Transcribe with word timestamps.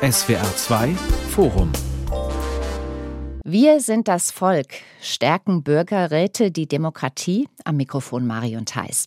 SWR 0.00 0.54
2 0.54 0.94
Forum 1.30 1.72
wir 3.42 3.80
sind 3.80 4.06
das 4.06 4.30
Volk. 4.30 4.68
Stärken 5.00 5.64
Bürgerräte 5.64 6.52
die 6.52 6.68
Demokratie? 6.68 7.48
Am 7.64 7.78
Mikrofon 7.78 8.26
Marion 8.26 8.64
Theis. 8.64 9.06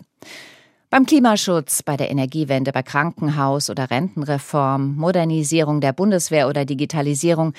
Beim 0.89 1.05
Klimaschutz, 1.05 1.83
bei 1.83 1.95
der 1.95 2.11
Energiewende, 2.11 2.73
bei 2.73 2.81
Krankenhaus- 2.81 3.69
oder 3.69 3.89
Rentenreform, 3.89 4.95
Modernisierung 4.97 5.79
der 5.79 5.93
Bundeswehr 5.93 6.49
oder 6.49 6.65
Digitalisierung. 6.65 7.53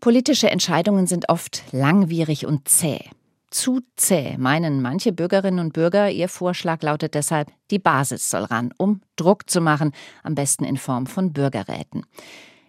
Politische 0.00 0.48
Entscheidungen 0.48 1.06
sind 1.06 1.28
oft 1.28 1.64
langwierig 1.72 2.46
und 2.46 2.68
zäh. 2.68 3.00
Zu 3.50 3.80
zäh, 3.96 4.38
meinen 4.38 4.80
manche 4.80 5.12
Bürgerinnen 5.12 5.58
und 5.58 5.74
Bürger. 5.74 6.10
Ihr 6.10 6.28
Vorschlag 6.28 6.82
lautet 6.82 7.14
deshalb, 7.14 7.50
die 7.70 7.78
Basis 7.78 8.30
soll 8.30 8.44
ran, 8.44 8.72
um 8.78 9.02
Druck 9.16 9.50
zu 9.50 9.60
machen, 9.60 9.92
am 10.22 10.34
besten 10.34 10.64
in 10.64 10.78
Form 10.78 11.06
von 11.06 11.32
Bürgerräten. 11.32 12.06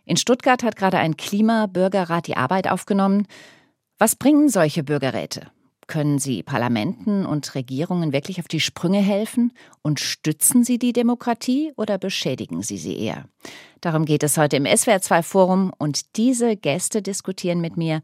In 0.06 0.18
Stuttgart 0.18 0.64
hat 0.64 0.76
gerade 0.76 0.98
ein 0.98 1.18
Klimabürgerrat 1.18 2.28
die 2.28 2.38
Arbeit 2.38 2.70
aufgenommen. 2.70 3.28
Was 3.98 4.16
bringen 4.16 4.50
solche 4.50 4.84
Bürgerräte? 4.84 5.48
Können 5.88 6.18
sie 6.18 6.42
Parlamenten 6.42 7.26
und 7.26 7.54
Regierungen 7.54 8.12
wirklich 8.12 8.40
auf 8.40 8.48
die 8.48 8.60
Sprünge 8.60 9.00
helfen? 9.00 9.52
Und 9.82 10.00
stützen 10.00 10.64
sie 10.64 10.80
die 10.80 10.94
Demokratie 10.94 11.74
oder 11.76 11.98
beschädigen 11.98 12.64
sie 12.64 12.78
sie 12.78 12.98
eher? 12.98 13.26
Darum 13.82 14.06
geht 14.06 14.24
es 14.24 14.38
heute 14.38 14.58
im 14.58 14.66
SWR2 14.66 15.22
Forum 15.22 15.72
und 15.78 16.18
diese 16.18 16.56
Gäste 16.56 17.02
diskutieren 17.02 17.62
mit 17.62 17.78
mir. 17.78 18.02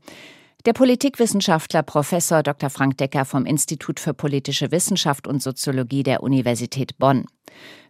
Der 0.67 0.73
Politikwissenschaftler 0.73 1.81
Professor 1.81 2.43
Dr. 2.43 2.69
Frank 2.69 2.95
Decker 2.97 3.25
vom 3.25 3.47
Institut 3.47 3.99
für 3.99 4.13
politische 4.13 4.69
Wissenschaft 4.69 5.25
und 5.25 5.41
Soziologie 5.41 6.03
der 6.03 6.21
Universität 6.21 6.99
Bonn. 6.99 7.25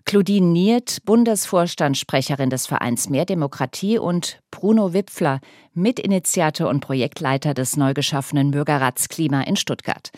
Claudine 0.06 0.48
Niert, 0.48 1.00
Bundesvorstandssprecherin 1.04 2.50
des 2.50 2.68
Vereins 2.68 3.10
Mehr 3.10 3.26
Demokratie 3.26 4.00
und 4.00 4.40
Bruno 4.52 4.94
Wipfler, 4.94 5.42
Mitinitiator 5.74 6.70
und 6.70 6.80
Projektleiter 6.80 7.54
des 7.54 7.76
neu 7.76 7.94
geschaffenen 7.94 8.52
Bürgerrats 8.52 9.10
Klima 9.10 9.42
in 9.42 9.58
Stuttgart. 9.58 10.10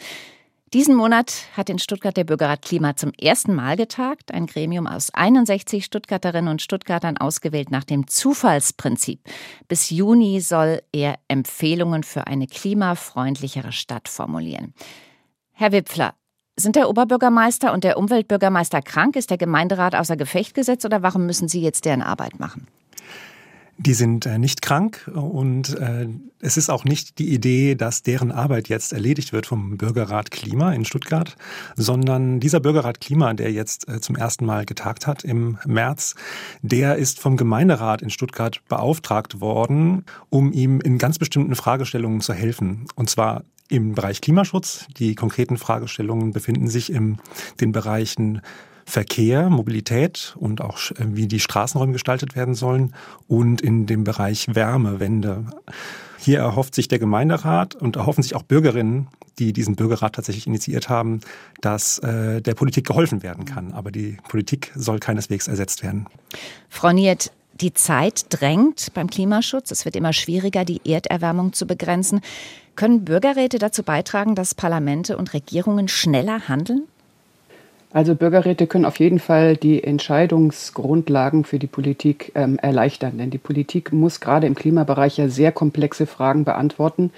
Diesen 0.74 0.96
Monat 0.96 1.46
hat 1.56 1.70
in 1.70 1.78
Stuttgart 1.78 2.18
der 2.18 2.24
Bürgerrat 2.24 2.64
Klima 2.64 2.96
zum 2.96 3.12
ersten 3.22 3.54
Mal 3.54 3.76
getagt, 3.76 4.34
ein 4.34 4.48
Gremium 4.48 4.88
aus 4.88 5.14
61 5.14 5.86
Stuttgarterinnen 5.86 6.50
und 6.50 6.64
Stuttgartern 6.64 7.18
ausgewählt 7.18 7.70
nach 7.70 7.84
dem 7.84 8.08
Zufallsprinzip. 8.08 9.20
Bis 9.68 9.92
Juni 9.92 10.42
soll 10.42 10.82
er 10.92 11.20
Empfehlungen 11.28 12.02
für 12.02 12.26
eine 12.26 12.48
klimafreundlichere 12.48 13.72
Stadt 13.72 14.10
formulieren. 14.10 14.74
Herr 15.52 15.72
Wipfler, 15.72 16.16
sind 16.56 16.76
der 16.76 16.90
Oberbürgermeister 16.90 17.72
und 17.72 17.84
der 17.84 18.00
Umweltbürgermeister 18.00 18.82
krank? 18.82 19.16
Ist 19.16 19.30
der 19.30 19.38
Gemeinderat 19.38 19.94
außer 19.94 20.18
Gefecht 20.18 20.56
gesetzt 20.56 20.86
oder 20.86 21.04
warum 21.04 21.28
müssen 21.28 21.48
Sie 21.48 21.62
jetzt 21.62 21.86
deren 21.86 22.02
Arbeit 22.02 22.40
machen? 22.40 22.66
Die 23.78 23.96
sind 23.96 24.26
äh, 24.26 24.38
nicht 24.38 24.62
krank 24.62 25.10
und 25.14 25.78
äh, 25.80 26.08
es 26.40 26.58
ist 26.58 26.70
auch 26.70 26.86
nicht 26.86 27.18
die 27.18 27.34
Idee, 27.34 27.74
dass 27.74 28.04
deren 28.04 28.32
Arbeit 28.32 28.70
jetzt 28.70 28.94
erledigt 28.94 29.34
wird 29.34 29.48
vom 29.48 29.78
Bürgerrat 29.78 30.30
Klima 30.30 30.74
in 30.74 30.86
Stuttgart, 30.86 31.36
sondern 31.76 32.40
dieser 32.40 32.60
Bürgerrat 32.60 33.02
Klima, 33.02 33.34
der 33.34 33.52
jetzt 33.52 33.90
äh, 33.90 34.00
zum 34.00 34.16
ersten 34.16 34.46
Mal 34.46 34.66
getagt 34.66 35.08
hat 35.08 35.24
im 35.24 35.58
März, 35.66 36.14
der 36.62 36.98
ist 36.98 37.20
vom 37.20 37.36
Gemeinderat 37.36 38.04
in 38.04 38.12
Stuttgart 38.12 38.62
beauftragt 38.68 39.42
worden, 39.42 40.06
um 40.30 40.52
ihm 40.52 40.80
in 40.80 41.00
ganz 41.00 41.18
bestimmten 41.18 41.56
Fragestellungen 41.56 42.22
zu 42.22 42.34
helfen. 42.34 42.86
Und 42.96 43.10
zwar 43.10 43.44
im 43.70 43.96
Bereich 43.96 44.22
Klimaschutz. 44.22 44.86
Die 44.98 45.16
konkreten 45.16 45.58
Fragestellungen 45.58 46.32
befinden 46.32 46.68
sich 46.68 46.92
in 46.92 47.18
den 47.60 47.72
Bereichen 47.72 48.42
Verkehr, 48.86 49.50
Mobilität 49.50 50.36
und 50.38 50.62
auch 50.62 50.80
äh, 50.92 51.06
wie 51.12 51.28
die 51.28 51.40
Straßenräume 51.40 51.94
gestaltet 51.94 52.36
werden 52.36 52.56
sollen 52.56 52.94
und 53.28 53.62
in 53.62 53.86
dem 53.86 54.04
Bereich 54.04 54.48
Wärmewende. 54.54 55.46
Hier 56.18 56.40
erhofft 56.40 56.74
sich 56.76 56.88
der 56.88 57.00
Gemeinderat 57.00 57.76
und 57.76 57.98
erhoffen 57.98 58.24
sich 58.24 58.36
auch 58.36 58.44
Bürgerinnen, 58.44 59.08
die 59.40 59.52
diesen 59.52 59.76
Bürgerrat 59.76 60.16
tatsächlich 60.16 60.48
initiiert 60.48 60.90
haben, 60.90 61.20
dass 61.62 62.00
äh, 62.00 62.42
der 62.42 62.54
Politik 62.54 62.88
geholfen 62.88 63.24
werden 63.24 63.46
kann. 63.46 63.74
Aber 63.74 63.92
die 63.92 64.18
Politik 64.30 64.72
soll 64.76 65.00
keineswegs 65.00 65.48
ersetzt 65.48 65.84
werden. 65.84 66.08
Frau 66.70 66.92
Niert, 66.92 67.32
die 67.60 67.74
Zeit 67.74 68.26
drängt 68.30 68.94
beim 68.94 69.10
Klimaschutz. 69.10 69.72
Es 69.72 69.86
wird 69.86 69.96
immer 69.96 70.14
schwieriger, 70.14 70.66
die 70.66 70.82
Erderwärmung 70.86 71.54
zu 71.54 71.66
begrenzen. 71.66 72.22
Können 72.76 73.06
Bürgerräte 73.06 73.60
dazu 73.60 73.84
beitragen, 73.84 74.34
dass 74.36 74.56
Parlamente 74.56 75.18
und 75.18 75.34
Regierungen 75.34 75.88
schneller 75.88 76.48
handeln? 76.48 76.84
Also 77.94 78.16
Bürgerräte 78.16 78.66
können 78.66 78.86
auf 78.86 78.98
jeden 78.98 79.20
Fall 79.20 79.56
die 79.56 79.84
Entscheidungsgrundlagen 79.84 81.44
für 81.44 81.60
die 81.60 81.68
Politik 81.68 82.32
ähm, 82.34 82.58
erleichtern, 82.58 83.20
denn 83.20 83.30
die 83.30 83.38
Politik 83.38 83.94
muss 83.94 84.20
gerade 84.20 84.48
im 84.48 84.56
Klimabereich 84.56 85.20
ja 85.20 85.30
sehr 85.30 85.52
komplexe 85.52 86.08
Fragen 86.08 86.44
beantworten. 86.44 87.12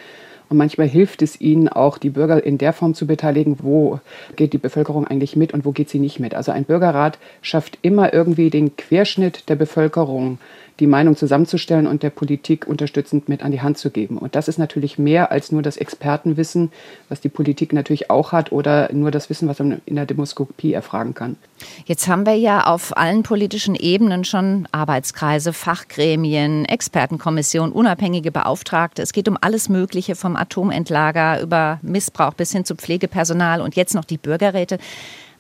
Und 0.50 0.58
manchmal 0.58 0.88
hilft 0.88 1.22
es 1.22 1.40
ihnen 1.40 1.70
auch, 1.70 1.98
die 1.98 2.10
Bürger 2.10 2.44
in 2.44 2.58
der 2.58 2.74
Form 2.74 2.94
zu 2.94 3.08
beteiligen, 3.08 3.58
wo 3.64 4.00
geht 4.36 4.52
die 4.52 4.58
Bevölkerung 4.58 5.08
eigentlich 5.08 5.38
mit 5.38 5.54
und 5.54 5.66
wo 5.66 5.72
geht 5.72 5.90
sie 5.90 5.98
nicht 5.98 6.20
mit. 6.20 6.36
Also 6.36 6.52
ein 6.52 6.66
Bürgerrat 6.66 7.18
schafft 7.42 7.80
immer 7.82 8.14
irgendwie 8.14 8.50
den 8.50 8.76
Querschnitt 8.76 9.50
der 9.50 9.56
Bevölkerung 9.56 10.40
die 10.80 10.88
Meinung 10.88 11.16
zusammenzustellen 11.16 11.88
und 11.88 12.04
der 12.04 12.10
Politik 12.10 12.68
unterstützend 12.68 13.30
mit 13.30 13.44
an 13.44 13.52
die 13.52 13.62
Hand 13.62 13.78
zu 13.78 13.90
geben. 13.90 14.18
Und 14.18 14.36
das 14.36 14.48
ist 14.48 14.58
natürlich 14.58 14.98
mehr 14.98 15.32
als 15.32 15.52
nur 15.52 15.62
das 15.62 15.78
Expertenwissen, 15.78 16.72
was 17.08 17.22
die 17.22 17.30
Politik 17.30 17.72
natürlich 17.72 18.10
auch 18.10 18.34
hat, 18.34 18.52
oder 18.52 18.92
nur 18.92 19.12
das 19.12 19.30
Wissen, 19.30 19.48
was 19.48 19.60
man 19.60 19.82
in 19.86 19.96
der 19.96 20.06
Demoskopie 20.06 20.74
erfragen 20.74 21.14
kann. 21.14 21.38
Jetzt 21.86 22.08
haben 22.08 22.26
wir 22.26 22.36
ja 22.36 22.66
auf 22.66 22.98
allen 22.98 23.24
politischen 23.24 23.76
Ebenen 23.76 24.26
schon 24.26 24.68
Arbeitskreise, 24.72 25.54
Fachgremien, 25.54 26.66
Expertenkommissionen, 26.66 27.72
unabhängige 27.72 28.32
Beauftragte. 28.32 29.02
Es 29.02 29.14
geht 29.14 29.30
um 29.30 29.38
alles 29.40 29.70
Mögliche 29.70 30.16
vom 30.16 30.36
Atomentlager 30.36 31.42
über 31.42 31.80
Missbrauch 31.82 32.34
bis 32.34 32.52
hin 32.52 32.66
zu 32.66 32.76
Pflegepersonal 32.76 33.62
und 33.62 33.76
jetzt 33.76 33.96
noch 33.96 34.06
die 34.06 34.18
Bürgerräte. 34.18 34.78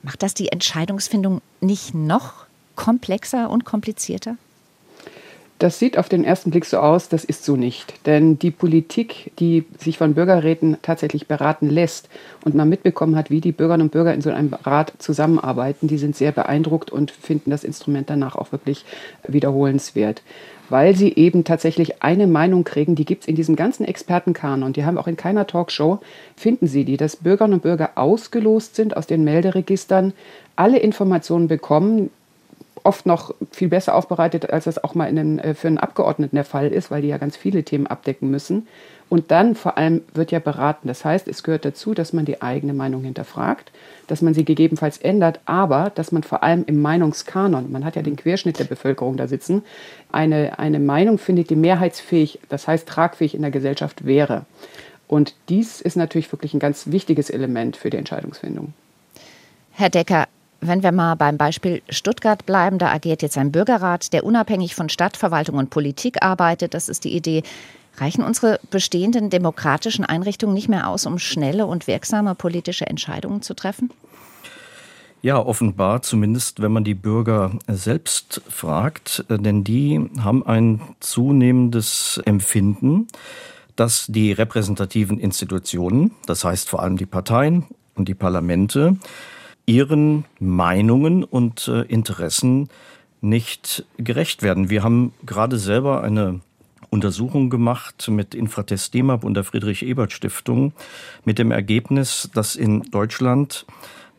Macht 0.02 0.24
das 0.24 0.34
die 0.34 0.52
Entscheidungsfindung 0.52 1.42
nicht 1.60 1.94
noch 1.94 2.46
komplexer 2.76 3.50
und 3.50 3.66
komplizierter? 3.66 4.38
Das 5.58 5.80
sieht 5.80 5.98
auf 5.98 6.10
den 6.10 6.26
ersten 6.26 6.52
Blick 6.52 6.66
so 6.66 6.80
aus, 6.80 7.08
das 7.08 7.24
ist 7.24 7.46
so 7.46 7.56
nicht. 7.56 8.06
Denn 8.06 8.38
die 8.38 8.52
Politik, 8.52 9.32
die 9.40 9.64
sich 9.78 9.98
von 9.98 10.14
Bürgerräten 10.14 10.78
tatsächlich 10.82 11.28
beraten 11.28 11.70
lässt 11.70 12.10
und 12.44 12.56
man 12.56 12.68
mitbekommen 12.68 13.16
hat, 13.16 13.30
wie 13.30 13.40
die 13.40 13.54
Bürgerinnen 13.54 13.88
und 13.88 13.92
Bürger 13.94 14.14
in 14.14 14.20
so 14.20 14.32
einem 14.32 14.54
Rat 14.54 14.92
zusammenarbeiten, 14.98 15.88
die 15.88 15.98
sind 15.98 16.14
sehr 16.18 16.34
beeindruckt 16.34 16.92
und 16.92 17.10
finden 17.10 17.52
das 17.52 17.64
Instrument 17.64 18.10
danach 18.10 18.36
auch 18.36 18.52
wirklich 18.52 18.84
wiederholenswert. 19.26 20.24
Weil 20.68 20.94
sie 20.96 21.14
eben 21.14 21.46
tatsächlich 21.46 22.02
eine 22.04 22.28
Meinung 22.28 22.66
kriegen, 22.66 22.96
die 22.96 23.06
gibt 23.06 23.22
es 23.22 23.28
in 23.30 23.36
diesem 23.36 23.56
ganzen 23.56 23.86
Expertenkanon, 23.86 24.74
die 24.74 24.84
haben 24.84 24.98
auch 24.98 25.08
in 25.08 25.16
keiner 25.16 25.48
Talkshow, 25.48 26.00
finden 26.36 26.68
sie 26.68 26.84
die, 26.84 26.98
dass 26.98 27.16
Bürgerinnen 27.16 27.54
und 27.54 27.64
Bürger 27.64 27.92
ausgelost 27.96 28.76
sind 28.76 28.98
aus 28.98 29.08
den 29.08 29.24
Melderegistern, 29.24 30.12
alle 30.58 30.80
Informationen 30.80 31.48
bekommen, 31.48 32.10
oft 32.86 33.06
noch 33.06 33.34
viel 33.52 33.68
besser 33.68 33.96
aufbereitet, 33.96 34.50
als 34.50 34.66
das 34.66 34.84
auch 34.84 34.96
mal 34.96 35.14
den, 35.14 35.40
äh, 35.40 35.54
für 35.54 35.68
einen 35.68 35.78
Abgeordneten 35.78 36.36
der 36.36 36.46
Fall 36.46 36.68
ist, 36.68 36.92
weil 36.92 37.02
die 37.02 37.08
ja 37.08 37.18
ganz 37.18 37.36
viele 37.36 37.64
Themen 37.64 37.88
abdecken 37.88 38.30
müssen. 38.30 38.68
Und 39.08 39.30
dann 39.30 39.56
vor 39.56 39.78
allem 39.78 40.02
wird 40.14 40.32
ja 40.32 40.40
beraten. 40.40 40.88
Das 40.88 41.06
heißt, 41.06 41.28
es 41.28 41.44
gehört 41.44 41.66
dazu, 41.66 41.94
dass 41.94 42.12
man 42.12 42.26
die 42.26 42.42
eigene 42.42 42.74
Meinung 42.74 43.04
hinterfragt, 43.04 43.72
dass 44.08 44.22
man 44.22 44.34
sie 44.34 44.46
gegebenenfalls 44.46 44.98
ändert, 44.98 45.40
aber 45.46 45.92
dass 45.94 46.12
man 46.12 46.24
vor 46.24 46.44
allem 46.44 46.64
im 46.66 46.82
Meinungskanon, 46.82 47.72
man 47.72 47.86
hat 47.86 47.96
ja 47.96 48.02
den 48.02 48.16
Querschnitt 48.16 48.58
der 48.58 48.64
Bevölkerung 48.66 49.18
da 49.18 49.28
sitzen, 49.28 49.64
eine, 50.12 50.58
eine 50.58 50.80
Meinung 50.80 51.20
findet, 51.20 51.52
die 51.52 51.56
mehrheitsfähig, 51.56 52.40
das 52.50 52.68
heißt 52.68 52.88
tragfähig 52.88 53.36
in 53.36 53.42
der 53.42 53.52
Gesellschaft 53.52 54.06
wäre. 54.06 54.46
Und 55.08 55.36
dies 55.50 55.82
ist 55.82 55.98
natürlich 55.98 56.32
wirklich 56.32 56.56
ein 56.56 56.60
ganz 56.60 56.88
wichtiges 56.88 57.30
Element 57.30 57.78
für 57.78 57.92
die 57.92 57.98
Entscheidungsfindung. 57.98 58.74
Herr 59.72 59.90
Decker, 59.90 60.28
wenn 60.68 60.84
wir 60.84 60.92
mal 60.92 61.16
beim 61.16 61.38
Beispiel 61.38 61.82
Stuttgart 61.90 62.46
bleiben, 62.46 62.78
da 62.78 62.92
agiert 62.92 63.22
jetzt 63.22 63.38
ein 63.38 63.52
Bürgerrat, 63.52 64.14
der 64.14 64.24
unabhängig 64.24 64.76
von 64.76 64.90
Stadtverwaltung 64.90 65.58
und 65.58 65.70
Politik 65.70 66.24
arbeitet. 66.24 66.74
Das 66.74 66.90
ist 66.90 67.04
die 67.04 67.16
Idee. 67.16 67.44
Reichen 67.98 68.24
unsere 68.24 68.60
bestehenden 68.72 69.30
demokratischen 69.30 70.06
Einrichtungen 70.06 70.54
nicht 70.54 70.70
mehr 70.70 70.88
aus, 70.88 71.06
um 71.06 71.18
schnelle 71.18 71.66
und 71.66 71.88
wirksame 71.88 72.36
politische 72.36 72.88
Entscheidungen 72.88 73.42
zu 73.42 73.54
treffen? 73.54 73.90
Ja, 75.22 75.40
offenbar, 75.40 76.04
zumindest 76.04 76.62
wenn 76.62 76.72
man 76.72 76.84
die 76.84 76.94
Bürger 76.94 77.52
selbst 77.68 78.42
fragt, 78.48 79.26
denn 79.30 79.64
die 79.64 80.10
haben 80.20 80.46
ein 80.46 80.82
zunehmendes 81.00 82.22
Empfinden, 82.26 83.08
dass 83.76 84.06
die 84.08 84.32
repräsentativen 84.32 85.20
Institutionen, 85.20 86.12
das 86.28 86.44
heißt 86.44 86.70
vor 86.70 86.84
allem 86.84 86.98
die 86.98 87.08
Parteien 87.08 87.66
und 87.96 88.08
die 88.08 88.14
Parlamente, 88.14 88.98
ihren 89.66 90.26
Meinungen 90.40 91.24
und 91.24 91.68
äh, 91.68 91.82
Interessen 91.84 92.70
nicht 93.22 93.86
gerecht 93.98 94.44
werden. 94.44 94.70
Wir 94.70 94.84
haben 94.84 95.14
gerade 95.26 95.58
selber 95.58 96.04
eine 96.04 96.42
Untersuchung 96.90 97.50
gemacht 97.50 98.08
mit 98.10 98.36
Infratest 98.36 98.94
DEMAP 98.94 99.24
und 99.24 99.34
der 99.34 99.44
Friedrich-Ebert-Stiftung 99.44 100.74
mit 101.26 101.40
dem 101.40 101.52
Ergebnis, 101.52 102.30
dass 102.34 102.56
in 102.56 102.84
Deutschland 102.92 103.66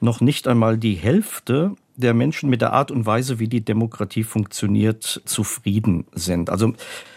noch 0.01 0.21
nicht 0.21 0.49
einmal 0.49 0.77
die 0.77 0.95
Hälfte 0.95 1.75
der 1.97 2.15
Menschen 2.15 2.51
mit 2.51 2.61
der 2.61 2.73
Art 2.73 2.91
und 2.91 3.07
Weise, 3.07 3.39
wie 3.39 3.49
die 3.49 3.65
Demokratie 3.65 4.23
funktioniert, 4.23 5.23
zufrieden 5.25 6.07
sind. 6.13 6.51
Also 6.51 6.75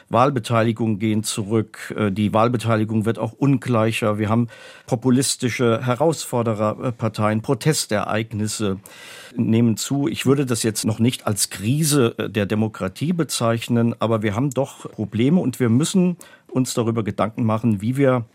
Wahlbeteiligung 0.10 0.98
gehen 0.98 1.24
zurück, 1.24 1.94
äh, 1.96 2.12
die 2.12 2.34
Wahlbeteiligung 2.34 3.06
wird 3.06 3.20
auch 3.20 3.34
ungleicher. 3.34 4.18
Wir 4.18 4.30
haben 4.30 4.48
populistische 4.88 5.86
Herausfordererparteien, 5.86 7.42
Protestereignisse 7.42 8.80
nehmen 9.36 9.78
zu. 9.78 10.08
Ich 10.08 10.26
würde 10.26 10.46
das 10.46 10.64
jetzt 10.64 10.86
noch 10.86 11.00
nicht 11.00 11.28
als 11.28 11.50
Krise 11.50 12.16
äh, 12.18 12.30
der 12.30 12.48
Demokratie 12.48 13.14
bezeichnen, 13.14 13.96
aber 14.00 14.24
wir 14.24 14.36
haben 14.36 14.50
doch 14.50 14.92
Probleme 14.92 15.40
und 15.40 15.60
wir 15.60 15.70
müssen 15.70 16.18
uns 16.48 16.74
darüber 16.74 17.04
Gedanken 17.04 17.44
machen, 17.44 17.82
wie 17.82 17.96
wir 17.96 18.26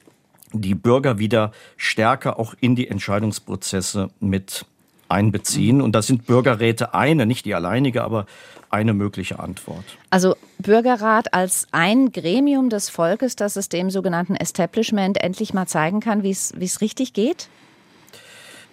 die 0.53 0.77
Bürger 0.77 1.19
wieder 1.19 1.51
stärker 1.77 2.39
auch 2.39 2.55
in 2.61 2.77
die 2.77 2.87
Entscheidungsprozesse 2.87 4.11
mit 4.21 4.67
einbeziehen. 5.09 5.81
Und 5.81 5.93
da 5.93 6.03
sind 6.03 6.27
Bürgerräte 6.27 6.95
eine, 6.95 7.27
nicht 7.27 7.45
die 7.45 7.55
alleinige, 7.55 8.03
aber 8.03 8.27
eine 8.71 8.93
mögliche 8.93 9.39
Antwort. 9.39 9.85
Also 10.11 10.35
Bürgerrat 10.59 11.33
als 11.33 11.69
ein 11.71 12.13
Gremium 12.13 12.71
des 12.71 12.89
Volkes, 12.91 13.37
das 13.37 13.57
es 13.57 13.69
dem 13.69 13.91
sogenannten 13.91 14.35
Establishment 14.35 15.19
endlich 15.23 15.55
mal 15.55 15.67
zeigen 15.67 16.01
kann, 16.01 16.23
wie 16.23 16.31
es 16.31 16.81
richtig 16.81 17.13
geht? 17.13 17.49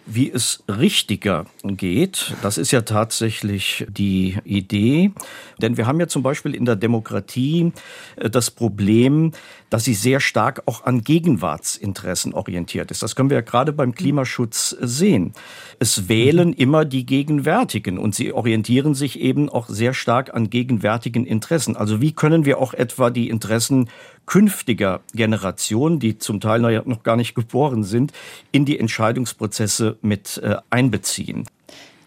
Wie 0.06 0.32
es 0.32 0.64
richtiger 0.68 1.46
geht, 1.64 2.34
das 2.42 2.58
ist 2.58 2.72
ja 2.72 2.82
tatsächlich 2.82 3.86
die 3.88 4.38
Idee. 4.44 5.12
Denn 5.60 5.78
wir 5.78 5.86
haben 5.86 6.00
ja 6.00 6.08
zum 6.08 6.24
Beispiel 6.24 6.56
in 6.56 6.66
der 6.66 6.76
Demokratie 6.76 7.72
äh, 8.16 8.30
das 8.30 8.50
Problem, 8.50 9.32
dass 9.70 9.86
sie 9.86 9.94
sehr 9.94 10.20
stark 10.20 10.64
auch 10.66 10.86
an 10.86 11.04
Gegenwartsinteressen 11.04 12.34
orientiert 12.34 12.92
ist. 12.92 13.04
Das 13.04 13.16
können 13.16 13.30
wir 13.30 13.38
ja 13.38 13.42
gerade 13.42 13.74
beim 13.74 13.94
Klimaschutz 13.96 14.76
sehen. 14.82 15.34
Es 15.80 16.10
wählen 16.10 16.52
immer 16.54 16.84
die 16.84 17.06
Gegenwärtigen 17.06 17.98
und 17.98 18.14
sie 18.14 18.34
orientieren 18.34 18.96
sich 18.96 19.20
eben 19.20 19.50
auch 19.50 19.70
sehr 19.70 19.94
stark 19.94 20.34
an 20.34 20.50
gegenwärtigen 20.50 21.26
Interessen. 21.26 21.78
Also 21.78 22.02
wie 22.02 22.12
können 22.12 22.44
wir 22.46 22.58
auch 22.58 22.74
etwa 22.74 23.12
die 23.12 23.30
Interessen 23.30 23.90
künftiger 24.32 25.02
Generationen, 25.14 26.00
die 26.00 26.18
zum 26.18 26.40
Teil 26.40 26.82
noch 26.86 27.04
gar 27.04 27.18
nicht 27.18 27.36
geboren 27.36 27.84
sind, 27.84 28.14
in 28.54 28.64
die 28.64 28.80
Entscheidungsprozesse 28.80 29.98
mit 30.02 30.38
äh, 30.42 30.56
einbeziehen. 30.70 31.46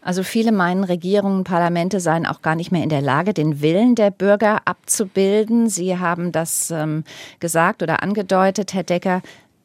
Also 0.00 0.22
viele 0.22 0.50
meinen, 0.50 0.84
Regierungen, 0.84 1.44
Parlamente 1.44 2.00
seien 2.00 2.24
auch 2.24 2.40
gar 2.40 2.54
nicht 2.54 2.72
mehr 2.72 2.82
in 2.82 2.88
der 2.88 3.02
Lage, 3.02 3.34
den 3.34 3.60
Willen 3.60 3.94
der 3.94 4.10
Bürger 4.10 4.62
abzubilden. 4.64 5.68
Sie 5.68 5.98
haben 5.98 6.32
das 6.32 6.70
ähm, 6.70 7.04
gesagt 7.40 7.82
oder 7.82 8.02
angedeutet, 8.02 8.72
Herr 8.72 8.84
Decker. 8.84 9.20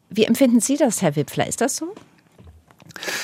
Wie 0.10 0.26
empfinden 0.26 0.60
Sie 0.60 0.76
das, 0.76 1.02
Herr 1.02 1.16
Wipfler? 1.16 1.48
Ist 1.48 1.62
das 1.62 1.78
so? 1.78 1.96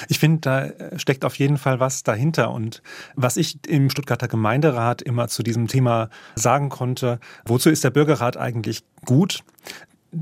Ich 0.08 0.20
finde, 0.20 0.42
da 0.42 1.00
steckt 1.00 1.26
auf 1.26 1.38
jeden 1.38 1.58
Fall 1.58 1.80
was 1.80 2.04
dahinter. 2.04 2.52
Und 2.52 2.82
was 3.16 3.38
ich 3.38 3.58
im 3.68 3.90
Stuttgarter 3.90 4.28
Gemeinderat 4.28 5.02
immer 5.02 5.28
zu 5.28 5.44
diesem 5.44 5.68
Thema 5.68 6.10
sagen 6.36 6.70
konnte, 6.70 7.20
wozu 7.46 7.70
ist 7.70 7.84
der 7.84 7.90
Bürgerrat 7.90 8.38
eigentlich 8.38 8.84
gut? 9.06 9.44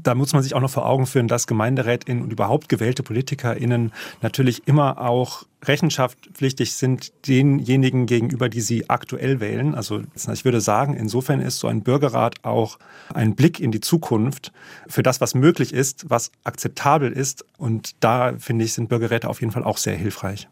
Da 0.02 0.16
muss 0.16 0.34
man 0.34 0.42
sich 0.42 0.56
auch 0.56 0.62
noch 0.62 0.70
vor 0.70 0.86
Augen 0.86 1.06
führen, 1.06 1.28
dass 1.28 1.48
GemeinderätInnen 1.48 2.24
und 2.24 2.32
überhaupt 2.32 2.70
gewählte 2.70 3.04
PolitikerInnen 3.04 3.92
natürlich 4.22 4.68
immer 4.68 5.00
auch 5.00 5.44
rechenschaftspflichtig 5.64 6.74
sind 6.74 7.14
denjenigen 7.28 8.06
gegenüber, 8.06 8.50
die 8.50 8.62
sie 8.62 8.90
aktuell 8.90 9.40
wählen. 9.40 9.76
Also 9.76 10.02
ich 10.32 10.46
würde 10.46 10.62
sagen, 10.62 10.96
insofern 10.96 11.40
ist 11.40 11.60
so 11.60 11.68
ein 11.68 11.84
Bürgerrat 11.84 12.44
auch 12.44 12.80
ein 13.14 13.36
Blick 13.36 13.60
in 13.60 13.72
die 13.72 13.82
Zukunft 13.82 14.52
für 14.88 15.04
das, 15.04 15.22
was 15.22 15.36
möglich 15.36 15.74
ist, 15.74 16.10
was 16.10 16.32
akzeptabel 16.44 17.12
ist. 17.12 17.46
Und 17.58 17.96
da 18.00 18.34
finde 18.38 18.66
ich, 18.66 18.74
sind 18.74 18.90
Bürgerräte 18.90 19.30
auf 19.30 19.42
jeden 19.42 19.54
Fall 19.54 19.64
auch 19.64 19.78
sehr 19.78 19.96
hilfreich. 19.96 20.48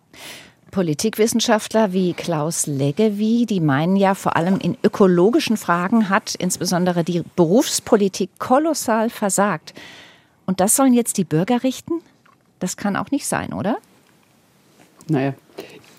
Politikwissenschaftler 0.72 1.94
wie 1.94 2.14
Klaus 2.14 2.66
Leggevi, 2.66 3.46
die 3.46 3.60
meinen 3.60 3.98
ja 3.98 4.16
vor 4.16 4.36
allem 4.38 4.58
in 4.58 4.78
ökologischen 4.84 5.58
Fragen 5.58 6.10
hat 6.10 6.36
insbesondere 6.36 7.04
die 7.04 7.24
Berufspolitik 7.36 8.30
kolossal 8.40 9.10
versagt. 9.10 9.74
Und 10.46 10.60
das 10.60 10.76
sollen 10.76 10.94
jetzt 10.94 11.18
die 11.18 11.24
Bürger 11.24 11.64
richten? 11.64 12.02
Das 12.60 12.78
kann 12.78 12.96
auch 12.96 13.12
nicht 13.12 13.28
sein, 13.28 13.54
oder? 13.54 13.78
Naja, 15.08 15.34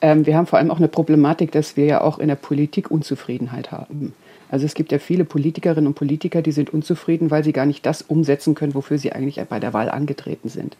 ähm, 0.00 0.26
wir 0.26 0.36
haben 0.36 0.46
vor 0.46 0.58
allem 0.58 0.70
auch 0.70 0.78
eine 0.78 0.88
Problematik, 0.88 1.52
dass 1.52 1.76
wir 1.76 1.84
ja 1.84 2.00
auch 2.00 2.19
in 2.19 2.28
der 2.28 2.36
Politik 2.36 2.90
Unzufriedenheit 2.90 3.70
haben. 3.70 4.14
Also 4.50 4.66
es 4.66 4.74
gibt 4.74 4.92
ja 4.92 4.98
viele 4.98 5.24
Politikerinnen 5.24 5.86
und 5.86 5.94
Politiker, 5.94 6.42
die 6.42 6.52
sind 6.52 6.74
unzufrieden, 6.74 7.30
weil 7.30 7.42
sie 7.42 7.52
gar 7.52 7.64
nicht 7.64 7.86
das 7.86 8.02
umsetzen 8.02 8.54
können, 8.54 8.74
wofür 8.74 8.98
sie 8.98 9.12
eigentlich 9.12 9.40
bei 9.48 9.60
der 9.60 9.72
Wahl 9.72 9.88
angetreten 9.88 10.50
sind. 10.50 10.76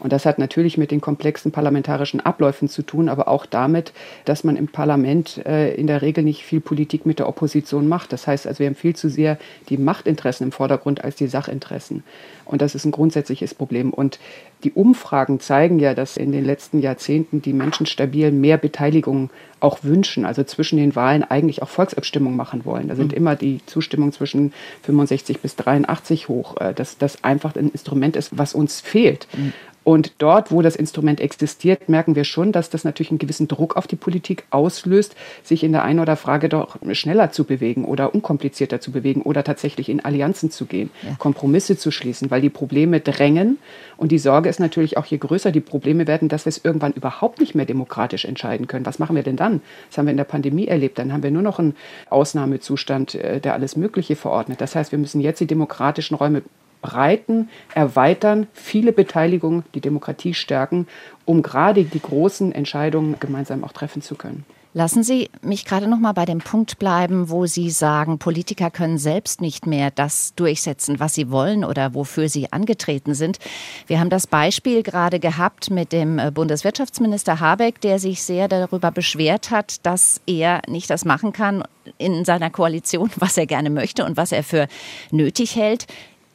Und 0.00 0.12
das 0.12 0.26
hat 0.26 0.38
natürlich 0.38 0.78
mit 0.78 0.90
den 0.90 1.00
komplexen 1.00 1.52
parlamentarischen 1.52 2.20
Abläufen 2.20 2.68
zu 2.68 2.82
tun, 2.82 3.08
aber 3.08 3.28
auch 3.28 3.46
damit, 3.46 3.92
dass 4.24 4.44
man 4.44 4.56
im 4.56 4.68
Parlament 4.68 5.44
äh, 5.46 5.74
in 5.74 5.86
der 5.86 6.02
Regel 6.02 6.24
nicht 6.24 6.44
viel 6.44 6.60
Politik 6.60 7.06
mit 7.06 7.18
der 7.18 7.28
Opposition 7.28 7.86
macht. 7.86 8.12
Das 8.12 8.26
heißt 8.26 8.46
also, 8.46 8.58
wir 8.58 8.66
haben 8.66 8.74
viel 8.74 8.96
zu 8.96 9.08
sehr 9.08 9.38
die 9.68 9.76
Machtinteressen 9.76 10.46
im 10.46 10.52
Vordergrund 10.52 11.04
als 11.04 11.16
die 11.16 11.26
Sachinteressen. 11.26 12.02
Und 12.44 12.62
das 12.62 12.74
ist 12.74 12.84
ein 12.84 12.90
grundsätzliches 12.90 13.54
Problem. 13.54 13.92
Und 13.92 14.18
die 14.64 14.72
Umfragen 14.72 15.38
zeigen 15.38 15.78
ja, 15.78 15.94
dass 15.94 16.16
in 16.16 16.32
den 16.32 16.44
letzten 16.44 16.80
Jahrzehnten 16.80 17.40
die 17.40 17.52
Menschen 17.52 17.86
stabil 17.86 18.32
mehr 18.32 18.58
Beteiligung 18.58 19.30
auch 19.60 19.78
wünschen, 19.82 20.24
also 20.24 20.42
zwischen 20.42 20.76
den 20.76 20.96
Wahlen 20.96 21.22
eigentlich 21.22 21.62
auch 21.62 21.68
Volksabstimmung 21.68 22.34
machen 22.34 22.64
wollen. 22.64 22.88
Da 22.88 22.96
sind 22.96 23.12
mhm. 23.12 23.16
immer 23.16 23.36
die 23.36 23.60
Zustimmung 23.66 24.12
zwischen 24.12 24.52
65 24.82 25.40
bis 25.40 25.56
83 25.56 26.28
hoch, 26.28 26.56
äh, 26.56 26.74
dass 26.74 26.98
das 26.98 27.22
einfach 27.22 27.54
ein 27.54 27.70
Instrument 27.70 28.16
ist, 28.16 28.36
was 28.36 28.54
uns 28.54 28.80
fehlt. 28.80 29.28
Mhm. 29.36 29.52
Und 29.82 30.12
dort, 30.18 30.50
wo 30.50 30.60
das 30.60 30.76
Instrument 30.76 31.20
existiert, 31.20 31.88
merken 31.88 32.14
wir 32.14 32.24
schon, 32.24 32.52
dass 32.52 32.68
das 32.68 32.84
natürlich 32.84 33.10
einen 33.10 33.18
gewissen 33.18 33.48
Druck 33.48 33.76
auf 33.76 33.86
die 33.86 33.96
Politik 33.96 34.44
auslöst, 34.50 35.16
sich 35.42 35.64
in 35.64 35.72
der 35.72 35.84
einen 35.84 36.00
oder 36.00 36.16
Frage 36.16 36.48
doch 36.48 36.76
schneller 36.92 37.32
zu 37.32 37.44
bewegen 37.44 37.84
oder 37.84 38.14
unkomplizierter 38.14 38.80
zu 38.80 38.92
bewegen 38.92 39.22
oder 39.22 39.42
tatsächlich 39.42 39.88
in 39.88 40.04
Allianzen 40.04 40.50
zu 40.50 40.66
gehen, 40.66 40.90
ja. 41.02 41.14
Kompromisse 41.18 41.78
zu 41.78 41.90
schließen, 41.90 42.30
weil 42.30 42.42
die 42.42 42.50
Probleme 42.50 43.00
drängen. 43.00 43.58
Und 43.96 44.12
die 44.12 44.18
Sorge 44.18 44.48
ist 44.48 44.60
natürlich 44.60 44.98
auch, 44.98 45.06
je 45.06 45.18
größer 45.18 45.50
die 45.50 45.60
Probleme 45.60 46.06
werden, 46.06 46.28
dass 46.28 46.44
wir 46.44 46.50
es 46.50 46.62
irgendwann 46.62 46.92
überhaupt 46.92 47.40
nicht 47.40 47.54
mehr 47.54 47.66
demokratisch 47.66 48.26
entscheiden 48.26 48.66
können. 48.66 48.84
Was 48.84 48.98
machen 48.98 49.16
wir 49.16 49.22
denn 49.22 49.36
dann? 49.36 49.62
Das 49.88 49.98
haben 49.98 50.06
wir 50.06 50.12
in 50.12 50.18
der 50.18 50.24
Pandemie 50.24 50.66
erlebt. 50.66 50.98
Dann 50.98 51.12
haben 51.12 51.22
wir 51.22 51.30
nur 51.30 51.42
noch 51.42 51.58
einen 51.58 51.74
Ausnahmezustand, 52.10 53.14
äh, 53.14 53.40
der 53.40 53.54
alles 53.54 53.76
Mögliche 53.76 54.14
verordnet. 54.14 54.60
Das 54.60 54.74
heißt, 54.74 54.92
wir 54.92 54.98
müssen 54.98 55.20
jetzt 55.22 55.40
die 55.40 55.46
demokratischen 55.46 56.14
Räume 56.14 56.42
breiten, 56.82 57.48
erweitern, 57.74 58.46
viele 58.52 58.92
Beteiligungen, 58.92 59.64
die 59.74 59.80
Demokratie 59.80 60.34
stärken, 60.34 60.86
um 61.24 61.42
gerade 61.42 61.84
die 61.84 62.00
großen 62.00 62.52
Entscheidungen 62.52 63.16
gemeinsam 63.20 63.64
auch 63.64 63.72
treffen 63.72 64.02
zu 64.02 64.14
können. 64.14 64.44
Lassen 64.72 65.02
Sie 65.02 65.30
mich 65.42 65.64
gerade 65.64 65.88
noch 65.88 65.98
mal 65.98 66.12
bei 66.12 66.24
dem 66.24 66.38
Punkt 66.38 66.78
bleiben, 66.78 67.28
wo 67.28 67.46
Sie 67.46 67.70
sagen, 67.70 68.20
Politiker 68.20 68.70
können 68.70 68.98
selbst 68.98 69.40
nicht 69.40 69.66
mehr 69.66 69.90
das 69.90 70.32
durchsetzen, 70.36 71.00
was 71.00 71.14
sie 71.14 71.28
wollen 71.32 71.64
oder 71.64 71.92
wofür 71.94 72.28
sie 72.28 72.52
angetreten 72.52 73.14
sind. 73.14 73.40
Wir 73.88 73.98
haben 73.98 74.10
das 74.10 74.28
Beispiel 74.28 74.84
gerade 74.84 75.18
gehabt 75.18 75.70
mit 75.70 75.90
dem 75.90 76.20
äh, 76.20 76.30
Bundeswirtschaftsminister 76.30 77.40
Habeck, 77.40 77.80
der 77.80 77.98
sich 77.98 78.22
sehr 78.22 78.46
darüber 78.46 78.92
beschwert 78.92 79.50
hat, 79.50 79.84
dass 79.84 80.20
er 80.26 80.62
nicht 80.68 80.88
das 80.88 81.04
machen 81.04 81.32
kann 81.32 81.64
in 81.98 82.24
seiner 82.24 82.50
Koalition, 82.50 83.10
was 83.16 83.36
er 83.36 83.46
gerne 83.46 83.70
möchte 83.70 84.04
und 84.04 84.16
was 84.16 84.30
er 84.30 84.44
für 84.44 84.68
nötig 85.10 85.56
hält. 85.56 85.88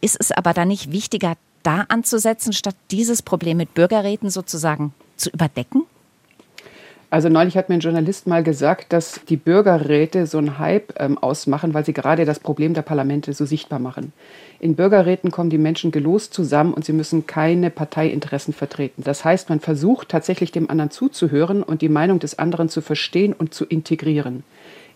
Ist 0.05 0.17
es 0.19 0.31
aber 0.31 0.53
dann 0.53 0.67
nicht 0.67 0.91
wichtiger, 0.91 1.33
da 1.63 1.85
anzusetzen, 1.87 2.53
statt 2.53 2.75
dieses 2.91 3.23
Problem 3.23 3.57
mit 3.57 3.73
Bürgerräten 3.73 4.29
sozusagen 4.29 4.93
zu 5.17 5.31
überdecken? 5.31 5.81
Also 7.09 7.27
neulich 7.27 7.57
hat 7.57 7.69
mir 7.69 7.75
ein 7.75 7.79
Journalist 7.81 8.27
mal 8.27 8.43
gesagt, 8.43 8.93
dass 8.93 9.21
die 9.27 9.35
Bürgerräte 9.35 10.27
so 10.27 10.37
einen 10.37 10.59
Hype 10.59 10.93
ähm, 10.99 11.17
ausmachen, 11.17 11.73
weil 11.73 11.85
sie 11.85 11.93
gerade 11.93 12.25
das 12.25 12.39
Problem 12.39 12.75
der 12.75 12.83
Parlamente 12.83 13.33
so 13.33 13.47
sichtbar 13.47 13.79
machen. 13.79 14.13
In 14.59 14.75
Bürgerräten 14.75 15.31
kommen 15.31 15.49
die 15.49 15.57
Menschen 15.57 15.89
gelost 15.89 16.35
zusammen 16.35 16.75
und 16.75 16.85
sie 16.85 16.93
müssen 16.93 17.25
keine 17.25 17.71
Parteiinteressen 17.71 18.53
vertreten. 18.53 19.01
Das 19.03 19.25
heißt, 19.25 19.49
man 19.49 19.59
versucht 19.59 20.09
tatsächlich 20.09 20.51
dem 20.51 20.69
anderen 20.69 20.91
zuzuhören 20.91 21.63
und 21.63 21.81
die 21.81 21.89
Meinung 21.89 22.19
des 22.19 22.37
anderen 22.37 22.69
zu 22.69 22.81
verstehen 22.81 23.33
und 23.33 23.55
zu 23.55 23.65
integrieren. 23.65 24.43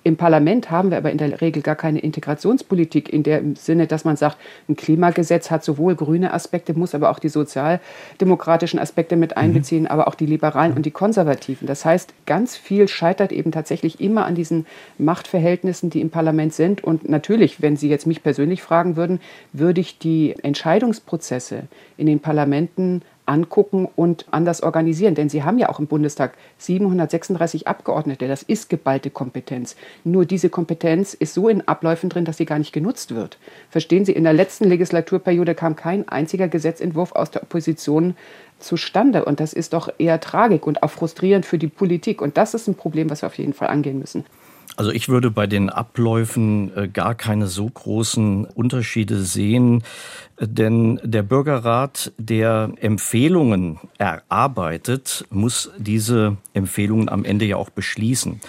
Im 0.04 0.16
Parlament 0.16 0.72
haben 0.72 0.92
wir 0.92 0.98
aber 0.98 1.12
in 1.12 1.18
der 1.18 1.42
Regel 1.42 1.62
gar 1.62 1.76
keine 1.76 2.00
Integrationspolitik 2.00 3.12
in 3.12 3.24
dem 3.24 3.56
Sinne, 3.56 3.86
dass 3.86 4.06
man 4.06 4.16
sagt, 4.16 4.38
ein 4.70 4.78
Klimagesetz 4.78 5.52
hat 5.52 5.64
sowohl 5.64 5.96
grüne 5.96 6.34
Aspekte, 6.34 6.74
muss 6.74 6.96
aber 6.96 7.10
auch 7.10 7.20
die 7.20 7.28
sozialdemokratischen 7.30 8.80
Aspekte 8.80 9.18
mit 9.18 9.32
mhm. 9.32 9.38
einbeziehen, 9.38 9.84
mhm. 9.84 9.88
aber 9.88 10.08
auch 10.08 10.16
die 10.16 10.26
Liberalen 10.26 10.74
und 10.74 10.86
die 10.86 10.92
Konservativen. 10.92 11.68
Das 11.68 11.84
heißt, 11.84 12.14
ganz 12.26 12.56
viel 12.56 12.88
scheitert 12.88 13.34
eben 13.34 13.52
tatsächlich 13.52 14.00
immer 14.00 14.26
an 14.26 14.36
diesen 14.36 14.66
Machtverhältnissen, 14.98 15.90
die 15.90 16.00
im 16.00 16.10
Parlament 16.10 16.54
sind. 16.54 16.82
Und 16.84 17.10
natürlich, 17.10 17.62
wenn 17.62 17.76
Sie 17.76 17.90
jetzt 17.90 18.08
mich 18.08 18.24
persönlich 18.24 18.62
fragen 18.62 18.96
würden, 18.96 19.20
würde 19.52 19.82
ich 19.82 20.00
die 20.00 20.36
Entscheidungsprozesse 20.42 21.64
in 21.98 22.08
den 22.08 22.22
Parlamenten 22.22 23.02
angucken 23.30 23.88
und 23.96 24.26
anders 24.32 24.64
organisieren. 24.64 25.16
Denn 25.16 25.30
Sie 25.30 25.44
haben 25.44 25.60
ja 25.60 25.70
auch 25.70 25.80
im 25.80 25.88
Bundestag 25.88 26.34
736 26.58 27.68
Abgeordnete. 27.68 28.28
Das 28.28 28.44
ist 28.44 28.70
geballte 28.70 29.10
Kompetenz. 29.12 29.76
Nur 30.04 30.26
diese 30.26 30.50
Kompetenz 30.50 31.14
ist 31.14 31.34
so 31.34 31.48
in 31.48 31.68
Abläufen 31.68 32.10
drin, 32.10 32.26
dass 32.26 32.38
sie 32.38 32.46
gar 32.46 32.60
nicht 32.60 32.74
genutzt 32.74 33.14
wird. 33.14 33.38
Verstehen 33.70 34.04
Sie, 34.04 34.14
in 34.14 34.24
der 34.24 34.34
letzten 34.34 34.66
Legislaturperiode 34.66 35.56
kam 35.56 35.76
kein 35.76 36.10
einziger 36.10 36.48
Gesetzentwurf 36.48 37.12
aus 37.14 37.32
der 37.32 37.44
Opposition 37.44 38.16
zustande. 38.58 39.24
Und 39.26 39.40
das 39.40 39.54
ist 39.54 39.74
doch 39.74 39.90
eher 40.00 40.20
Tragik 40.20 40.66
und 40.66 40.84
auch 40.84 40.92
frustrierend 40.92 41.46
für 41.46 41.58
die 41.58 41.68
Politik. 41.68 42.22
Und 42.22 42.38
das 42.38 42.54
ist 42.54 42.68
ein 42.68 42.76
Problem, 42.76 43.10
was 43.10 43.22
wir 43.22 43.28
auf 43.28 43.38
jeden 43.38 43.54
Fall 43.54 43.70
angehen 43.70 44.00
müssen. 44.00 44.26
Also 44.76 44.92
ich 44.92 45.10
würde 45.10 45.30
bei 45.30 45.46
den 45.46 45.70
Abläufen 45.70 46.76
äh, 46.76 46.88
gar 46.88 47.16
keine 47.16 47.48
so 47.48 47.70
großen 47.70 48.46
Unterschiede 48.46 49.22
sehen, 49.24 49.84
denn 50.40 51.02
der 51.04 51.24
Bürgerrat, 51.24 52.14
der 52.18 52.72
Empfehlungen 52.80 53.78
erarbeitet, 53.98 55.26
muss 55.30 55.70
diese 55.78 56.38
Empfehlungen 56.54 57.10
am 57.10 57.26
Ende 57.26 57.44
ja 57.44 57.58
auch 57.58 57.70
beschließen. 57.70 58.40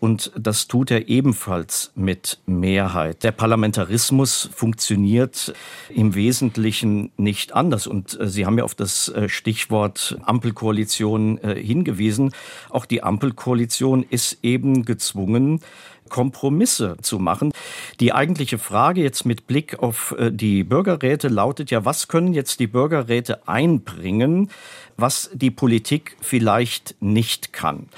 Und 0.00 0.30
das 0.38 0.68
tut 0.68 0.90
er 0.90 1.08
ebenfalls 1.08 1.90
mit 1.96 2.38
Mehrheit. 2.46 3.24
Der 3.24 3.32
Parlamentarismus 3.32 4.48
funktioniert 4.54 5.54
im 5.88 6.14
Wesentlichen 6.14 7.10
nicht 7.16 7.54
anders. 7.54 7.86
Und 7.86 8.20
äh, 8.20 8.28
Sie 8.28 8.44
haben 8.44 8.58
ja 8.58 8.64
auf 8.64 8.74
das 8.74 9.08
äh, 9.08 9.28
Stichwort 9.28 10.18
Ampelkoalition 10.24 11.38
hingewiesen. 11.38 12.32
Auch 12.70 12.84
die 12.84 13.02
Ampelkoalition 13.02 14.04
ist 14.08 14.38
eben 14.42 14.84
gezwungen, 14.84 15.60
Kompromisse 16.08 16.96
zu 17.02 17.18
machen. 17.18 17.52
Die 18.00 18.12
eigentliche 18.12 18.58
Frage 18.58 19.02
jetzt 19.02 19.24
mit 19.24 19.46
Blick 19.46 19.78
auf 19.78 20.14
äh, 20.18 20.30
die 20.32 20.64
Bürgerräte 20.64 21.28
lautet 21.28 21.70
ja, 21.70 21.84
was 21.84 22.08
können 22.08 22.34
jetzt 22.34 22.60
die 22.60 22.66
Bürgerräte 22.66 23.46
einbringen, 23.46 24.50
was 24.96 25.30
die 25.32 25.50
Politik 25.50 26.16
vielleicht 26.20 26.96
nicht 27.00 27.52
kann? 27.52 27.88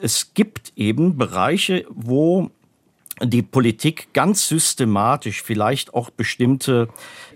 Es 0.00 0.34
gibt 0.34 0.72
eben 0.76 1.16
Bereiche, 1.16 1.84
wo 1.90 2.50
die 3.20 3.42
Politik 3.42 4.12
ganz 4.12 4.48
systematisch 4.48 5.42
vielleicht 5.42 5.94
auch 5.94 6.10
bestimmte 6.10 6.88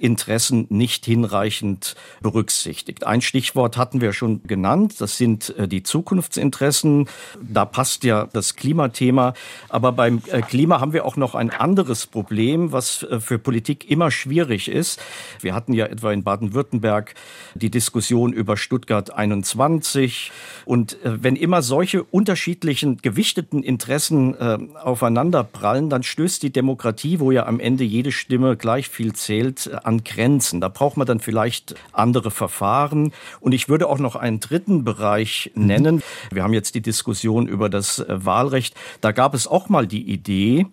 Interessen 0.03 0.67
nicht 0.71 1.05
hinreichend 1.05 1.95
berücksichtigt. 2.23 3.07
Ein 3.07 3.21
Stichwort 3.21 3.77
hatten 3.77 4.01
wir 4.01 4.13
schon 4.13 4.43
genannt, 4.45 5.01
das 5.01 5.19
sind 5.19 5.55
äh, 5.59 5.69
die 5.69 5.83
Zukunftsinteressen. 5.83 7.09
Da 7.41 7.65
passt 7.65 8.05
ja 8.05 8.29
das 8.33 8.57
Klimathema. 8.57 9.35
Aber 9.69 9.93
beim 9.93 10.23
äh, 10.29 10.41
Klima 10.41 10.81
haben 10.81 10.93
wir 10.93 11.05
auch 11.05 11.17
noch 11.17 11.35
ein 11.35 11.51
anderes 11.51 12.07
Problem, 12.07 12.73
was 12.73 13.03
äh, 13.03 13.21
für 13.21 13.39
Politik 13.39 13.91
immer 13.91 14.11
schwierig 14.11 14.69
ist. 14.69 15.01
Wir 15.41 15.55
hatten 15.55 15.75
ja 15.75 15.87
etwa 15.87 16.13
in 16.13 16.23
Baden-Württemberg 16.25 17.15
die 17.55 17.71
Diskussion 17.71 18.33
über 18.33 18.57
Stuttgart 18.57 19.13
21. 19.13 20.33
Und 20.65 20.97
wenn 21.03 21.37
immer 21.37 21.61
solche 21.63 22.03
unterschiedlichen 22.03 22.99
gewichteten 22.99 23.63
Interessen 23.63 24.37
aufeinanderprallen, 24.77 25.83
allen, 25.83 25.91
dann 25.91 26.03
stößt 26.03 26.43
die 26.43 26.53
Demokratie, 26.53 27.21
wo 27.21 27.31
ja 27.31 27.47
am 27.47 27.61
Ende 27.61 27.85
jede 27.85 28.13
Stimme 28.13 28.57
gleich 28.57 28.89
viel 28.89 29.13
zählt, 29.13 29.71
an 29.85 29.92
Grenzen. 29.99 30.61
Da 30.61 30.69
braucht 30.69 30.97
man 30.97 31.07
dann 31.07 31.21
vielleicht 31.21 31.75
andere 31.93 32.31
Verfahren. 32.31 33.13
Und 33.41 33.53
ich 33.53 33.69
würde 33.69 33.89
auch 33.89 33.99
noch 33.99 34.17
einen 34.17 34.41
dritten 34.41 34.85
Bereich 34.85 35.51
nennen. 35.55 36.03
Wir 36.31 36.43
haben 36.43 36.55
jetzt 36.55 36.75
die 36.75 36.83
Diskussion 36.83 37.47
über 37.47 37.69
das 37.69 37.99
äh, 37.99 38.25
Wahlrecht. 38.25 38.75
Da 39.01 39.13
gab 39.13 39.35
es 39.35 39.47
auch 39.47 39.69
mal 39.69 39.87
die 39.87 40.11
Idee, 40.11 40.67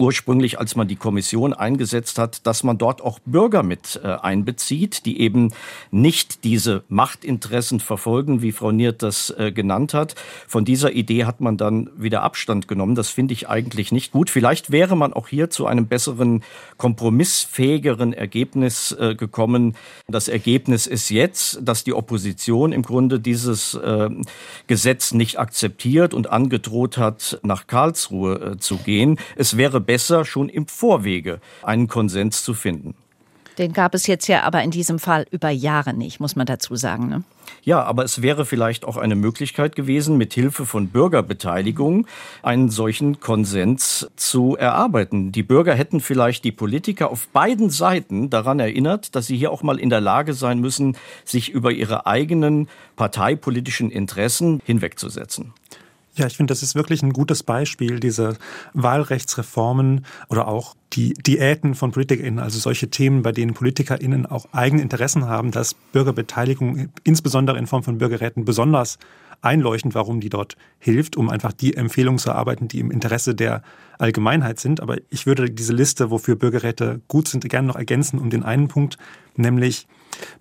ursprünglich, 0.00 0.58
als 0.58 0.74
man 0.76 0.88
die 0.88 0.96
Kommission 0.96 1.52
eingesetzt 1.52 2.18
hat, 2.18 2.46
dass 2.46 2.64
man 2.64 2.78
dort 2.78 3.02
auch 3.02 3.18
Bürger 3.26 3.62
mit 3.62 4.00
äh, 4.02 4.08
einbezieht, 4.08 5.04
die 5.04 5.20
eben 5.20 5.52
nicht 5.90 6.42
diese 6.44 6.82
Machtinteressen 6.88 7.80
verfolgen, 7.80 8.40
wie 8.40 8.52
Frau 8.52 8.72
Niert 8.72 9.02
das 9.02 9.30
äh, 9.30 9.52
genannt 9.52 9.92
hat. 9.92 10.14
Von 10.48 10.64
dieser 10.64 10.92
Idee 10.92 11.26
hat 11.26 11.40
man 11.40 11.58
dann 11.58 11.90
wieder 11.96 12.22
Abstand 12.22 12.66
genommen. 12.66 12.94
Das 12.94 13.10
finde 13.10 13.34
ich 13.34 13.48
eigentlich 13.48 13.92
nicht 13.92 14.10
gut. 14.10 14.30
Vielleicht 14.30 14.72
wäre 14.72 14.96
man 14.96 15.12
auch 15.12 15.28
hier 15.28 15.50
zu 15.50 15.66
einem 15.66 15.86
besseren, 15.86 16.42
kompromissfähigeren 16.78 18.14
Ergebnis 18.14 18.92
äh, 18.92 19.14
gekommen. 19.14 19.76
Das 20.08 20.28
Ergebnis 20.28 20.86
ist 20.86 21.10
jetzt, 21.10 21.60
dass 21.62 21.84
die 21.84 21.92
Opposition 21.92 22.72
im 22.72 22.82
Grunde 22.82 23.20
dieses 23.20 23.74
äh, 23.74 24.08
Gesetz 24.66 25.12
nicht 25.12 25.38
akzeptiert 25.38 26.14
und 26.14 26.30
angedroht 26.30 26.96
hat, 26.96 27.38
nach 27.42 27.66
Karlsruhe 27.66 28.56
zu 28.58 28.78
gehen. 28.78 29.18
Es 29.36 29.58
wäre 29.58 29.89
besser, 29.90 30.24
schon 30.24 30.48
im 30.48 30.68
Vorwege 30.68 31.40
einen 31.64 31.88
Konsens 31.88 32.44
zu 32.44 32.54
finden. 32.54 32.94
Den 33.58 33.72
gab 33.72 33.92
es 33.92 34.06
jetzt 34.06 34.28
ja 34.28 34.44
aber 34.44 34.62
in 34.62 34.70
diesem 34.70 35.00
Fall 35.00 35.26
über 35.32 35.50
Jahre 35.50 35.94
nicht, 35.94 36.20
muss 36.20 36.36
man 36.36 36.46
dazu 36.46 36.76
sagen. 36.76 37.08
Ne? 37.08 37.24
Ja, 37.64 37.82
aber 37.82 38.04
es 38.04 38.22
wäre 38.22 38.46
vielleicht 38.46 38.84
auch 38.84 38.96
eine 38.96 39.16
Möglichkeit 39.16 39.74
gewesen, 39.74 40.16
mit 40.16 40.32
Hilfe 40.32 40.64
von 40.64 40.86
Bürgerbeteiligung 40.90 42.06
einen 42.44 42.70
solchen 42.70 43.18
Konsens 43.18 44.08
zu 44.14 44.56
erarbeiten. 44.56 45.32
Die 45.32 45.42
Bürger 45.42 45.74
hätten 45.74 45.98
vielleicht 45.98 46.44
die 46.44 46.52
Politiker 46.52 47.10
auf 47.10 47.26
beiden 47.26 47.68
Seiten 47.68 48.30
daran 48.30 48.60
erinnert, 48.60 49.16
dass 49.16 49.26
sie 49.26 49.36
hier 49.36 49.50
auch 49.50 49.64
mal 49.64 49.80
in 49.80 49.90
der 49.90 50.00
Lage 50.00 50.34
sein 50.34 50.60
müssen, 50.60 50.96
sich 51.24 51.50
über 51.50 51.72
ihre 51.72 52.06
eigenen 52.06 52.68
parteipolitischen 52.94 53.90
Interessen 53.90 54.62
hinwegzusetzen. 54.64 55.52
Ja, 56.20 56.26
ich 56.26 56.36
finde, 56.36 56.52
das 56.52 56.62
ist 56.62 56.74
wirklich 56.74 57.02
ein 57.02 57.14
gutes 57.14 57.42
Beispiel, 57.42 57.98
diese 57.98 58.36
Wahlrechtsreformen 58.74 60.04
oder 60.28 60.48
auch 60.48 60.76
die 60.92 61.14
Diäten 61.14 61.74
von 61.74 61.92
PolitikerInnen, 61.92 62.38
also 62.38 62.58
solche 62.58 62.90
Themen, 62.90 63.22
bei 63.22 63.32
denen 63.32 63.54
PolitikerInnen 63.54 64.26
auch 64.26 64.44
eigene 64.52 64.82
Interessen 64.82 65.26
haben, 65.26 65.50
dass 65.50 65.72
Bürgerbeteiligung, 65.72 66.90
insbesondere 67.04 67.56
in 67.56 67.66
Form 67.66 67.84
von 67.84 67.96
Bürgerräten, 67.96 68.44
besonders 68.44 68.98
einleuchtend, 69.40 69.94
warum 69.94 70.20
die 70.20 70.28
dort 70.28 70.58
hilft, 70.78 71.16
um 71.16 71.30
einfach 71.30 71.54
die 71.54 71.74
Empfehlungen 71.74 72.18
zu 72.18 72.28
erarbeiten, 72.28 72.68
die 72.68 72.80
im 72.80 72.90
Interesse 72.90 73.34
der 73.34 73.62
Allgemeinheit 73.96 74.60
sind. 74.60 74.82
Aber 74.82 74.98
ich 75.08 75.24
würde 75.24 75.50
diese 75.50 75.72
Liste, 75.72 76.10
wofür 76.10 76.36
Bürgerräte 76.36 77.00
gut 77.08 77.28
sind, 77.28 77.48
gerne 77.48 77.68
noch 77.68 77.76
ergänzen 77.76 78.18
um 78.18 78.28
den 78.28 78.42
einen 78.42 78.68
Punkt, 78.68 78.98
nämlich 79.36 79.86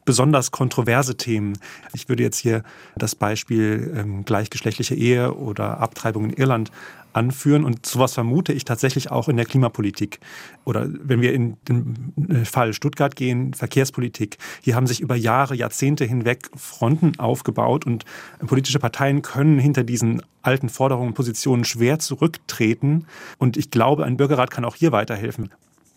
besonders 0.06 0.52
kontroverse 0.52 1.18
Themen. 1.18 1.58
Ich 1.94 2.10
würde 2.10 2.24
jetzt 2.24 2.38
hier 2.38 2.64
das 2.98 3.16
Beispiel 3.16 3.94
ähm, 3.96 4.26
gleichgeschlechtliche 4.26 4.96
Ehe 4.96 5.34
oder 5.34 5.80
Abtreibung 5.80 6.26
in 6.26 6.34
Irland 6.34 6.72
anführen. 7.14 7.64
Und 7.64 7.86
sowas 7.86 8.14
vermute 8.14 8.54
ich 8.54 8.66
tatsächlich 8.66 9.12
auch 9.12 9.30
in 9.30 9.38
der 9.38 9.46
Klimapolitik. 9.46 10.20
Oder 10.66 10.88
wenn 10.90 11.22
wir 11.22 11.34
in 11.34 11.58
den 11.68 12.14
äh, 12.30 12.46
Fall 12.46 12.74
Stuttgart 12.74 13.16
gehen, 13.16 13.54
Verkehrspolitik. 13.54 14.38
Hier 14.62 14.76
haben 14.76 14.88
sich 14.88 15.02
über 15.02 15.16
Jahre, 15.16 15.56
Jahrzehnte 15.56 16.06
hinweg 16.06 16.50
Fronten 16.56 17.18
aufgebaut 17.20 17.86
und 17.86 18.06
politische 18.46 18.80
Parteien 18.80 19.22
können 19.22 19.60
hinter 19.60 19.84
diesen 19.84 20.22
alten 20.42 20.70
Forderungen 20.70 21.10
und 21.10 21.16
Positionen 21.16 21.66
schwer 21.66 22.00
zurücktreten. 22.00 23.06
Und 23.38 23.58
ich 23.58 23.72
glaube, 23.72 24.06
ein 24.06 24.18
Bürgerrat 24.18 24.52
kann 24.52 24.66
auch 24.66 24.76
hier 24.76 24.92
weiterhelfen. 24.92 25.50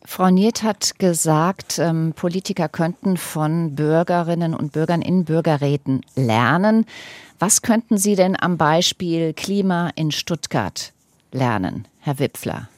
Frau 0.05 0.31
Niert 0.31 0.63
hat 0.63 0.99
gesagt, 0.99 1.79
ähm, 1.79 2.13
Politiker 2.15 2.69
könnten 2.69 3.17
von 3.17 3.75
Bürgerinnen 3.77 4.55
und 4.55 4.73
Bürgern 4.73 5.01
in 5.01 5.25
Bürgerräten 5.25 6.03
lernen. 6.17 6.87
Was 7.39 7.63
könnten 7.63 7.99
Sie 7.99 8.17
denn 8.17 8.37
am 8.41 8.57
Beispiel 8.57 9.33
Klima 9.33 9.91
in 9.95 10.11
Stuttgart 10.11 10.93
lernen, 11.31 11.87
Herr 12.01 12.19
Wipfler? 12.19 12.69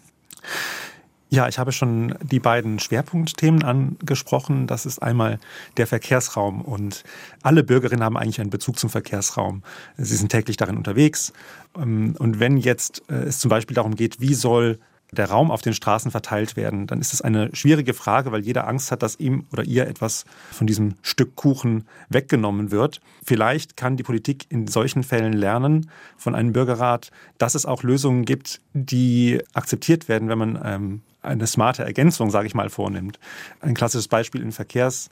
Ja, 1.30 1.48
ich 1.48 1.58
habe 1.58 1.72
schon 1.72 2.14
die 2.22 2.38
beiden 2.38 2.78
Schwerpunktthemen 2.78 3.64
angesprochen. 3.64 4.68
Das 4.68 4.86
ist 4.86 5.02
einmal 5.02 5.40
der 5.78 5.88
Verkehrsraum 5.88 6.60
und 6.60 7.02
alle 7.42 7.64
Bürgerinnen 7.64 8.04
haben 8.04 8.16
eigentlich 8.16 8.40
einen 8.40 8.50
Bezug 8.50 8.78
zum 8.78 8.88
Verkehrsraum. 8.88 9.64
Sie 9.96 10.14
sind 10.14 10.28
täglich 10.28 10.56
darin 10.56 10.76
unterwegs. 10.76 11.32
Ähm, 11.76 12.14
und 12.18 12.38
wenn 12.38 12.56
jetzt 12.56 13.02
äh, 13.08 13.14
es 13.14 13.40
zum 13.40 13.48
Beispiel 13.48 13.74
darum 13.74 13.96
geht, 13.96 14.20
wie 14.20 14.34
soll 14.34 14.78
der 15.14 15.30
Raum 15.30 15.50
auf 15.50 15.62
den 15.62 15.74
Straßen 15.74 16.10
verteilt 16.10 16.56
werden, 16.56 16.86
dann 16.86 17.00
ist 17.00 17.12
es 17.12 17.22
eine 17.22 17.54
schwierige 17.54 17.94
Frage, 17.94 18.32
weil 18.32 18.44
jeder 18.44 18.68
Angst 18.68 18.90
hat, 18.90 19.02
dass 19.02 19.18
ihm 19.18 19.46
oder 19.52 19.64
ihr 19.64 19.86
etwas 19.86 20.24
von 20.50 20.66
diesem 20.66 20.94
Stück 21.02 21.36
Kuchen 21.36 21.86
weggenommen 22.08 22.70
wird. 22.70 23.00
Vielleicht 23.24 23.76
kann 23.76 23.96
die 23.96 24.02
Politik 24.02 24.46
in 24.48 24.66
solchen 24.66 25.02
Fällen 25.02 25.32
lernen 25.32 25.90
von 26.16 26.34
einem 26.34 26.52
Bürgerrat, 26.52 27.10
dass 27.38 27.54
es 27.54 27.66
auch 27.66 27.82
Lösungen 27.82 28.24
gibt, 28.24 28.60
die 28.72 29.40
akzeptiert 29.54 30.08
werden, 30.08 30.28
wenn 30.28 30.38
man 30.38 30.60
ähm, 30.64 31.02
eine 31.22 31.46
smarte 31.46 31.84
Ergänzung, 31.84 32.30
sage 32.30 32.46
ich 32.46 32.54
mal, 32.54 32.68
vornimmt. 32.68 33.18
Ein 33.60 33.74
klassisches 33.74 34.08
Beispiel 34.08 34.42
im 34.42 34.52
Verkehrs 34.52 35.10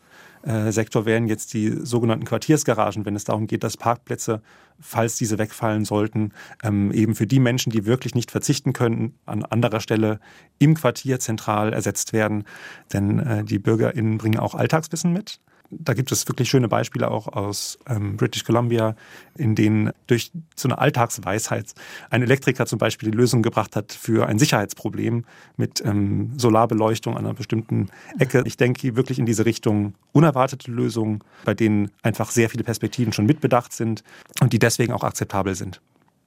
Sektor 0.73 1.07
wären 1.07 1.29
jetzt 1.29 1.55
die 1.55 1.71
sogenannten 1.71 2.25
Quartiersgaragen, 2.25 3.05
wenn 3.05 3.17
es 3.17 3.25
darum 3.25 3.47
geht, 3.47 3.63
dass 3.63 3.77
Parkplätze, 3.77 4.43
falls 4.81 5.17
diese 5.17 5.39
wegfallen 5.39 5.85
sollten, 5.85 6.33
ähm, 6.63 6.91
eben 6.93 7.15
für 7.15 7.27
die 7.27 7.41
Menschen, 7.41 7.71
die 7.71 7.87
wirklich 7.87 8.15
nicht 8.15 8.31
verzichten 8.31 8.73
können, 8.73 9.15
an 9.25 9.45
anderer 9.45 9.81
Stelle 9.81 10.19
im 10.59 10.75
Quartier 10.75 11.21
zentral 11.21 11.73
ersetzt 11.73 12.13
werden. 12.13 12.45
Denn 12.93 13.19
äh, 13.21 13.45
die 13.45 13.59
BürgerInnen 13.59 14.19
bringen 14.19 14.39
auch 14.39 14.55
Alltagswissen 14.55 15.13
mit 15.13 15.41
da 15.79 15.95
gibt 15.95 16.13
es 16.13 16.29
wirklich 16.29 16.49
schöne 16.49 16.69
Beispiele 16.69 17.11
auch 17.11 17.29
aus 17.29 17.79
ähm, 17.89 18.17
British 18.17 18.45
Columbia, 18.45 18.95
in 19.37 19.55
denen 19.55 19.91
durch 20.07 20.31
so 20.55 20.69
eine 20.69 20.79
Alltagsweisheit 20.79 21.75
ein 22.11 22.23
Elektriker 22.23 22.67
zum 22.67 22.79
Beispiel 22.79 23.11
die 23.11 23.17
Lösung 23.17 23.43
gebracht 23.43 23.75
hat 23.75 23.93
für 23.93 24.27
ein 24.27 24.39
Sicherheitsproblem 24.39 25.25
mit 25.57 25.83
ähm, 25.85 26.33
Solarbeleuchtung 26.37 27.17
an 27.17 27.25
einer 27.25 27.35
bestimmten 27.35 27.89
Ecke. 28.19 28.43
Ich 28.47 28.57
denke 28.57 28.97
wirklich 28.97 29.19
in 29.19 29.27
diese 29.27 29.47
Richtung 29.47 29.95
unerwartete 30.13 30.71
Lösungen, 30.71 31.21
bei 31.45 31.55
denen 31.55 31.91
einfach 32.03 32.31
sehr 32.31 32.51
viele 32.51 32.65
Perspektiven 32.65 33.13
schon 33.13 33.27
mitbedacht 33.27 33.73
sind 33.73 34.05
und 34.41 34.53
die 34.53 34.59
deswegen 34.59 34.93
auch 34.93 35.05
akzeptabel 35.05 35.55
sind. 35.55 35.81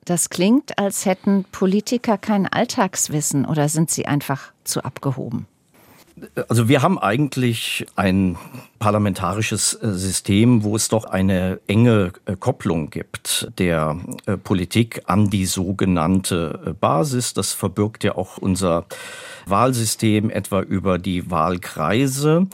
Das 0.05 0.29
klingt, 0.29 0.77
als 0.77 1.05
hätten 1.05 1.45
Politiker 1.51 2.17
kein 2.17 2.45
Alltagswissen 2.47 3.45
oder 3.45 3.69
sind 3.69 3.89
sie 3.89 4.05
einfach 4.05 4.53
zu 4.63 4.83
abgehoben? 4.83 5.47
Also 6.47 6.69
wir 6.69 6.81
haben 6.81 6.97
eigentlich 6.97 7.85
ein 7.95 8.37
parlamentarisches 8.79 9.73
äh, 9.73 9.93
System, 9.93 10.63
wo 10.63 10.75
es 10.75 10.87
doch 10.87 11.05
eine 11.05 11.59
enge 11.67 12.13
äh, 12.25 12.35
Kopplung 12.37 12.89
gibt 12.89 13.51
der 13.57 13.97
äh, 14.25 14.37
Politik 14.37 15.01
an 15.07 15.29
die 15.29 15.45
sogenannte 15.45 16.75
Basis. 16.79 17.33
Das 17.33 17.53
verbirgt 17.53 18.03
ja 18.03 18.15
auch 18.15 18.37
unser 18.37 18.85
Wahlsystem 19.45 20.29
etwa 20.29 20.61
über 20.61 20.97
die 20.97 21.29
Wahlkreise. 21.29 22.47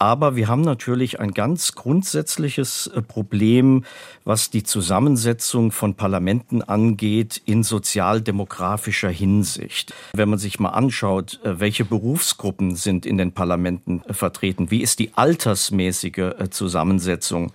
Aber 0.00 0.36
wir 0.36 0.46
haben 0.46 0.60
natürlich 0.62 1.18
ein 1.18 1.32
ganz 1.32 1.74
grundsätzliches 1.74 2.90
Problem, 3.08 3.84
was 4.24 4.48
die 4.48 4.62
Zusammensetzung 4.62 5.72
von 5.72 5.94
Parlamenten 5.94 6.62
angeht 6.62 7.42
in 7.46 7.64
sozialdemografischer 7.64 9.10
Hinsicht. 9.10 9.92
Wenn 10.12 10.28
man 10.28 10.38
sich 10.38 10.60
mal 10.60 10.70
anschaut, 10.70 11.40
welche 11.42 11.84
Berufsgruppen 11.84 12.76
sind 12.76 12.97
in 13.06 13.18
den 13.18 13.32
Parlamenten 13.32 14.02
vertreten, 14.10 14.70
wie 14.70 14.82
ist 14.82 14.98
die 14.98 15.12
altersmäßige 15.14 16.48
Zusammensetzung, 16.50 17.52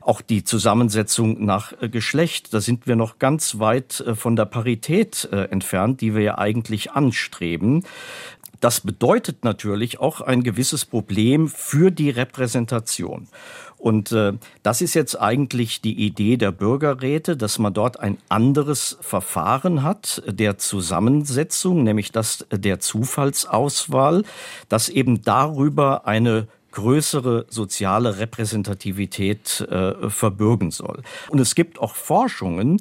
auch 0.00 0.20
die 0.20 0.44
Zusammensetzung 0.44 1.44
nach 1.44 1.72
Geschlecht, 1.80 2.54
da 2.54 2.60
sind 2.60 2.86
wir 2.86 2.96
noch 2.96 3.18
ganz 3.18 3.58
weit 3.58 4.04
von 4.14 4.36
der 4.36 4.46
Parität 4.46 5.28
entfernt, 5.30 6.00
die 6.00 6.14
wir 6.14 6.22
ja 6.22 6.38
eigentlich 6.38 6.92
anstreben. 6.92 7.84
Das 8.62 8.80
bedeutet 8.80 9.42
natürlich 9.44 9.98
auch 9.98 10.20
ein 10.20 10.44
gewisses 10.44 10.84
Problem 10.84 11.48
für 11.48 11.90
die 11.90 12.10
Repräsentation. 12.10 13.26
Und 13.76 14.12
äh, 14.12 14.34
das 14.62 14.80
ist 14.80 14.94
jetzt 14.94 15.20
eigentlich 15.20 15.80
die 15.80 16.06
Idee 16.06 16.36
der 16.36 16.52
Bürgerräte, 16.52 17.36
dass 17.36 17.58
man 17.58 17.74
dort 17.74 17.98
ein 17.98 18.18
anderes 18.28 18.98
Verfahren 19.00 19.82
hat 19.82 20.22
der 20.28 20.58
Zusammensetzung, 20.58 21.82
nämlich 21.82 22.12
das 22.12 22.46
der 22.52 22.78
Zufallsauswahl, 22.78 24.22
dass 24.68 24.88
eben 24.88 25.22
darüber 25.22 26.06
eine 26.06 26.46
größere 26.72 27.46
soziale 27.48 28.18
Repräsentativität 28.18 29.60
äh, 29.60 30.10
verbürgen 30.10 30.70
soll. 30.70 31.02
Und 31.28 31.38
es 31.38 31.54
gibt 31.54 31.78
auch 31.78 31.94
Forschungen, 31.94 32.80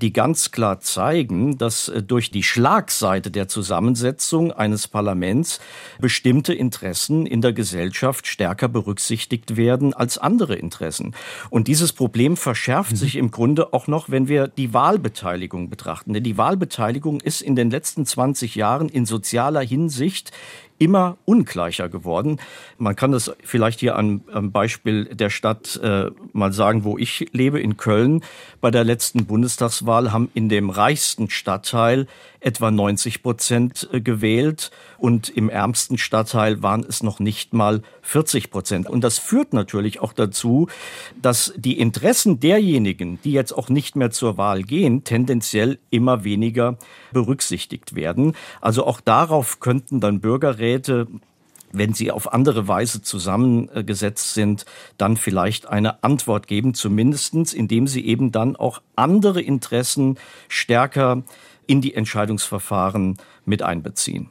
die 0.00 0.12
ganz 0.12 0.50
klar 0.50 0.80
zeigen, 0.80 1.58
dass 1.58 1.88
äh, 1.88 2.02
durch 2.02 2.30
die 2.30 2.42
Schlagseite 2.42 3.30
der 3.30 3.48
Zusammensetzung 3.48 4.52
eines 4.52 4.88
Parlaments 4.88 5.60
bestimmte 6.00 6.54
Interessen 6.54 7.26
in 7.26 7.40
der 7.40 7.52
Gesellschaft 7.52 8.26
stärker 8.26 8.68
berücksichtigt 8.68 9.56
werden 9.56 9.94
als 9.94 10.18
andere 10.18 10.54
Interessen. 10.54 11.14
Und 11.50 11.68
dieses 11.68 11.92
Problem 11.92 12.36
verschärft 12.36 12.92
mhm. 12.92 12.96
sich 12.96 13.16
im 13.16 13.30
Grunde 13.30 13.72
auch 13.72 13.86
noch, 13.86 14.10
wenn 14.10 14.28
wir 14.28 14.48
die 14.48 14.72
Wahlbeteiligung 14.72 15.68
betrachten. 15.68 16.12
Denn 16.12 16.24
die 16.24 16.38
Wahlbeteiligung 16.38 17.20
ist 17.20 17.42
in 17.42 17.56
den 17.56 17.70
letzten 17.70 18.06
20 18.06 18.54
Jahren 18.54 18.88
in 18.88 19.06
sozialer 19.06 19.62
Hinsicht 19.62 20.32
immer 20.82 21.16
ungleicher 21.26 21.88
geworden. 21.88 22.40
Man 22.76 22.96
kann 22.96 23.12
das 23.12 23.30
vielleicht 23.44 23.78
hier 23.78 23.96
am, 23.96 24.22
Beispiel 24.50 25.04
der 25.04 25.30
Stadt 25.30 25.78
äh, 25.80 26.10
mal 26.32 26.52
sagen, 26.52 26.82
wo 26.82 26.98
ich 26.98 27.28
lebe, 27.32 27.60
in 27.60 27.76
Köln. 27.76 28.24
Bei 28.60 28.72
der 28.72 28.82
letzten 28.82 29.26
Bundestagswahl 29.26 30.10
haben 30.10 30.28
in 30.34 30.48
dem 30.48 30.70
reichsten 30.70 31.30
Stadtteil 31.30 32.08
etwa 32.40 32.72
90 32.72 33.22
Prozent 33.22 33.88
äh, 33.92 34.00
gewählt 34.00 34.72
und 34.98 35.28
im 35.28 35.48
ärmsten 35.48 35.98
Stadtteil 35.98 36.62
waren 36.64 36.84
es 36.88 37.04
noch 37.04 37.20
nicht 37.20 37.52
mal 37.52 37.82
40 38.02 38.50
Prozent. 38.50 38.90
Und 38.90 39.02
das 39.02 39.18
führt 39.18 39.52
natürlich 39.52 40.00
auch 40.00 40.12
dazu, 40.12 40.68
dass 41.20 41.54
die 41.56 41.78
Interessen 41.78 42.40
derjenigen, 42.40 43.18
die 43.24 43.32
jetzt 43.32 43.52
auch 43.52 43.68
nicht 43.68 43.96
mehr 43.96 44.10
zur 44.10 44.36
Wahl 44.36 44.62
gehen, 44.62 45.04
tendenziell 45.04 45.78
immer 45.90 46.24
weniger 46.24 46.76
berücksichtigt 47.12 47.94
werden. 47.94 48.34
Also 48.60 48.84
auch 48.84 49.00
darauf 49.00 49.60
könnten 49.60 50.00
dann 50.00 50.20
Bürgerräte 50.20 51.06
wenn 51.72 51.94
sie 51.94 52.10
auf 52.10 52.32
andere 52.32 52.68
Weise 52.68 53.02
zusammengesetzt 53.02 54.34
sind, 54.34 54.66
dann 54.98 55.16
vielleicht 55.16 55.66
eine 55.66 56.04
Antwort 56.04 56.46
geben, 56.46 56.74
zumindestens, 56.74 57.54
indem 57.54 57.86
sie 57.86 58.04
eben 58.04 58.30
dann 58.30 58.56
auch 58.56 58.82
andere 58.94 59.40
Interessen 59.40 60.18
stärker 60.48 61.22
in 61.66 61.80
die 61.80 61.94
Entscheidungsverfahren 61.94 63.16
mit 63.44 63.62
einbeziehen. 63.62 64.30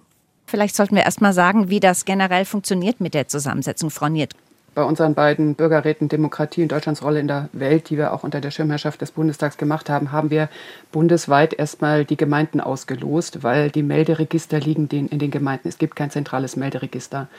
Vielleicht 0.51 0.75
sollten 0.75 0.97
wir 0.97 1.03
erst 1.03 1.21
mal 1.21 1.31
sagen, 1.31 1.69
wie 1.69 1.79
das 1.79 2.03
generell 2.03 2.43
funktioniert 2.43 2.99
mit 2.99 3.13
der 3.13 3.29
Zusammensetzung, 3.29 3.89
Frau 3.89 4.09
Niert. 4.09 4.33
Bei 4.75 4.83
unseren 4.83 5.13
beiden 5.13 5.55
Bürgerräten 5.55 6.09
Demokratie 6.09 6.61
und 6.61 6.73
Deutschlands 6.73 7.01
Rolle 7.01 7.21
in 7.21 7.29
der 7.29 7.47
Welt, 7.53 7.89
die 7.89 7.97
wir 7.97 8.11
auch 8.11 8.25
unter 8.25 8.41
der 8.41 8.51
Schirmherrschaft 8.51 8.99
des 8.99 9.11
Bundestags 9.11 9.57
gemacht 9.57 9.89
haben, 9.89 10.11
haben 10.11 10.29
wir 10.29 10.49
bundesweit 10.91 11.53
erstmal 11.53 12.03
die 12.03 12.17
Gemeinden 12.17 12.59
ausgelost, 12.59 13.43
weil 13.43 13.71
die 13.71 13.81
Melderegister 13.81 14.59
liegen 14.59 14.89
in 14.89 15.19
den 15.19 15.31
Gemeinden. 15.31 15.69
Es 15.69 15.77
gibt 15.77 15.95
kein 15.95 16.11
zentrales 16.11 16.57
Melderegister. 16.57 17.29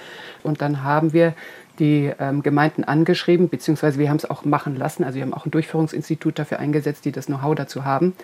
Und 0.43 0.63
dann 0.63 0.83
haben 0.83 1.13
wir 1.13 1.35
die 1.79 2.13
ähm, 2.19 2.43
Gemeinden 2.43 2.85
angeschrieben, 2.85 3.49
beziehungsweise 3.49 3.99
wir 3.99 4.09
haben 4.09 4.17
es 4.17 4.29
auch 4.29 4.45
machen 4.45 4.77
lassen. 4.77 5.05
Also 5.05 5.17
wir 5.17 5.23
haben 5.23 5.35
auch 5.35 5.47
ein 5.47 5.51
Durchführungsinstitut 5.51 6.39
dafür 6.39 6.59
eingesetzt, 6.59 7.05
die 7.05 7.13
das 7.13 7.27
Know-how 7.27 7.55
dazu 7.55 7.85
haben. 7.85 8.15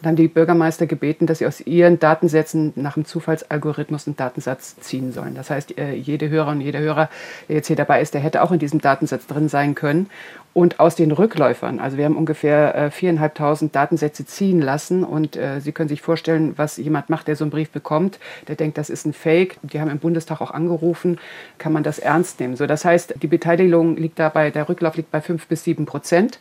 Und 0.00 0.06
haben 0.06 0.16
die 0.16 0.28
Bürgermeister 0.28 0.86
gebeten, 0.86 1.26
dass 1.26 1.38
sie 1.38 1.46
aus 1.46 1.60
ihren 1.60 1.98
Datensätzen 1.98 2.72
nach 2.76 2.94
dem 2.94 3.04
Zufallsalgorithmus 3.04 4.06
einen 4.06 4.16
Datensatz 4.16 4.76
ziehen 4.80 5.12
sollen. 5.12 5.34
Das 5.34 5.50
heißt, 5.50 5.78
äh, 5.78 5.94
jede 5.94 6.28
Hörerin 6.28 6.58
und 6.58 6.60
jeder 6.60 6.80
Hörer, 6.80 7.08
der 7.48 7.56
jetzt 7.56 7.68
hier 7.68 7.76
dabei 7.76 8.00
ist, 8.02 8.14
der 8.14 8.20
hätte 8.20 8.42
auch 8.42 8.52
in 8.52 8.58
diesem 8.58 8.80
Datensatz 8.80 9.26
drin 9.26 9.48
sein 9.48 9.74
können. 9.74 10.10
Und 10.56 10.80
aus 10.80 10.96
den 10.96 11.12
Rückläufern, 11.12 11.80
also 11.80 11.98
wir 11.98 12.06
haben 12.06 12.16
ungefähr 12.16 12.74
äh, 12.74 12.90
viereinhalbtausend 12.90 13.76
Datensätze 13.76 14.24
ziehen 14.24 14.62
lassen 14.62 15.04
und 15.04 15.36
äh, 15.36 15.60
Sie 15.60 15.70
können 15.72 15.90
sich 15.90 16.00
vorstellen, 16.00 16.54
was 16.56 16.78
jemand 16.78 17.10
macht, 17.10 17.28
der 17.28 17.36
so 17.36 17.44
einen 17.44 17.50
Brief 17.50 17.68
bekommt, 17.68 18.18
der 18.48 18.56
denkt, 18.56 18.78
das 18.78 18.88
ist 18.88 19.04
ein 19.04 19.12
Fake. 19.12 19.58
Die 19.62 19.82
haben 19.82 19.90
im 19.90 19.98
Bundestag 19.98 20.40
auch 20.40 20.50
angerufen, 20.50 21.18
kann 21.58 21.74
man 21.74 21.82
das 21.82 21.98
ernst 21.98 22.40
nehmen. 22.40 22.56
So, 22.56 22.66
das 22.66 22.86
heißt, 22.86 23.05
die 23.14 23.26
Beteiligung 23.26 23.96
liegt 23.96 24.18
dabei, 24.18 24.50
der 24.50 24.68
Rücklauf 24.68 24.96
liegt 24.96 25.10
bei 25.10 25.20
fünf 25.20 25.46
bis 25.46 25.64
sieben 25.64 25.86
Prozent. 25.86 26.38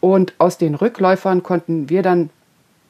Und 0.00 0.34
aus 0.38 0.58
den 0.58 0.74
Rückläufern 0.74 1.42
konnten 1.42 1.88
wir 1.88 2.02
dann 2.02 2.30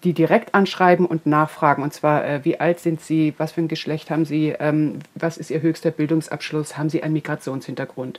die 0.04 0.14
direkt 0.14 0.54
anschreiben 0.54 1.06
und 1.06 1.26
nachfragen. 1.26 1.82
Und 1.82 1.92
zwar, 1.92 2.24
äh, 2.26 2.44
wie 2.44 2.58
alt 2.58 2.80
sind 2.80 3.00
Sie, 3.00 3.34
was 3.38 3.52
für 3.52 3.60
ein 3.60 3.68
Geschlecht 3.68 4.10
haben 4.10 4.24
Sie, 4.24 4.54
ähm, 4.58 4.98
was 5.14 5.36
ist 5.36 5.50
Ihr 5.50 5.62
höchster 5.62 5.90
Bildungsabschluss, 5.90 6.76
haben 6.76 6.88
Sie 6.88 7.02
einen 7.02 7.12
Migrationshintergrund. 7.12 8.18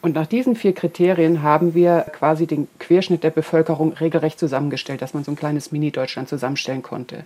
Und 0.00 0.14
nach 0.14 0.26
diesen 0.26 0.54
vier 0.54 0.74
Kriterien 0.74 1.42
haben 1.42 1.74
wir 1.74 2.06
quasi 2.12 2.46
den 2.46 2.68
Querschnitt 2.78 3.24
der 3.24 3.30
Bevölkerung 3.30 3.94
regelrecht 3.94 4.38
zusammengestellt, 4.38 5.02
dass 5.02 5.12
man 5.12 5.24
so 5.24 5.32
ein 5.32 5.36
kleines 5.36 5.72
Mini-Deutschland 5.72 6.28
zusammenstellen 6.28 6.82
konnte. 6.82 7.24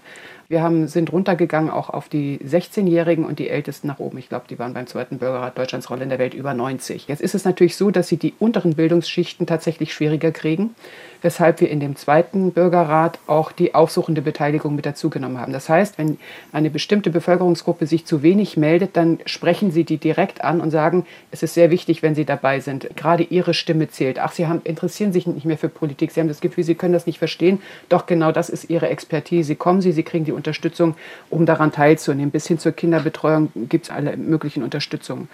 Wir 0.53 0.63
haben, 0.63 0.87
sind 0.87 1.11
runtergegangen 1.11 1.71
auch 1.71 1.89
auf 1.89 2.11
die 2.11 2.39
16-Jährigen 2.47 3.25
und 3.25 3.39
die 3.39 3.49
Ältesten 3.49 3.87
nach 3.87 4.01
oben. 4.01 4.19
Ich 4.19 4.29
glaube, 4.29 4.45
die 4.51 4.59
waren 4.59 4.75
beim 4.75 4.87
zweiten 4.87 5.17
Bürgerrat 5.17 5.57
Deutschlands 5.57 5.89
Rolle 5.89 6.03
in 6.03 6.11
der 6.11 6.19
Welt 6.19 6.35
über 6.35 6.53
90. 6.53 7.09
Jetzt 7.09 7.23
ist 7.23 7.35
es 7.35 7.47
natürlich 7.47 7.75
so, 7.75 7.91
dass 7.91 8.09
sie 8.09 8.19
die 8.19 8.35
unteren 8.39 8.75
Bildungsschichten 8.75 9.47
tatsächlich 9.47 9.95
schwieriger 9.95 10.31
kriegen 10.31 10.75
weshalb 11.23 11.61
wir 11.61 11.71
in 11.71 11.81
dem 11.81 11.97
zweiten 11.97 12.53
Bürgerrat 12.53 13.19
auch 13.27 13.53
die 13.53 13.75
aufsuchende 13.75 14.21
Beteiligung 14.21 14.75
mit 14.75 14.85
dazugenommen 14.85 15.41
haben. 15.41 15.53
Das 15.53 15.69
heißt, 15.69 15.97
wenn 15.99 16.19
eine 16.53 16.69
bestimmte 16.69 17.11
Bevölkerungsgruppe 17.11 17.87
sich 17.87 18.05
zu 18.05 18.23
wenig 18.23 18.57
meldet, 18.57 18.97
dann 18.97 19.21
sprechen 19.25 19.71
Sie 19.71 19.85
die 19.85 19.97
direkt 19.97 20.45
an 20.45 20.61
und 20.61 20.71
sagen, 20.71 21.07
es 21.31 21.43
ist 21.43 21.55
sehr 21.55 21.71
wichtig, 21.71 22.03
wenn 22.03 22.15
Sie 22.15 22.25
dabei 22.25 22.61
sind. 22.61 22.89
Gerade 22.97 23.23
Ihre 23.23 23.55
Stimme 23.55 23.89
zählt. 23.89 24.19
Ach, 24.19 24.33
Sie 24.33 24.47
haben, 24.47 24.61
interessieren 24.65 25.13
sich 25.13 25.27
nicht 25.27 25.47
mehr 25.47 25.59
für 25.59 25.69
Politik. 25.69 26.11
Sie 26.11 26.21
haben 26.21 26.29
das 26.29 26.41
Gefühl, 26.41 26.65
Sie 26.65 26.75
können 26.75 26.93
das 26.93 27.07
nicht 27.07 27.19
verstehen. 27.19 27.63
Doch 27.89 28.07
genau 28.07 28.33
das 28.33 28.51
ist 28.51 28.69
Ihre 28.69 28.89
Expertise. 28.89 29.57
Kommen 29.57 29.81
Sie, 29.81 29.93
Sie 29.93 30.03
kriegen 30.03 30.25
die 30.25 30.33
Unterstützung, 30.43 30.97
um 31.31 31.47
daran 31.47 31.73
teilzunehmen. 31.73 32.31
Bis 32.31 32.47
hin 32.47 32.59
zur 32.59 32.73
Kinderbetreuung 32.73 33.51
gibt 33.69 33.87
es 33.87 33.91
alle 33.91 34.17
möglichen 34.17 34.63
Unterstützungen. 34.63 35.29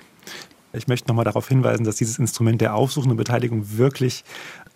Ich 0.74 0.86
möchte 0.86 1.08
nochmal 1.08 1.24
darauf 1.24 1.48
hinweisen, 1.48 1.84
dass 1.84 1.96
dieses 1.96 2.18
Instrument 2.18 2.60
der 2.60 2.74
aufsuchenden 2.74 3.16
Beteiligung 3.16 3.78
wirklich 3.78 4.22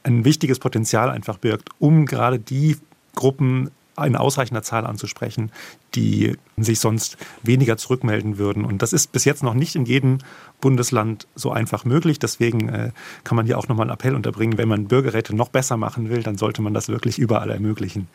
ein 0.05 0.25
wichtiges 0.25 0.59
Potenzial 0.59 1.11
einfach 1.11 1.37
birgt, 1.37 1.69
um 1.79 2.07
gerade 2.07 2.39
die 2.39 2.79
Gruppen 3.15 3.71
in 4.03 4.17
ausreichender 4.17 4.63
Zahl 4.63 4.87
anzusprechen, 4.87 5.53
die 5.95 6.37
sich 6.57 6.81
sonst 6.81 7.19
weniger 7.43 7.77
zurückmelden 7.77 8.39
würden. 8.39 8.65
Und 8.65 8.81
das 8.81 8.95
ist 8.95 9.13
bis 9.13 9.27
jetzt 9.27 9.43
noch 9.43 9.53
nicht 9.53 9.77
in 9.77 9.85
jedem 9.85 10.19
Bundesland 10.61 11.27
so 11.35 11.53
einfach 11.53 11.85
möglich. 11.85 12.19
Deswegen 12.19 12.69
äh, 12.71 12.93
kann 13.25 13.37
man 13.37 13.45
hier 13.45 13.59
auch 13.59 13.69
nochmal 13.69 13.85
einen 13.85 13.95
Appell 13.95 14.15
unterbringen, 14.15 14.57
wenn 14.57 14.69
man 14.69 14.89
Bürgerräte 14.89 15.37
noch 15.37 15.51
besser 15.51 15.77
machen 15.77 16.09
will, 16.09 16.23
dann 16.23 16.39
sollte 16.39 16.63
man 16.63 16.73
das 16.73 16.89
wirklich 16.89 17.19
überall 17.19 17.51
ermöglichen. 17.51 18.09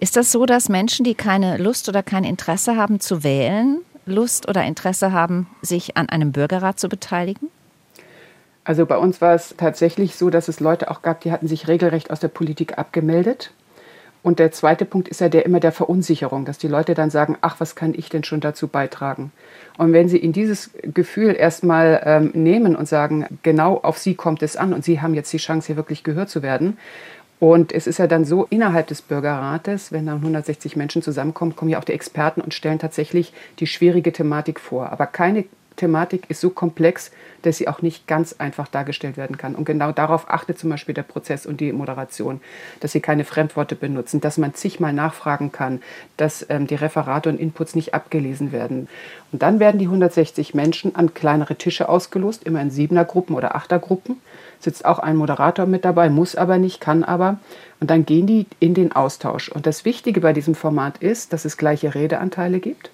Ist 0.00 0.16
das 0.16 0.30
so, 0.30 0.46
dass 0.46 0.68
Menschen, 0.68 1.04
die 1.04 1.14
keine 1.14 1.56
Lust 1.58 1.88
oder 1.88 2.02
kein 2.02 2.24
Interesse 2.24 2.76
haben 2.76 3.00
zu 3.00 3.24
wählen, 3.24 3.78
Lust 4.06 4.48
oder 4.48 4.64
Interesse 4.64 5.12
haben, 5.12 5.48
sich 5.60 5.96
an 5.96 6.08
einem 6.08 6.32
Bürgerrat 6.32 6.78
zu 6.78 6.88
beteiligen? 6.88 7.48
Also 8.64 8.86
bei 8.86 8.98
uns 8.98 9.20
war 9.20 9.34
es 9.34 9.54
tatsächlich 9.56 10.14
so, 10.14 10.30
dass 10.30 10.48
es 10.48 10.60
Leute 10.60 10.90
auch 10.90 11.02
gab, 11.02 11.20
die 11.22 11.32
hatten 11.32 11.48
sich 11.48 11.68
regelrecht 11.68 12.10
aus 12.10 12.20
der 12.20 12.28
Politik 12.28 12.78
abgemeldet. 12.78 13.50
Und 14.22 14.40
der 14.40 14.52
zweite 14.52 14.84
Punkt 14.84 15.08
ist 15.08 15.20
ja 15.20 15.28
der 15.28 15.46
immer 15.46 15.60
der 15.60 15.72
Verunsicherung, 15.72 16.44
dass 16.44 16.58
die 16.58 16.68
Leute 16.68 16.94
dann 16.94 17.08
sagen, 17.08 17.38
ach, 17.40 17.60
was 17.60 17.76
kann 17.76 17.94
ich 17.94 18.08
denn 18.08 18.24
schon 18.24 18.40
dazu 18.40 18.68
beitragen? 18.68 19.32
Und 19.78 19.92
wenn 19.92 20.08
sie 20.08 20.18
in 20.18 20.32
dieses 20.32 20.70
Gefühl 20.82 21.34
erstmal 21.34 22.02
ähm, 22.04 22.30
nehmen 22.34 22.76
und 22.76 22.88
sagen, 22.88 23.26
genau 23.42 23.78
auf 23.78 23.96
sie 23.96 24.16
kommt 24.16 24.42
es 24.42 24.56
an 24.56 24.74
und 24.74 24.84
sie 24.84 25.00
haben 25.00 25.14
jetzt 25.14 25.32
die 25.32 25.38
Chance, 25.38 25.68
hier 25.68 25.76
wirklich 25.76 26.02
gehört 26.02 26.28
zu 26.28 26.42
werden. 26.42 26.76
Und 27.40 27.72
es 27.72 27.86
ist 27.86 27.98
ja 27.98 28.06
dann 28.06 28.24
so, 28.24 28.46
innerhalb 28.50 28.88
des 28.88 29.02
Bürgerrates, 29.02 29.92
wenn 29.92 30.06
dann 30.06 30.16
160 30.16 30.74
Menschen 30.74 31.02
zusammenkommen, 31.02 31.54
kommen 31.54 31.70
ja 31.70 31.78
auch 31.78 31.84
die 31.84 31.92
Experten 31.92 32.40
und 32.40 32.52
stellen 32.52 32.80
tatsächlich 32.80 33.32
die 33.60 33.66
schwierige 33.66 34.12
Thematik 34.12 34.58
vor. 34.58 34.90
Aber 34.90 35.06
keine 35.06 35.44
Thematik 35.78 36.28
ist 36.28 36.40
so 36.40 36.50
komplex, 36.50 37.10
dass 37.42 37.56
sie 37.56 37.68
auch 37.68 37.80
nicht 37.80 38.06
ganz 38.06 38.34
einfach 38.38 38.68
dargestellt 38.68 39.16
werden 39.16 39.38
kann. 39.38 39.54
Und 39.54 39.64
genau 39.64 39.92
darauf 39.92 40.28
achtet 40.28 40.58
zum 40.58 40.70
Beispiel 40.70 40.94
der 40.94 41.04
Prozess 41.04 41.46
und 41.46 41.60
die 41.60 41.72
Moderation, 41.72 42.40
dass 42.80 42.92
sie 42.92 43.00
keine 43.00 43.24
Fremdworte 43.24 43.76
benutzen, 43.76 44.20
dass 44.20 44.36
man 44.36 44.54
zigmal 44.54 44.92
nachfragen 44.92 45.52
kann, 45.52 45.80
dass 46.16 46.44
ähm, 46.50 46.66
die 46.66 46.74
Referate 46.74 47.30
und 47.30 47.40
Inputs 47.40 47.74
nicht 47.74 47.94
abgelesen 47.94 48.52
werden. 48.52 48.88
Und 49.32 49.42
dann 49.42 49.60
werden 49.60 49.78
die 49.78 49.86
160 49.86 50.52
Menschen 50.54 50.94
an 50.96 51.14
kleinere 51.14 51.54
Tische 51.54 51.88
ausgelost, 51.88 52.44
immer 52.44 52.60
in 52.60 52.70
Siebenergruppen 52.70 53.36
oder 53.36 53.54
Achtergruppen. 53.54 54.20
Sitzt 54.60 54.84
auch 54.84 54.98
ein 54.98 55.16
Moderator 55.16 55.66
mit 55.66 55.84
dabei, 55.84 56.10
muss 56.10 56.34
aber 56.34 56.58
nicht, 56.58 56.80
kann 56.80 57.04
aber. 57.04 57.38
Und 57.80 57.90
dann 57.90 58.04
gehen 58.04 58.26
die 58.26 58.46
in 58.58 58.74
den 58.74 58.92
Austausch. 58.92 59.48
Und 59.48 59.66
das 59.66 59.84
Wichtige 59.84 60.20
bei 60.20 60.32
diesem 60.32 60.54
Format 60.54 60.98
ist, 60.98 61.32
dass 61.32 61.44
es 61.44 61.56
gleiche 61.56 61.94
Redeanteile 61.94 62.58
gibt 62.58 62.90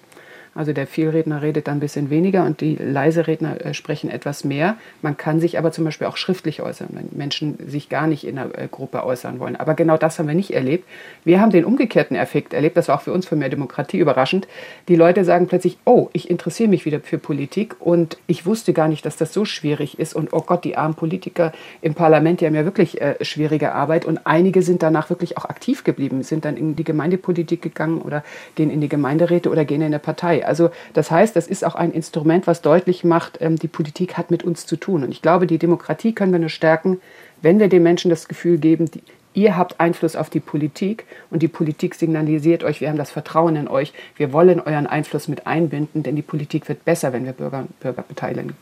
also 0.55 0.71
der 0.71 0.87
Vielredner 0.87 1.41
redet 1.41 1.67
dann 1.67 1.77
ein 1.77 1.79
bisschen 1.81 2.09
weniger 2.09 2.45
und 2.45 2.61
die 2.61 2.75
leise 2.75 3.27
Redner 3.27 3.63
äh, 3.63 3.73
sprechen 3.73 4.09
etwas 4.09 4.45
mehr. 4.45 4.77
Man 5.01 5.17
kann 5.17 5.41
sich 5.41 5.59
aber 5.59 5.73
zum 5.73 5.83
Beispiel 5.83 6.07
auch 6.07 6.15
schriftlich 6.15 6.61
äußern, 6.61 6.87
wenn 6.91 7.09
Menschen 7.11 7.57
sich 7.67 7.89
gar 7.89 8.07
nicht 8.07 8.25
in 8.25 8.37
der 8.37 8.57
äh, 8.57 8.67
Gruppe 8.71 9.05
äußern 9.05 9.39
wollen. 9.39 9.57
Aber 9.57 9.73
genau 9.73 9.97
das 9.97 10.17
haben 10.17 10.29
wir 10.29 10.33
nicht 10.33 10.51
erlebt. 10.51 10.87
Wir 11.25 11.41
haben 11.41 11.51
den 11.51 11.65
umgekehrten 11.65 12.15
Effekt 12.15 12.53
erlebt. 12.53 12.77
Das 12.77 12.87
war 12.87 12.95
auch 12.95 13.01
für 13.01 13.11
uns 13.11 13.25
für 13.25 13.35
mehr 13.35 13.49
Demokratie 13.49 13.97
überraschend. 13.97 14.47
Die 14.87 14.95
Leute 14.95 15.25
sagen 15.25 15.47
plötzlich, 15.47 15.77
oh, 15.83 16.09
ich 16.13 16.29
interessiere 16.29 16.69
mich 16.69 16.85
wieder 16.85 17.01
für 17.01 17.17
Politik 17.17 17.75
und 17.81 18.17
ich 18.25 18.45
wusste 18.45 18.71
gar 18.71 18.87
nicht, 18.87 19.05
dass 19.05 19.17
das 19.17 19.33
so 19.33 19.43
schwierig 19.43 19.99
ist. 19.99 20.15
Und 20.15 20.31
oh 20.31 20.41
Gott, 20.41 20.63
die 20.63 20.77
armen 20.77 20.95
Politiker 20.95 21.51
im 21.81 21.95
Parlament, 21.95 22.39
die 22.39 22.45
haben 22.45 22.55
ja 22.55 22.63
wirklich 22.63 23.01
äh, 23.01 23.15
schwierige 23.25 23.73
Arbeit. 23.73 24.05
Und 24.05 24.25
einige 24.25 24.61
sind 24.61 24.83
danach 24.83 25.09
wirklich 25.09 25.37
auch 25.37 25.45
aktiv 25.45 25.83
geblieben, 25.83 26.23
sind 26.23 26.45
dann 26.45 26.55
in 26.55 26.77
die 26.77 26.85
Gemeindepolitik 26.85 27.61
gegangen 27.61 28.01
oder 28.01 28.23
gehen 28.55 28.69
in 28.69 28.79
die 28.79 28.89
Gemeinderäte 28.89 29.49
oder 29.49 29.65
gehen 29.65 29.81
in 29.81 29.87
eine 29.87 29.99
Partei. 29.99 30.44
Also 30.47 30.69
das 30.93 31.11
heißt, 31.11 31.35
das 31.35 31.47
ist 31.47 31.65
auch 31.65 31.75
ein 31.75 31.91
Instrument, 31.91 32.47
was 32.47 32.61
deutlich 32.61 33.03
macht, 33.03 33.39
ähm, 33.41 33.57
die 33.57 33.67
Politik 33.67 34.17
hat 34.17 34.31
mit 34.31 34.43
uns 34.43 34.65
zu 34.65 34.75
tun. 34.75 35.03
Und 35.03 35.11
ich 35.11 35.21
glaube, 35.21 35.47
die 35.47 35.57
Demokratie 35.57 36.13
können 36.13 36.31
wir 36.31 36.39
nur 36.39 36.49
stärken, 36.49 36.99
wenn 37.41 37.59
wir 37.59 37.67
den 37.67 37.83
Menschen 37.83 38.09
das 38.09 38.27
Gefühl 38.27 38.57
geben, 38.57 38.89
die, 38.89 39.03
ihr 39.33 39.57
habt 39.57 39.79
Einfluss 39.79 40.15
auf 40.15 40.29
die 40.29 40.39
Politik 40.39 41.05
und 41.29 41.43
die 41.43 41.47
Politik 41.47 41.95
signalisiert 41.95 42.63
euch, 42.63 42.81
wir 42.81 42.89
haben 42.89 42.97
das 42.97 43.11
Vertrauen 43.11 43.55
in 43.55 43.67
euch, 43.67 43.93
wir 44.15 44.33
wollen 44.33 44.59
euren 44.59 44.87
Einfluss 44.87 45.27
mit 45.27 45.45
einbinden, 45.45 46.03
denn 46.03 46.15
die 46.15 46.21
Politik 46.21 46.67
wird 46.69 46.85
besser, 46.85 47.13
wenn 47.13 47.25
wir 47.25 47.33
Bürger 47.33 47.59
und 47.59 47.79
Bürger 47.79 48.03
beteiligen. 48.07 48.55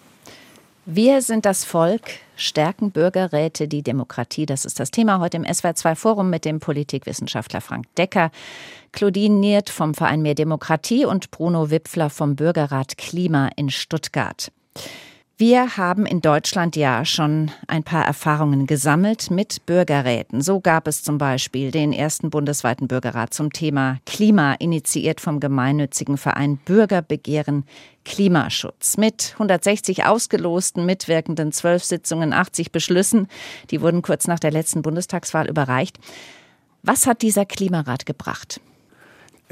Wir 0.85 1.21
sind 1.21 1.45
das 1.45 1.63
Volk, 1.63 2.01
stärken 2.35 2.91
Bürgerräte 2.91 3.69
die 3.69 3.83
Demokratie. 3.83 4.45
Das 4.45 4.65
ist 4.65 4.81
das 4.81 4.91
Thema 4.91 5.19
heute 5.19 5.37
im 5.37 5.45
SWR2 5.45 5.95
Forum 5.95 6.29
mit 6.29 6.43
dem 6.43 6.59
Politikwissenschaftler 6.59 7.61
Frank 7.61 7.85
Decker, 7.95 8.31
Claudine 8.91 9.39
Niert 9.39 9.69
vom 9.69 9.93
Verein 9.93 10.21
Mehr 10.21 10.35
Demokratie 10.35 11.05
und 11.05 11.31
Bruno 11.31 11.69
Wipfler 11.69 12.09
vom 12.09 12.35
Bürgerrat 12.35 12.97
Klima 12.97 13.49
in 13.55 13.69
Stuttgart. 13.69 14.51
Wir 15.35 15.77
haben 15.77 16.05
in 16.05 16.21
Deutschland 16.21 16.75
ja 16.75 17.03
schon 17.05 17.49
ein 17.67 17.83
paar 17.83 18.05
Erfahrungen 18.05 18.67
gesammelt 18.67 19.31
mit 19.31 19.65
Bürgerräten. 19.65 20.41
So 20.41 20.59
gab 20.59 20.87
es 20.87 21.01
zum 21.01 21.17
Beispiel 21.17 21.71
den 21.71 21.91
ersten 21.91 22.29
bundesweiten 22.29 22.87
Bürgerrat 22.87 23.33
zum 23.33 23.51
Thema 23.51 23.97
Klima, 24.05 24.53
initiiert 24.53 25.19
vom 25.19 25.39
gemeinnützigen 25.39 26.17
Verein 26.17 26.57
Bürgerbegehren 26.57 27.65
Klimaschutz. 28.05 28.97
Mit 28.97 29.31
160 29.33 30.05
ausgelosten, 30.05 30.85
mitwirkenden 30.85 31.51
zwölf 31.51 31.83
Sitzungen, 31.83 32.31
80 32.31 32.71
Beschlüssen. 32.71 33.27
Die 33.71 33.81
wurden 33.81 34.03
kurz 34.03 34.27
nach 34.27 34.39
der 34.39 34.51
letzten 34.51 34.83
Bundestagswahl 34.83 35.49
überreicht. 35.49 35.97
Was 36.83 37.07
hat 37.07 37.23
dieser 37.23 37.45
Klimarat 37.45 38.05
gebracht? 38.05 38.61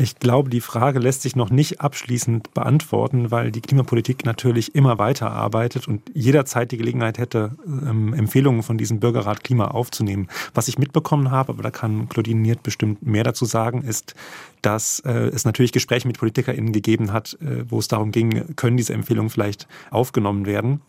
Ich 0.01 0.17
glaube, 0.17 0.49
die 0.49 0.61
Frage 0.61 0.97
lässt 0.97 1.21
sich 1.21 1.35
noch 1.35 1.51
nicht 1.51 1.79
abschließend 1.79 2.55
beantworten, 2.55 3.29
weil 3.29 3.51
die 3.51 3.61
Klimapolitik 3.61 4.25
natürlich 4.25 4.73
immer 4.73 4.97
weiter 4.97 5.29
arbeitet 5.29 5.87
und 5.87 6.01
jederzeit 6.15 6.71
die 6.71 6.77
Gelegenheit 6.77 7.19
hätte, 7.19 7.51
ähm, 7.67 8.11
Empfehlungen 8.15 8.63
von 8.63 8.79
diesem 8.79 8.99
Bürgerrat 8.99 9.43
Klima 9.43 9.67
aufzunehmen. 9.67 10.27
Was 10.55 10.67
ich 10.67 10.79
mitbekommen 10.79 11.29
habe, 11.29 11.53
aber 11.53 11.61
da 11.61 11.69
kann 11.69 12.09
Claudine 12.09 12.41
Niert 12.41 12.63
bestimmt 12.63 13.05
mehr 13.05 13.23
dazu 13.23 13.45
sagen, 13.45 13.83
ist, 13.83 14.15
dass 14.63 15.01
äh, 15.01 15.11
es 15.11 15.45
natürlich 15.45 15.71
Gespräche 15.71 16.07
mit 16.07 16.17
PolitikerInnen 16.17 16.73
gegeben 16.73 17.13
hat, 17.13 17.37
äh, 17.39 17.69
wo 17.69 17.77
es 17.77 17.87
darum 17.87 18.11
ging, 18.11 18.55
können 18.55 18.77
diese 18.77 18.93
Empfehlungen 18.93 19.29
vielleicht 19.29 19.67
aufgenommen 19.91 20.47
werden. 20.47 20.81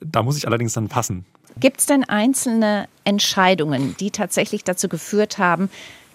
Da 0.00 0.22
muss 0.22 0.36
ich 0.36 0.46
allerdings 0.46 0.72
dann 0.74 0.86
passen. 0.86 1.24
Gibt 1.58 1.80
es 1.80 1.86
denn 1.86 2.04
einzelne 2.04 2.88
Entscheidungen, 3.02 3.96
die 3.98 4.12
tatsächlich 4.12 4.62
dazu 4.62 4.88
geführt 4.88 5.38
haben, 5.38 5.68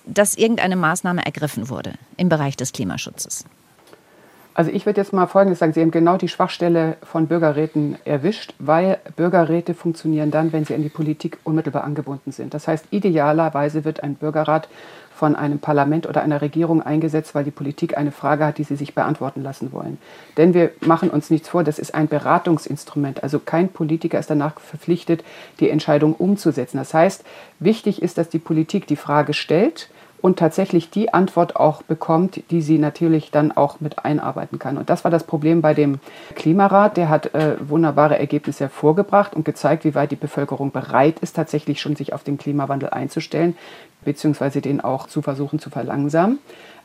dass 0.07 0.35
irgendeine 0.35 0.75
Maßnahme 0.75 1.25
ergriffen 1.25 1.69
wurde 1.69 1.93
im 2.17 2.29
Bereich 2.29 2.57
des 2.57 2.73
Klimaschutzes? 2.73 3.45
Also 4.57 4.71
ich 4.71 4.87
würde 4.87 4.99
jetzt 4.99 5.13
mal 5.13 5.27
Folgendes 5.27 5.59
sagen. 5.59 5.73
Sie 5.73 5.81
haben 5.81 5.91
genau 5.91 6.17
die 6.17 6.29
Schwachstelle 6.29 6.97
von 7.03 7.27
Bürgerräten 7.27 7.95
erwischt, 8.05 8.55
weil 8.57 8.97
Bürgerräte 9.15 9.75
funktionieren 9.75 10.31
dann, 10.31 10.51
wenn 10.51 10.65
sie 10.65 10.73
an 10.73 10.81
die 10.81 10.89
Politik 10.89 11.37
unmittelbar 11.43 11.83
angebunden 11.83 12.31
sind. 12.31 12.55
Das 12.55 12.67
heißt, 12.67 12.85
idealerweise 12.89 13.85
wird 13.85 14.01
ein 14.01 14.15
Bürgerrat 14.15 14.67
von 15.17 15.35
einem 15.35 15.59
Parlament 15.59 16.07
oder 16.07 16.23
einer 16.23 16.41
Regierung 16.41 16.81
eingesetzt, 16.81 17.35
weil 17.35 17.43
die 17.43 17.51
Politik 17.51 17.97
eine 17.97 18.11
Frage 18.11 18.47
hat, 18.47 18.57
die 18.57 18.63
sie 18.63 18.75
sich 18.75 18.95
beantworten 18.95 19.43
lassen 19.43 19.71
wollen. 19.73 19.99
Denn 20.37 20.55
wir 20.55 20.71
machen 20.81 21.11
uns 21.11 21.29
nichts 21.29 21.49
vor, 21.49 21.63
das 21.63 21.77
ist 21.77 21.93
ein 21.93 22.07
Beratungsinstrument. 22.07 23.21
Also 23.21 23.39
kein 23.39 23.69
Politiker 23.69 24.17
ist 24.17 24.29
danach 24.29 24.59
verpflichtet, 24.59 25.23
die 25.59 25.69
Entscheidung 25.69 26.13
umzusetzen. 26.13 26.77
Das 26.77 26.95
heißt, 26.95 27.23
wichtig 27.59 28.01
ist, 28.01 28.17
dass 28.17 28.29
die 28.29 28.39
Politik 28.39 28.87
die 28.87 28.95
Frage 28.95 29.33
stellt, 29.33 29.89
und 30.21 30.39
tatsächlich 30.39 30.89
die 30.89 31.13
Antwort 31.13 31.55
auch 31.55 31.83
bekommt, 31.83 32.41
die 32.49 32.61
sie 32.61 32.77
natürlich 32.77 33.31
dann 33.31 33.51
auch 33.51 33.79
mit 33.79 34.03
einarbeiten 34.03 34.59
kann. 34.59 34.77
Und 34.77 34.89
das 34.89 35.03
war 35.03 35.11
das 35.11 35.23
Problem 35.23 35.61
bei 35.61 35.73
dem 35.73 35.99
Klimarat. 36.35 36.97
Der 36.97 37.09
hat 37.09 37.33
äh, 37.33 37.55
wunderbare 37.59 38.17
Ergebnisse 38.17 38.65
hervorgebracht 38.65 39.35
und 39.35 39.45
gezeigt, 39.45 39.83
wie 39.83 39.95
weit 39.95 40.11
die 40.11 40.15
Bevölkerung 40.15 40.71
bereit 40.71 41.19
ist, 41.19 41.35
tatsächlich 41.35 41.81
schon 41.81 41.95
sich 41.95 42.13
auf 42.13 42.23
den 42.23 42.37
Klimawandel 42.37 42.89
einzustellen, 42.89 43.55
beziehungsweise 44.03 44.61
den 44.61 44.81
auch 44.81 45.07
zu 45.07 45.21
versuchen 45.21 45.59
zu 45.59 45.69
verlangsamen. 45.69 46.39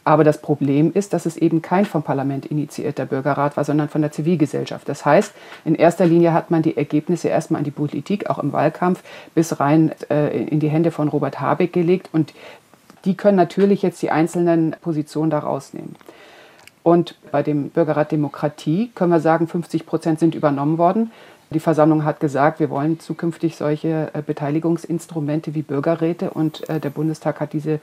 Aber 0.05 0.25
das 0.25 0.43
Problem 0.43 0.91
ist, 0.93 1.13
dass 1.13 1.27
es 1.27 1.37
eben 1.37 1.63
kein 1.63 1.85
vom 1.85 2.03
Parlament 2.03 2.47
initiierter 2.47 3.07
Bürgerrat 3.07 3.57
war, 3.57 3.65
sondern 3.65 3.89
von 3.89 4.03
der 4.03 4.11
Zivilgesellschaft. 4.11 4.89
Das 4.89 5.05
heißt, 5.05 5.33
in 5.65 5.77
erster 5.77 6.07
Linie 6.07 6.33
hat 6.33 6.51
man 6.51 6.63
die 6.63 6.77
Ergebnisse 6.77 7.29
erstmal 7.29 7.59
an 7.59 7.65
die 7.65 7.71
Politik, 7.71 8.29
auch 8.29 8.41
im 8.41 8.53
Wahlkampf, 8.53 9.03
bis 9.35 9.61
rein 9.61 9.93
äh, 10.11 10.45
in 10.45 10.59
die 10.59 10.69
Hände 10.69 10.91
von 10.91 11.07
Robert 11.07 11.41
Habeck 11.41 11.73
gelegt. 11.73 12.09
Und 12.13 12.35
die 13.05 13.17
können 13.17 13.37
natürlich 13.37 13.83
jetzt 13.83 14.03
die 14.03 14.11
einzelnen 14.11 14.77
Positionen 14.81 15.31
da 15.31 15.41
rausnehmen. 15.41 15.97
Und 16.83 17.17
bei 17.31 17.43
dem 17.43 17.71
Bürgerrat 17.71 18.11
Demokratie 18.11 18.91
können 18.95 19.13
wir 19.13 19.21
sagen, 19.21 19.47
50 19.47 19.87
Prozent 19.87 20.19
sind 20.19 20.35
übernommen 20.35 20.79
worden. 20.79 21.13
Die 21.51 21.61
Versammlung 21.61 22.05
hat 22.05 22.19
gesagt, 22.19 22.61
wir 22.61 22.71
wollen 22.71 22.99
zukünftig 22.99 23.57
solche 23.57 24.11
äh, 24.15 24.23
Beteiligungsinstrumente 24.23 25.55
wie 25.55 25.63
Bürgerräte 25.63 26.31
und 26.31 26.69
äh, 26.69 26.81
der 26.81 26.91
Bundestag 26.91 27.41
hat 27.41 27.53
diese 27.53 27.79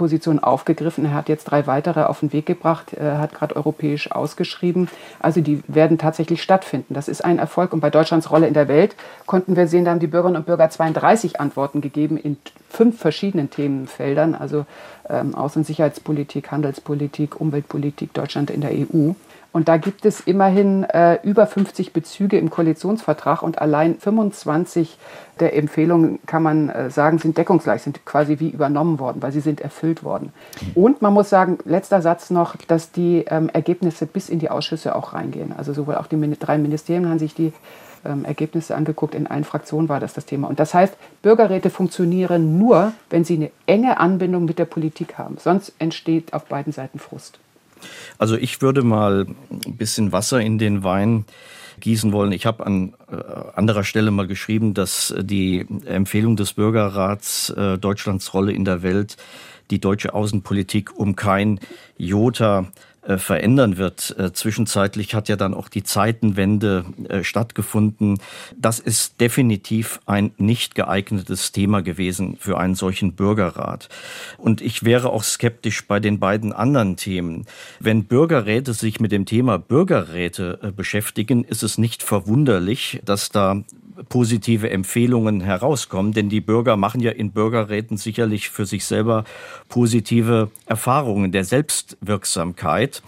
Position 0.00 0.38
aufgegriffen. 0.38 1.04
Er 1.04 1.12
hat 1.12 1.28
jetzt 1.28 1.44
drei 1.44 1.66
weitere 1.66 2.04
auf 2.04 2.20
den 2.20 2.32
Weg 2.32 2.46
gebracht, 2.46 2.94
er 2.94 3.18
hat 3.18 3.34
gerade 3.34 3.54
europäisch 3.54 4.10
ausgeschrieben. 4.10 4.88
Also 5.18 5.42
die 5.42 5.62
werden 5.68 5.98
tatsächlich 5.98 6.42
stattfinden. 6.42 6.94
Das 6.94 7.06
ist 7.06 7.22
ein 7.22 7.38
Erfolg. 7.38 7.74
Und 7.74 7.80
bei 7.80 7.90
Deutschlands 7.90 8.30
Rolle 8.30 8.46
in 8.46 8.54
der 8.54 8.66
Welt 8.66 8.96
konnten 9.26 9.56
wir 9.56 9.66
sehen, 9.66 9.84
da 9.84 9.90
haben 9.90 10.00
die 10.00 10.06
Bürgerinnen 10.06 10.38
und 10.38 10.46
Bürger 10.46 10.70
32 10.70 11.38
Antworten 11.38 11.82
gegeben 11.82 12.16
in 12.16 12.38
fünf 12.70 12.98
verschiedenen 12.98 13.50
Themenfeldern, 13.50 14.34
also 14.34 14.64
ähm, 15.10 15.34
Außen- 15.34 15.58
und 15.58 15.66
Sicherheitspolitik, 15.66 16.50
Handelspolitik, 16.50 17.38
Umweltpolitik, 17.38 18.14
Deutschland 18.14 18.50
in 18.50 18.62
der 18.62 18.70
EU. 18.70 19.12
Und 19.52 19.68
da 19.68 19.78
gibt 19.78 20.04
es 20.04 20.20
immerhin 20.20 20.84
äh, 20.84 21.18
über 21.22 21.46
50 21.46 21.92
Bezüge 21.92 22.38
im 22.38 22.50
Koalitionsvertrag 22.50 23.42
und 23.42 23.60
allein 23.60 23.98
25 23.98 24.96
der 25.40 25.56
Empfehlungen, 25.56 26.20
kann 26.26 26.42
man 26.42 26.68
äh, 26.68 26.90
sagen, 26.90 27.18
sind 27.18 27.36
deckungsgleich, 27.36 27.82
sind 27.82 28.04
quasi 28.04 28.38
wie 28.38 28.50
übernommen 28.50 28.98
worden, 29.00 29.22
weil 29.22 29.32
sie 29.32 29.40
sind 29.40 29.60
erfüllt 29.60 30.04
worden. 30.04 30.32
Und 30.74 31.02
man 31.02 31.12
muss 31.12 31.30
sagen, 31.30 31.58
letzter 31.64 32.00
Satz 32.00 32.30
noch, 32.30 32.54
dass 32.68 32.92
die 32.92 33.24
ähm, 33.28 33.48
Ergebnisse 33.48 34.06
bis 34.06 34.28
in 34.28 34.38
die 34.38 34.50
Ausschüsse 34.50 34.94
auch 34.94 35.14
reingehen. 35.14 35.52
Also 35.56 35.72
sowohl 35.72 35.96
auch 35.96 36.06
die 36.06 36.38
drei 36.38 36.58
Ministerien 36.58 37.08
haben 37.08 37.18
sich 37.18 37.34
die 37.34 37.52
ähm, 38.04 38.24
Ergebnisse 38.24 38.76
angeguckt. 38.76 39.14
In 39.14 39.26
allen 39.26 39.44
Fraktionen 39.44 39.88
war 39.88 39.98
das 39.98 40.14
das 40.14 40.26
Thema. 40.26 40.48
Und 40.48 40.60
das 40.60 40.74
heißt, 40.74 40.94
Bürgerräte 41.22 41.70
funktionieren 41.70 42.58
nur, 42.58 42.92
wenn 43.08 43.24
sie 43.24 43.34
eine 43.34 43.50
enge 43.66 43.98
Anbindung 43.98 44.44
mit 44.44 44.58
der 44.58 44.64
Politik 44.64 45.18
haben. 45.18 45.38
Sonst 45.38 45.72
entsteht 45.78 46.32
auf 46.34 46.44
beiden 46.44 46.72
Seiten 46.72 46.98
Frust. 46.98 47.40
Also 48.18 48.36
ich 48.36 48.62
würde 48.62 48.82
mal 48.82 49.26
ein 49.66 49.76
bisschen 49.76 50.12
Wasser 50.12 50.40
in 50.40 50.58
den 50.58 50.84
Wein 50.84 51.24
gießen 51.80 52.12
wollen. 52.12 52.32
Ich 52.32 52.46
habe 52.46 52.64
an 52.66 52.94
äh, 53.10 53.16
anderer 53.54 53.84
Stelle 53.84 54.10
mal 54.10 54.26
geschrieben, 54.26 54.74
dass 54.74 55.14
die 55.18 55.66
Empfehlung 55.86 56.36
des 56.36 56.52
Bürgerrats 56.52 57.50
äh, 57.50 57.78
Deutschlands 57.78 58.32
Rolle 58.34 58.52
in 58.52 58.64
der 58.64 58.82
Welt 58.82 59.16
die 59.70 59.80
deutsche 59.80 60.14
Außenpolitik 60.14 60.96
um 60.98 61.16
kein 61.16 61.60
Jota 61.96 62.66
verändern 63.18 63.76
wird. 63.76 64.14
Äh, 64.18 64.32
zwischenzeitlich 64.32 65.14
hat 65.14 65.28
ja 65.28 65.36
dann 65.36 65.54
auch 65.54 65.68
die 65.68 65.82
Zeitenwende 65.82 66.84
äh, 67.08 67.24
stattgefunden. 67.24 68.18
Das 68.56 68.78
ist 68.78 69.20
definitiv 69.20 70.00
ein 70.06 70.32
nicht 70.36 70.74
geeignetes 70.74 71.52
Thema 71.52 71.82
gewesen 71.82 72.36
für 72.38 72.58
einen 72.58 72.74
solchen 72.74 73.14
Bürgerrat. 73.14 73.88
Und 74.38 74.60
ich 74.60 74.84
wäre 74.84 75.10
auch 75.10 75.22
skeptisch 75.22 75.86
bei 75.86 76.00
den 76.00 76.18
beiden 76.18 76.52
anderen 76.52 76.96
Themen. 76.96 77.46
Wenn 77.78 78.04
Bürgerräte 78.04 78.74
sich 78.74 79.00
mit 79.00 79.12
dem 79.12 79.26
Thema 79.26 79.58
Bürgerräte 79.58 80.72
beschäftigen, 80.76 81.44
ist 81.44 81.62
es 81.62 81.78
nicht 81.78 82.02
verwunderlich, 82.02 83.00
dass 83.04 83.30
da 83.30 83.62
positive 84.08 84.70
Empfehlungen 84.70 85.40
herauskommen. 85.40 86.12
Denn 86.12 86.28
die 86.28 86.40
Bürger 86.40 86.76
machen 86.76 87.00
ja 87.00 87.10
in 87.10 87.32
Bürgerräten 87.32 87.96
sicherlich 87.96 88.50
für 88.50 88.66
sich 88.66 88.84
selber 88.84 89.24
positive 89.68 90.50
Erfahrungen 90.66 91.32
der 91.32 91.44
Selbstwirksamkeit. 91.44 93.02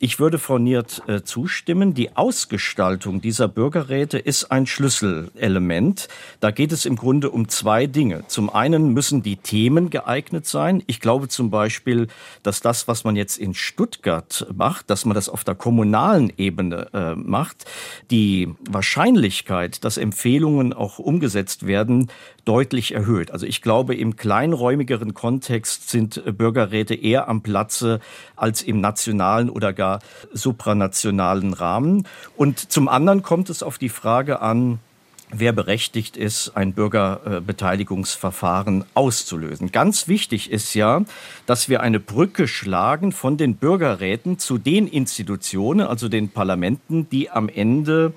Ich 0.00 0.20
würde 0.20 0.38
Frau 0.38 0.58
Niert 0.58 1.02
äh, 1.08 1.24
zustimmen. 1.24 1.92
Die 1.92 2.16
Ausgestaltung 2.16 3.20
dieser 3.20 3.48
Bürgerräte 3.48 4.16
ist 4.16 4.52
ein 4.52 4.64
Schlüsselelement. 4.66 6.06
Da 6.38 6.52
geht 6.52 6.70
es 6.70 6.86
im 6.86 6.94
Grunde 6.94 7.30
um 7.30 7.48
zwei 7.48 7.88
Dinge. 7.88 8.22
Zum 8.28 8.48
einen 8.48 8.92
müssen 8.92 9.24
die 9.24 9.34
Themen 9.34 9.90
geeignet 9.90 10.46
sein. 10.46 10.84
Ich 10.86 11.00
glaube 11.00 11.26
zum 11.26 11.50
Beispiel, 11.50 12.06
dass 12.44 12.60
das, 12.60 12.86
was 12.86 13.02
man 13.02 13.16
jetzt 13.16 13.38
in 13.38 13.54
Stuttgart 13.54 14.46
macht, 14.54 14.88
dass 14.88 15.04
man 15.04 15.16
das 15.16 15.28
auf 15.28 15.42
der 15.42 15.56
kommunalen 15.56 16.32
Ebene 16.36 16.90
äh, 16.92 17.16
macht, 17.16 17.64
die 18.12 18.54
Wahrscheinlichkeit, 18.70 19.82
dass 19.82 19.96
Empfehlungen 19.96 20.74
auch 20.74 21.00
umgesetzt 21.00 21.66
werden, 21.66 22.08
deutlich 22.44 22.94
erhöht. 22.94 23.32
Also 23.32 23.46
ich 23.46 23.62
glaube, 23.62 23.94
im 23.96 24.16
kleinräumigeren 24.16 25.12
Kontext 25.12 25.90
sind 25.90 26.18
äh, 26.24 26.30
Bürgerräte 26.30 26.94
eher 26.94 27.26
am 27.28 27.42
Platze 27.42 27.98
als 28.36 28.62
im 28.62 28.80
nationalen 28.80 29.50
oder 29.50 29.72
gar 29.72 29.87
supranationalen 30.32 31.52
Rahmen. 31.52 32.06
Und 32.36 32.72
zum 32.72 32.88
anderen 32.88 33.22
kommt 33.22 33.50
es 33.50 33.62
auf 33.62 33.78
die 33.78 33.88
Frage 33.88 34.40
an, 34.40 34.78
wer 35.30 35.52
berechtigt 35.52 36.16
ist, 36.16 36.52
ein 36.54 36.72
Bürgerbeteiligungsverfahren 36.72 38.84
auszulösen. 38.94 39.72
Ganz 39.72 40.08
wichtig 40.08 40.50
ist 40.50 40.74
ja, 40.74 41.02
dass 41.46 41.68
wir 41.68 41.82
eine 41.82 42.00
Brücke 42.00 42.48
schlagen 42.48 43.12
von 43.12 43.36
den 43.36 43.56
Bürgerräten 43.56 44.38
zu 44.38 44.58
den 44.58 44.86
Institutionen, 44.86 45.86
also 45.86 46.08
den 46.08 46.30
Parlamenten, 46.30 47.08
die 47.10 47.30
am 47.30 47.48
Ende 47.48 48.14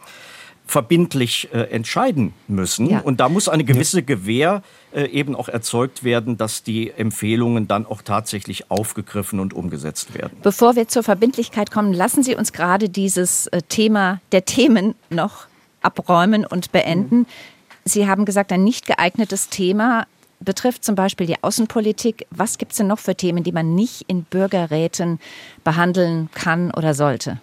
verbindlich 0.72 1.50
äh, 1.52 1.64
entscheiden 1.64 2.34
müssen. 2.48 2.90
Ja. 2.90 3.00
Und 3.02 3.20
da 3.20 3.28
muss 3.28 3.50
eine 3.50 3.66
gewisse 3.66 4.04
Gewähr 4.04 4.64
äh, 4.94 5.04
eben 5.08 5.36
auch 5.36 5.50
erzeugt 5.50 6.06
werden, 6.06 6.38
dass 6.38 6.64
die 6.64 6.92
Empfehlungen 6.92 7.68
dann 7.68 7.86
auch 7.86 8.02
tatsächlich 8.02 8.72
aufgegriffen 8.72 9.42
und 9.42 9.54
umgesetzt 9.54 10.14
werden. 10.14 10.38
Bevor 10.42 10.78
wir 10.78 10.88
zur 10.88 11.04
Verbindlichkeit 11.04 11.72
kommen, 11.72 11.92
lassen 11.92 12.24
Sie 12.24 12.36
uns 12.36 12.54
gerade 12.54 12.88
dieses 12.88 13.48
äh, 13.48 13.62
Thema 13.64 14.22
der 14.32 14.46
Themen 14.46 14.96
noch 15.10 15.48
abräumen 15.82 16.46
und 16.46 16.72
beenden. 16.72 17.20
Mhm. 17.20 17.26
Sie 17.84 18.08
haben 18.08 18.24
gesagt, 18.24 18.54
ein 18.54 18.64
nicht 18.64 18.88
geeignetes 18.88 19.50
Thema 19.50 20.08
betrifft 20.40 20.86
zum 20.86 20.96
Beispiel 20.96 21.28
die 21.28 21.44
Außenpolitik. 21.44 22.28
Was 22.30 22.58
gibt 22.58 22.72
es 22.72 22.78
denn 22.78 22.88
noch 22.88 23.00
für 23.00 23.16
Themen, 23.16 23.44
die 23.44 23.52
man 23.52 23.76
nicht 23.76 24.06
in 24.08 24.24
Bürgerräten 24.24 25.20
behandeln 25.66 26.30
kann 26.34 26.72
oder 26.72 26.94
sollte? 26.94 27.42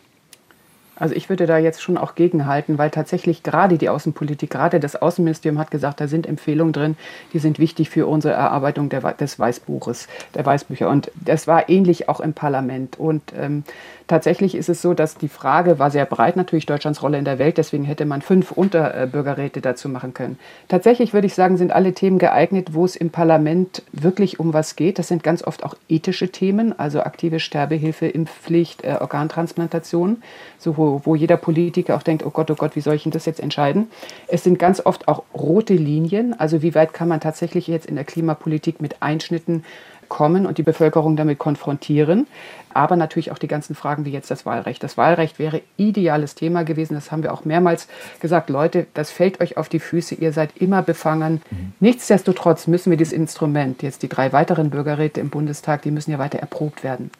Also 0.98 1.14
ich 1.14 1.28
würde 1.28 1.46
da 1.46 1.58
jetzt 1.58 1.82
schon 1.82 1.96
auch 1.96 2.14
gegenhalten, 2.14 2.78
weil 2.78 2.90
tatsächlich 2.90 3.42
gerade 3.42 3.78
die 3.78 3.88
Außenpolitik, 3.88 4.50
gerade 4.50 4.80
das 4.80 4.96
Außenministerium 4.96 5.58
hat 5.58 5.70
gesagt, 5.70 6.00
da 6.00 6.08
sind 6.08 6.26
Empfehlungen 6.26 6.72
drin, 6.72 6.96
die 7.32 7.38
sind 7.38 7.58
wichtig 7.58 7.90
für 7.90 8.06
unsere 8.06 8.34
Erarbeitung 8.34 8.88
der, 8.88 9.00
des 9.12 9.38
Weißbuches, 9.38 10.08
der 10.34 10.44
Weißbücher. 10.44 10.88
Und 10.88 11.10
das 11.14 11.46
war 11.46 11.68
ähnlich 11.68 12.08
auch 12.08 12.20
im 12.20 12.32
Parlament. 12.32 12.98
Und 12.98 13.22
ähm, 13.38 13.64
tatsächlich 14.06 14.54
ist 14.54 14.68
es 14.68 14.82
so, 14.82 14.94
dass 14.94 15.16
die 15.16 15.28
Frage 15.28 15.78
war 15.78 15.90
sehr 15.90 16.06
breit, 16.06 16.36
natürlich 16.36 16.66
Deutschlands 16.66 17.02
Rolle 17.02 17.18
in 17.18 17.24
der 17.24 17.38
Welt, 17.38 17.58
deswegen 17.58 17.84
hätte 17.84 18.04
man 18.04 18.22
fünf 18.22 18.52
Unterbürgerräte 18.52 19.60
dazu 19.60 19.88
machen 19.88 20.14
können. 20.14 20.38
Tatsächlich 20.68 21.12
würde 21.12 21.26
ich 21.26 21.34
sagen, 21.34 21.56
sind 21.56 21.72
alle 21.72 21.92
Themen 21.92 22.18
geeignet, 22.18 22.74
wo 22.74 22.84
es 22.84 22.96
im 22.96 23.10
Parlament 23.10 23.82
wirklich 23.92 24.40
um 24.40 24.52
was 24.52 24.76
geht. 24.76 24.98
Das 24.98 25.08
sind 25.08 25.22
ganz 25.22 25.42
oft 25.42 25.64
auch 25.64 25.74
ethische 25.88 26.30
Themen, 26.30 26.78
also 26.78 27.02
aktive 27.02 27.40
Sterbehilfe, 27.40 28.06
Impfpflicht, 28.06 28.84
äh, 28.84 28.96
Organtransplantation, 29.00 30.22
so 30.58 30.76
wo 30.88 31.02
wo, 31.04 31.14
jeder 31.14 31.36
Politiker 31.36 31.96
auch 31.96 32.02
denkt, 32.02 32.24
oh 32.24 32.30
Gott, 32.30 32.50
oh 32.50 32.54
Gott, 32.54 32.76
wie 32.76 32.80
soll 32.80 32.94
ich 32.94 33.02
denn 33.02 33.12
das 33.12 33.26
jetzt 33.26 33.40
entscheiden? 33.40 33.88
Es 34.26 34.44
sind 34.44 34.58
ganz 34.58 34.84
oft 34.84 35.08
auch 35.08 35.22
rote 35.34 35.74
Linien, 35.74 36.38
also 36.38 36.62
wie 36.62 36.74
weit 36.74 36.92
kann 36.92 37.08
man 37.08 37.20
tatsächlich 37.20 37.66
jetzt 37.66 37.86
in 37.86 37.94
der 37.94 38.04
Klimapolitik 38.04 38.80
mit 38.80 39.02
Einschnitten 39.02 39.64
kommen 40.08 40.46
und 40.46 40.58
die 40.58 40.62
Bevölkerung 40.62 41.16
damit 41.16 41.38
konfrontieren. 41.38 42.26
Aber 42.74 42.96
natürlich 42.96 43.32
auch 43.32 43.38
die 43.38 43.48
ganzen 43.48 43.74
Fragen 43.74 44.04
wie 44.04 44.10
jetzt 44.10 44.30
das 44.30 44.46
Wahlrecht. 44.46 44.82
Das 44.82 44.96
Wahlrecht 44.96 45.38
wäre 45.38 45.62
ideales 45.76 46.34
Thema 46.34 46.64
gewesen. 46.64 46.94
Das 46.94 47.10
haben 47.10 47.22
wir 47.22 47.32
auch 47.32 47.44
mehrmals 47.44 47.88
gesagt. 48.20 48.50
Leute, 48.50 48.86
das 48.94 49.10
fällt 49.10 49.40
euch 49.40 49.56
auf 49.56 49.68
die 49.68 49.80
Füße. 49.80 50.14
Ihr 50.14 50.32
seid 50.32 50.56
immer 50.56 50.82
befangen. 50.82 51.40
Mhm. 51.50 51.72
Nichtsdestotrotz 51.80 52.66
müssen 52.66 52.90
wir 52.90 52.96
dieses 52.96 53.12
Instrument, 53.12 53.82
jetzt 53.82 54.02
die 54.02 54.08
drei 54.08 54.32
weiteren 54.32 54.70
Bürgerräte 54.70 55.20
im 55.20 55.30
Bundestag, 55.30 55.82
die 55.82 55.90
müssen 55.90 56.10
ja 56.10 56.18
weiter 56.18 56.38
erprobt 56.38 56.84
werden 56.84 57.10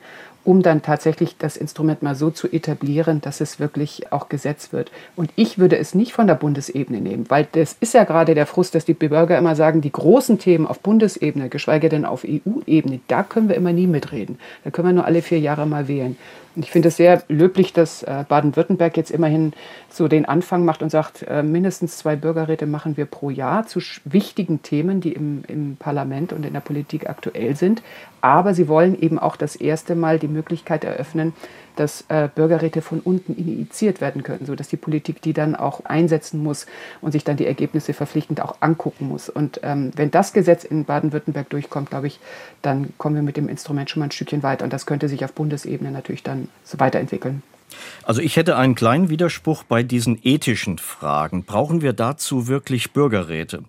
um 0.49 0.63
dann 0.63 0.81
tatsächlich 0.81 1.37
das 1.37 1.59
Instrument 1.59 2.03
mal 2.03 2.15
so 2.15 2.31
zu 2.31 2.51
etablieren, 2.51 3.21
dass 3.21 3.43
es 3.43 3.61
wirklich 3.61 4.13
auch 4.13 4.31
gesetzt 4.31 4.73
wird. 4.73 4.91
Und 5.15 5.31
ich 5.37 5.59
würde 5.59 5.77
es 5.77 5.95
nicht 5.95 6.15
von 6.15 6.27
der 6.27 6.37
Bundesebene 6.37 7.03
nehmen, 7.03 7.27
weil 7.29 7.47
das 7.53 7.77
ist 7.81 7.93
ja 7.93 8.05
gerade 8.05 8.35
der 8.35 8.47
Frust, 8.47 8.75
dass 8.75 8.87
die 8.87 8.95
Bürger 8.95 9.37
immer 9.37 9.55
sagen, 9.57 9.83
die 9.83 9.93
großen 9.93 10.39
Themen 10.39 10.67
auf 10.67 10.81
Bundesebene, 10.81 11.51
geschweige 11.51 11.91
denn 11.91 12.07
auf 12.07 12.25
EU-Ebene, 12.27 13.01
da 13.09 13.25
können 13.25 13.51
wir 13.51 13.57
immer 13.57 13.75
nie 13.75 13.87
mitreden. 13.87 14.39
Da 14.65 14.71
können 14.71 14.89
wir 14.89 14.95
nur 14.95 15.05
alle 15.05 15.21
vier 15.21 15.39
Jahre 15.39 15.67
mal 15.67 15.87
wählen. 15.87 16.17
Ich 16.61 16.73
finde 16.73 16.89
es 16.89 16.97
sehr 16.97 17.23
löblich, 17.29 17.73
dass 17.73 18.03
äh, 18.03 18.25
Baden-Württemberg 18.29 18.97
jetzt 18.97 19.13
immerhin 19.13 19.53
so 19.89 20.09
den 20.09 20.25
Anfang 20.25 20.65
macht 20.65 20.83
und 20.83 20.91
sagt, 20.91 21.23
äh, 21.23 21.43
mindestens 21.43 21.99
zwei 21.99 22.17
Bürgerräte 22.17 22.67
machen 22.67 22.97
wir 22.97 23.07
pro 23.07 23.31
Jahr 23.31 23.67
zu 23.67 23.81
wichtigen 24.05 24.63
Themen, 24.63 25.01
die 25.01 25.13
im, 25.13 25.45
im 25.47 25.77
Parlament 25.77 26.33
und 26.33 26.45
in 26.45 26.53
der 26.53 26.61
Politik 26.61 27.09
aktuell 27.09 27.55
sind. 27.55 27.83
Aber 28.21 28.55
sie 28.55 28.67
wollen 28.67 29.01
eben 29.01 29.21
auch 29.21 29.37
das 29.37 29.55
erste 29.55 29.95
Mal 29.95 30.19
die 30.19 30.27
Möglichkeit 30.27 30.83
eröffnen, 30.83 31.33
dass 31.79 32.05
äh, 32.09 32.29
Bürgerräte 32.35 32.83
von 32.83 33.01
unten 33.01 33.35
initiiert 33.35 34.01
werden 34.01 34.23
können, 34.23 34.47
sodass 34.47 34.69
die 34.69 34.77
Politik 34.77 35.23
die 35.23 35.33
dann 35.33 35.55
auch 35.55 35.85
einsetzen 35.85 36.43
muss 36.43 36.67
und 37.01 37.13
sich 37.13 37.25
dann 37.25 37.37
die 37.37 37.47
Ergebnisse 37.47 37.93
verpflichtend 37.93 38.41
auch 38.41 38.57
angucken 38.61 39.09
muss. 39.09 39.29
Und 39.29 39.61
ähm, 39.63 39.93
wenn 39.97 40.11
das 40.11 40.33
Gesetz 40.33 40.65
in 40.65 40.85
Baden-Württemberg 40.85 41.49
durchkommt, 41.51 41.91
glaube 41.91 42.09
ich, 42.09 42.21
dann 42.63 42.93
kommen 42.99 43.17
wir 43.17 43.23
mit 43.23 43.37
dem 43.37 43.49
Instrument 43.49 43.91
schon 43.91 44.01
mal 44.01 44.07
ein 44.07 44.13
Stückchen 44.13 44.43
weiter. 44.43 44.65
Und 44.65 44.73
das 44.73 44.87
könnte 44.87 45.09
sich 45.09 45.25
auf 45.25 45.33
Bundesebene 45.33 45.91
natürlich 45.91 46.23
dann 46.23 46.49
so 46.65 46.79
weiterentwickeln. 46.81 47.43
Also 48.03 48.21
ich 48.21 48.37
hätte 48.37 48.57
einen 48.57 48.75
kleinen 48.75 49.11
Widerspruch 49.11 49.63
bei 49.65 49.83
diesen 49.83 50.19
ethischen 50.23 50.79
Fragen. 50.79 51.45
Brauchen 51.45 51.83
wir 51.83 51.93
dazu 51.93 52.49
wirklich 52.49 52.93
Bürgerräte? 52.93 53.63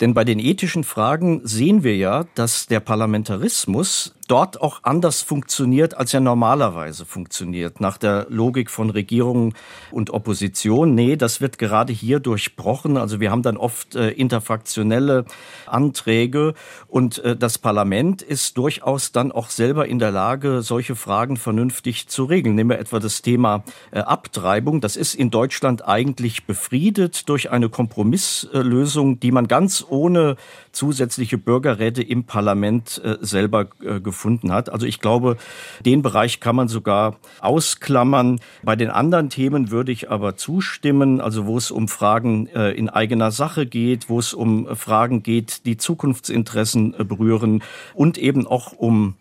Denn 0.00 0.14
bei 0.14 0.24
den 0.24 0.38
ethischen 0.38 0.84
Fragen 0.84 1.40
sehen 1.44 1.84
wir 1.84 1.96
ja, 1.96 2.24
dass 2.34 2.66
der 2.66 2.80
Parlamentarismus 2.80 4.14
dort 4.26 4.60
auch 4.60 4.80
anders 4.82 5.22
funktioniert, 5.22 5.96
als 5.96 6.14
er 6.14 6.20
normalerweise 6.20 7.04
funktioniert. 7.04 7.80
Nach 7.80 7.98
der 7.98 8.26
Logik 8.28 8.70
von 8.70 8.90
Regierung 8.90 9.54
und 9.90 10.10
Opposition. 10.10 10.94
Nee, 10.94 11.16
das 11.16 11.40
wird 11.40 11.58
gerade 11.58 11.92
hier 11.92 12.20
durchbrochen. 12.20 12.96
Also 12.96 13.20
wir 13.20 13.30
haben 13.30 13.42
dann 13.42 13.56
oft 13.56 13.94
äh, 13.94 14.10
interfraktionelle 14.10 15.24
Anträge 15.66 16.54
und 16.88 17.18
äh, 17.18 17.36
das 17.36 17.58
Parlament 17.58 18.22
ist 18.22 18.58
durchaus 18.58 19.12
dann 19.12 19.32
auch 19.32 19.50
selber 19.50 19.86
in 19.86 19.98
der 19.98 20.10
Lage, 20.10 20.62
solche 20.62 20.96
Fragen 20.96 21.36
vernünftig 21.36 22.08
zu 22.08 22.24
regeln. 22.24 22.54
Nehmen 22.54 22.70
wir 22.70 22.78
etwa 22.78 23.00
das 23.00 23.22
Thema 23.22 23.64
äh, 23.90 24.00
Abtreibung. 24.00 24.80
Das 24.80 24.96
ist 24.96 25.14
in 25.14 25.30
Deutschland 25.30 25.86
eigentlich 25.86 26.46
befriedet 26.46 27.28
durch 27.28 27.50
eine 27.50 27.68
Kompromisslösung, 27.68 29.20
die 29.20 29.32
man 29.32 29.48
ganz 29.48 29.84
ohne 29.88 30.36
zusätzliche 30.72 31.38
Bürgerräte 31.38 32.02
im 32.02 32.24
Parlament 32.24 33.00
äh, 33.04 33.16
selber 33.20 33.66
äh, 33.82 34.00
gefunden 34.14 34.52
hat. 34.52 34.70
Also 34.70 34.86
ich 34.86 35.00
glaube, 35.00 35.36
den 35.84 36.02
Bereich 36.02 36.40
kann 36.40 36.56
man 36.56 36.68
sogar 36.68 37.16
ausklammern. 37.40 38.40
Bei 38.62 38.76
den 38.76 38.90
anderen 38.90 39.28
Themen 39.28 39.70
würde 39.70 39.90
ich 39.90 40.10
aber 40.10 40.36
zustimmen, 40.36 41.20
also 41.20 41.46
wo 41.46 41.58
es 41.58 41.70
um 41.70 41.88
Fragen 41.88 42.46
äh, 42.46 42.70
in 42.70 42.88
eigener 42.88 43.32
Sache 43.32 43.66
geht, 43.66 44.08
wo 44.08 44.20
es 44.20 44.32
um 44.32 44.76
Fragen 44.76 45.22
geht, 45.22 45.66
die 45.66 45.76
Zukunftsinteressen 45.76 46.94
berühren 47.08 47.62
und 47.94 48.16
eben 48.16 48.46
auch 48.46 48.72
um 48.72 49.16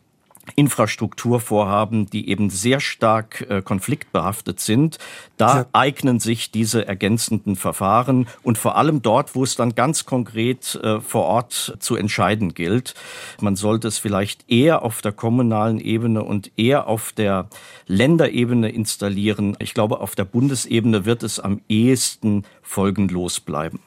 Infrastrukturvorhaben, 0.56 2.10
die 2.10 2.30
eben 2.30 2.50
sehr 2.50 2.80
stark 2.80 3.46
äh, 3.50 3.62
konfliktbehaftet 3.62 4.60
sind. 4.60 4.98
Da 5.38 5.60
ja. 5.60 5.66
eignen 5.72 6.20
sich 6.20 6.52
diese 6.52 6.86
ergänzenden 6.86 7.56
Verfahren 7.56 8.28
und 8.44 8.58
vor 8.58 8.76
allem 8.78 9.02
dort, 9.02 9.36
wo 9.36 9.44
es 9.44 9.56
dann 9.56 9.74
ganz 9.74 10.06
konkret 10.06 10.76
äh, 10.76 11.00
vor 11.00 11.24
Ort 11.24 11.78
zu 11.80 11.96
entscheiden 11.96 12.54
gilt. 12.54 12.94
Man 13.40 13.56
sollte 13.56 13.88
es 13.88 13.98
vielleicht 13.98 14.50
eher 14.52 14.84
auf 14.84 15.02
der 15.02 15.14
kommunalen 15.14 15.80
Ebene 15.80 16.24
und 16.24 16.52
eher 16.58 16.88
auf 16.88 17.14
der 17.14 17.48
Länderebene 17.88 18.70
installieren. 18.70 19.56
Ich 19.60 19.74
glaube, 19.74 20.02
auf 20.02 20.16
der 20.16 20.26
Bundesebene 20.26 21.06
wird 21.06 21.24
es 21.24 21.40
am 21.40 21.62
ehesten 21.70 22.44
folgenlos 22.62 23.40
bleiben. 23.40 23.80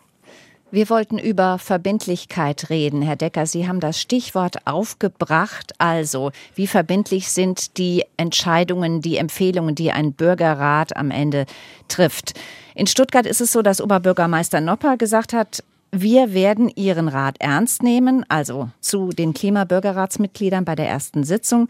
Wir 0.77 0.91
wollten 0.91 1.19
über 1.19 1.57
Verbindlichkeit 1.57 2.69
reden. 2.69 3.01
Herr 3.01 3.17
Decker, 3.17 3.47
Sie 3.47 3.67
haben 3.67 3.81
das 3.81 3.99
Stichwort 3.99 4.67
aufgebracht. 4.67 5.73
Also, 5.79 6.33
wie 6.55 6.67
verbindlich 6.67 7.31
sind 7.31 7.79
die 7.79 8.05
Entscheidungen, 8.19 9.01
die 9.01 9.17
Empfehlungen, 9.17 9.75
die 9.75 9.91
ein 9.91 10.13
Bürgerrat 10.13 10.95
am 10.95 11.11
Ende 11.11 11.47
trifft? 11.89 12.35
In 12.75 12.87
Stuttgart 12.87 13.25
ist 13.25 13.41
es 13.41 13.53
so, 13.53 13.63
dass 13.63 13.81
Oberbürgermeister 13.81 14.61
Nopper 14.61 14.99
gesagt 14.99 15.33
hat, 15.33 15.65
wir 15.93 16.35
werden 16.35 16.69
Ihren 16.69 17.09
Rat 17.09 17.37
ernst 17.39 17.83
nehmen, 17.83 18.27
also 18.29 18.69
zu 18.83 19.13
den 19.13 19.33
Klimabürgerratsmitgliedern 19.33 20.67
bei 20.67 20.75
der 20.75 20.91
ersten 20.91 21.25
Sitzung. 21.25 21.69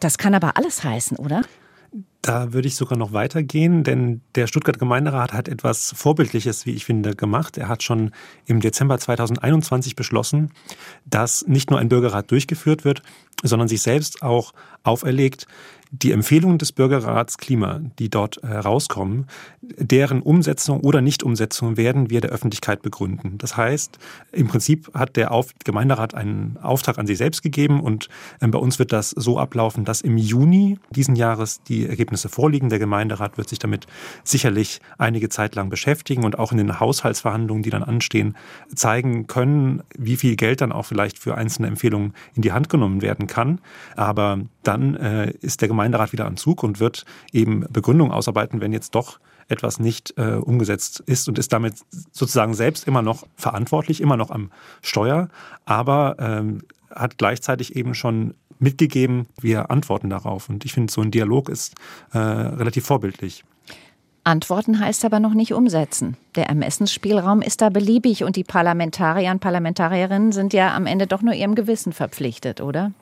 Das 0.00 0.18
kann 0.18 0.34
aber 0.34 0.56
alles 0.56 0.82
heißen, 0.82 1.16
oder? 1.16 1.42
Da 2.26 2.52
würde 2.52 2.66
ich 2.66 2.74
sogar 2.74 2.98
noch 2.98 3.12
weitergehen, 3.12 3.84
denn 3.84 4.20
der 4.34 4.48
Stuttgart 4.48 4.80
Gemeinderat 4.80 5.32
hat 5.32 5.46
etwas 5.46 5.92
Vorbildliches, 5.96 6.66
wie 6.66 6.72
ich 6.72 6.84
finde, 6.84 7.14
gemacht. 7.14 7.56
Er 7.56 7.68
hat 7.68 7.84
schon 7.84 8.10
im 8.46 8.58
Dezember 8.58 8.98
2021 8.98 9.94
beschlossen, 9.94 10.50
dass 11.04 11.46
nicht 11.46 11.70
nur 11.70 11.78
ein 11.78 11.88
Bürgerrat 11.88 12.28
durchgeführt 12.32 12.84
wird, 12.84 13.02
sondern 13.44 13.68
sich 13.68 13.80
selbst 13.80 14.22
auch 14.22 14.54
auferlegt, 14.82 15.46
die 16.02 16.12
Empfehlungen 16.12 16.58
des 16.58 16.72
Bürgerrats 16.72 17.38
Klima, 17.38 17.80
die 17.98 18.10
dort 18.10 18.40
herauskommen, 18.42 19.26
äh, 19.62 19.84
deren 19.84 20.22
Umsetzung 20.22 20.80
oder 20.80 21.00
Nichtumsetzung 21.00 21.76
werden 21.76 22.10
wir 22.10 22.20
der 22.20 22.30
Öffentlichkeit 22.30 22.82
begründen. 22.82 23.38
Das 23.38 23.56
heißt, 23.56 23.98
im 24.32 24.48
Prinzip 24.48 24.90
hat 24.94 25.16
der 25.16 25.30
Gemeinderat 25.64 26.14
einen 26.14 26.56
Auftrag 26.62 26.98
an 26.98 27.06
sich 27.06 27.18
selbst 27.18 27.42
gegeben 27.42 27.80
und 27.80 28.08
äh, 28.40 28.48
bei 28.48 28.58
uns 28.58 28.78
wird 28.78 28.92
das 28.92 29.10
so 29.10 29.38
ablaufen, 29.38 29.84
dass 29.84 30.00
im 30.00 30.18
Juni 30.18 30.78
diesen 30.90 31.16
Jahres 31.16 31.62
die 31.62 31.86
Ergebnisse 31.86 32.28
vorliegen. 32.28 32.68
Der 32.68 32.78
Gemeinderat 32.78 33.38
wird 33.38 33.48
sich 33.48 33.58
damit 33.58 33.86
sicherlich 34.24 34.80
einige 34.98 35.28
Zeit 35.28 35.54
lang 35.54 35.68
beschäftigen 35.68 36.24
und 36.24 36.38
auch 36.38 36.52
in 36.52 36.58
den 36.58 36.80
Haushaltsverhandlungen, 36.80 37.62
die 37.62 37.70
dann 37.70 37.82
anstehen, 37.82 38.36
zeigen 38.74 39.26
können, 39.26 39.82
wie 39.96 40.16
viel 40.16 40.36
Geld 40.36 40.60
dann 40.60 40.72
auch 40.72 40.84
vielleicht 40.84 41.18
für 41.18 41.36
einzelne 41.36 41.68
Empfehlungen 41.68 42.14
in 42.34 42.42
die 42.42 42.52
Hand 42.52 42.68
genommen 42.68 43.02
werden 43.02 43.26
kann. 43.26 43.60
Aber 43.96 44.40
dann 44.62 44.96
äh, 44.96 45.32
ist 45.40 45.60
der 45.60 45.68
Gemeinderat 45.68 45.85
wieder 46.12 46.26
am 46.26 46.36
Zug 46.36 46.62
und 46.62 46.80
wird 46.80 47.04
eben 47.32 47.64
Begründungen 47.70 48.12
ausarbeiten, 48.12 48.60
wenn 48.60 48.72
jetzt 48.72 48.94
doch 48.94 49.18
etwas 49.48 49.78
nicht 49.78 50.14
äh, 50.16 50.34
umgesetzt 50.34 51.02
ist 51.06 51.28
und 51.28 51.38
ist 51.38 51.52
damit 51.52 51.74
sozusagen 52.12 52.54
selbst 52.54 52.86
immer 52.86 53.02
noch 53.02 53.26
verantwortlich, 53.36 54.00
immer 54.00 54.16
noch 54.16 54.30
am 54.30 54.50
Steuer, 54.82 55.28
aber 55.64 56.16
ähm, 56.18 56.62
hat 56.90 57.18
gleichzeitig 57.18 57.76
eben 57.76 57.94
schon 57.94 58.34
mitgegeben, 58.58 59.26
wir 59.40 59.70
antworten 59.70 60.10
darauf. 60.10 60.48
Und 60.48 60.64
ich 60.64 60.72
finde, 60.72 60.92
so 60.92 61.02
ein 61.02 61.10
Dialog 61.10 61.48
ist 61.48 61.74
äh, 62.12 62.18
relativ 62.18 62.86
vorbildlich. 62.86 63.44
Antworten 64.24 64.80
heißt 64.80 65.04
aber 65.04 65.20
noch 65.20 65.34
nicht 65.34 65.52
umsetzen. 65.52 66.16
Der 66.34 66.46
Ermessensspielraum 66.46 67.42
ist 67.42 67.60
da 67.60 67.68
beliebig 67.68 68.24
und 68.24 68.34
die 68.34 68.42
Parlamentarier 68.42 69.30
und 69.30 69.40
Parlamentarierinnen 69.40 70.32
sind 70.32 70.52
ja 70.52 70.74
am 70.74 70.86
Ende 70.86 71.06
doch 71.06 71.22
nur 71.22 71.34
ihrem 71.34 71.54
Gewissen 71.54 71.92
verpflichtet, 71.92 72.60
oder? 72.60 72.92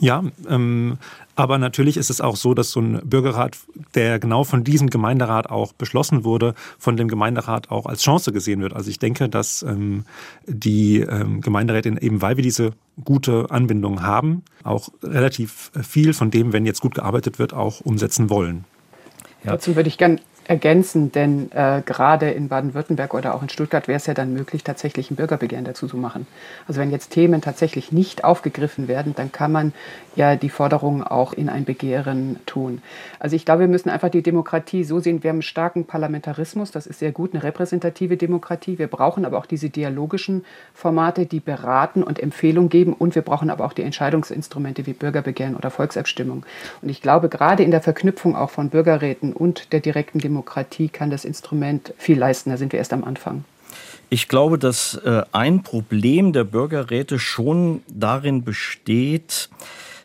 Ja, 0.00 0.24
ähm, 0.48 0.98
aber 1.36 1.58
natürlich 1.58 1.96
ist 1.96 2.10
es 2.10 2.20
auch 2.20 2.36
so, 2.36 2.54
dass 2.54 2.70
so 2.70 2.80
ein 2.80 3.00
Bürgerrat, 3.04 3.58
der 3.94 4.18
genau 4.18 4.44
von 4.44 4.64
diesem 4.64 4.90
Gemeinderat 4.90 5.50
auch 5.50 5.72
beschlossen 5.72 6.24
wurde, 6.24 6.54
von 6.78 6.96
dem 6.96 7.08
Gemeinderat 7.08 7.70
auch 7.70 7.86
als 7.86 8.02
Chance 8.02 8.32
gesehen 8.32 8.60
wird. 8.60 8.72
Also 8.72 8.90
ich 8.90 8.98
denke, 8.98 9.28
dass 9.28 9.62
ähm, 9.62 10.04
die 10.46 11.00
ähm, 11.00 11.40
Gemeinderäte 11.40 11.88
eben, 12.00 12.22
weil 12.22 12.36
wir 12.36 12.44
diese 12.44 12.72
gute 13.04 13.50
Anbindung 13.50 14.02
haben, 14.02 14.42
auch 14.62 14.88
relativ 15.02 15.72
viel 15.82 16.12
von 16.12 16.30
dem, 16.30 16.52
wenn 16.52 16.66
jetzt 16.66 16.80
gut 16.80 16.94
gearbeitet 16.94 17.38
wird, 17.38 17.52
auch 17.52 17.80
umsetzen 17.80 18.30
wollen. 18.30 18.64
Ja. 19.42 19.52
Dazu 19.52 19.76
würde 19.76 19.88
ich 19.88 19.98
gerne 19.98 20.20
ergänzen, 20.46 21.12
denn 21.12 21.50
äh, 21.52 21.82
gerade 21.84 22.30
in 22.30 22.48
Baden-Württemberg 22.48 23.14
oder 23.14 23.34
auch 23.34 23.42
in 23.42 23.48
Stuttgart 23.48 23.88
wäre 23.88 23.96
es 23.96 24.06
ja 24.06 24.14
dann 24.14 24.32
möglich, 24.32 24.64
tatsächlich 24.64 25.10
ein 25.10 25.16
Bürgerbegehren 25.16 25.64
dazu 25.64 25.86
zu 25.86 25.96
machen. 25.96 26.26
Also 26.68 26.80
wenn 26.80 26.90
jetzt 26.90 27.10
Themen 27.10 27.40
tatsächlich 27.40 27.92
nicht 27.92 28.24
aufgegriffen 28.24 28.88
werden, 28.88 29.14
dann 29.14 29.32
kann 29.32 29.52
man 29.52 29.72
ja 30.16 30.36
die 30.36 30.48
Forderungen 30.48 31.02
auch 31.02 31.32
in 31.32 31.48
ein 31.48 31.64
Begehren 31.64 32.38
tun. 32.46 32.82
Also 33.18 33.36
ich 33.36 33.44
glaube, 33.44 33.60
wir 33.60 33.68
müssen 33.68 33.90
einfach 33.90 34.10
die 34.10 34.22
Demokratie 34.22 34.84
so 34.84 35.00
sehen, 35.00 35.22
wir 35.22 35.30
haben 35.30 35.36
einen 35.36 35.42
starken 35.42 35.86
Parlamentarismus, 35.86 36.70
das 36.70 36.86
ist 36.86 36.98
sehr 36.98 37.12
gut, 37.12 37.34
eine 37.34 37.42
repräsentative 37.42 38.16
Demokratie. 38.16 38.78
Wir 38.78 38.86
brauchen 38.86 39.24
aber 39.24 39.38
auch 39.38 39.46
diese 39.46 39.70
dialogischen 39.70 40.44
Formate, 40.74 41.26
die 41.26 41.40
beraten 41.40 42.02
und 42.02 42.20
Empfehlungen 42.20 42.68
geben 42.68 42.92
und 42.92 43.14
wir 43.14 43.22
brauchen 43.22 43.50
aber 43.50 43.64
auch 43.64 43.72
die 43.72 43.82
Entscheidungsinstrumente 43.82 44.86
wie 44.86 44.92
Bürgerbegehren 44.92 45.56
oder 45.56 45.70
Volksabstimmung. 45.70 46.44
Und 46.82 46.88
ich 46.88 47.02
glaube, 47.02 47.28
gerade 47.28 47.62
in 47.62 47.70
der 47.70 47.80
Verknüpfung 47.80 48.36
auch 48.36 48.50
von 48.50 48.68
Bürgerräten 48.70 49.32
und 49.32 49.72
der 49.72 49.80
direkten 49.80 50.18
Demokratie, 50.18 50.33
Demokratie 50.34 50.88
kann 50.88 51.10
das 51.10 51.24
Instrument 51.24 51.94
viel 51.96 52.18
leisten. 52.18 52.50
Da 52.50 52.56
sind 52.56 52.72
wir 52.72 52.78
erst 52.78 52.92
am 52.92 53.04
Anfang. 53.04 53.44
Ich 54.10 54.28
glaube, 54.28 54.58
dass 54.58 54.94
äh, 54.96 55.22
ein 55.32 55.62
Problem 55.62 56.32
der 56.32 56.44
Bürgerräte 56.44 57.18
schon 57.18 57.82
darin 57.88 58.42
besteht, 58.42 59.48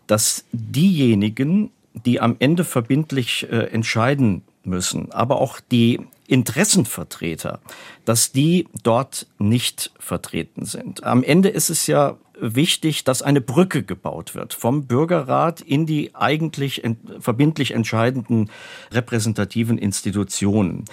dass 0.06 0.46
diejenigen, 0.52 1.72
die 1.94 2.22
am 2.22 2.36
Ende 2.38 2.64
verbindlich 2.64 3.48
äh, 3.52 3.66
entscheiden 3.72 4.44
müssen, 4.64 5.12
aber 5.12 5.42
auch 5.42 5.60
die 5.60 6.00
Interessenvertreter, 6.28 7.60
dass 8.06 8.32
die 8.32 8.68
dort 8.84 9.26
nicht 9.40 9.92
vertreten 10.00 10.66
sind. 10.66 11.04
Am 11.04 11.24
Ende 11.24 11.50
ist 11.50 11.72
es 11.72 11.88
ja 11.88 12.18
wichtig, 12.42 13.04
dass 13.04 13.22
eine 13.22 13.42
Brücke 13.42 13.84
gebaut 13.84 14.36
wird 14.36 14.54
vom 14.54 14.88
Bürgerrat 14.88 15.62
in 15.62 15.86
die 15.86 16.16
eigentlich 16.16 16.84
ent 16.84 17.00
verbindlich 17.20 17.72
entscheidenden 17.72 18.50
repräsentativen 18.92 19.78
Institutionen. 19.78 20.86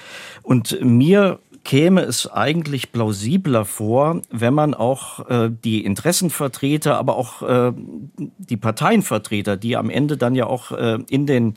Und 0.43 0.79
mir 0.83 1.41
käme 1.67 2.03
es 2.03 2.31
eigentlich 2.31 2.93
plausibler 2.93 3.65
vor, 3.65 4.23
wenn 4.31 4.55
man 4.55 4.73
auch 4.73 5.29
äh, 5.29 5.51
die 5.51 5.85
Interessenvertreter, 5.85 6.97
aber 6.97 7.17
auch 7.17 7.43
äh, 7.43 7.73
die 8.17 8.57
Parteienvertreter, 8.57 9.57
die 9.57 9.77
am 9.77 9.91
Ende 9.91 10.17
dann 10.17 10.37
ja 10.37 10.47
auch 10.47 10.71
äh, 10.71 10.99
in 11.11 11.27
den 11.27 11.55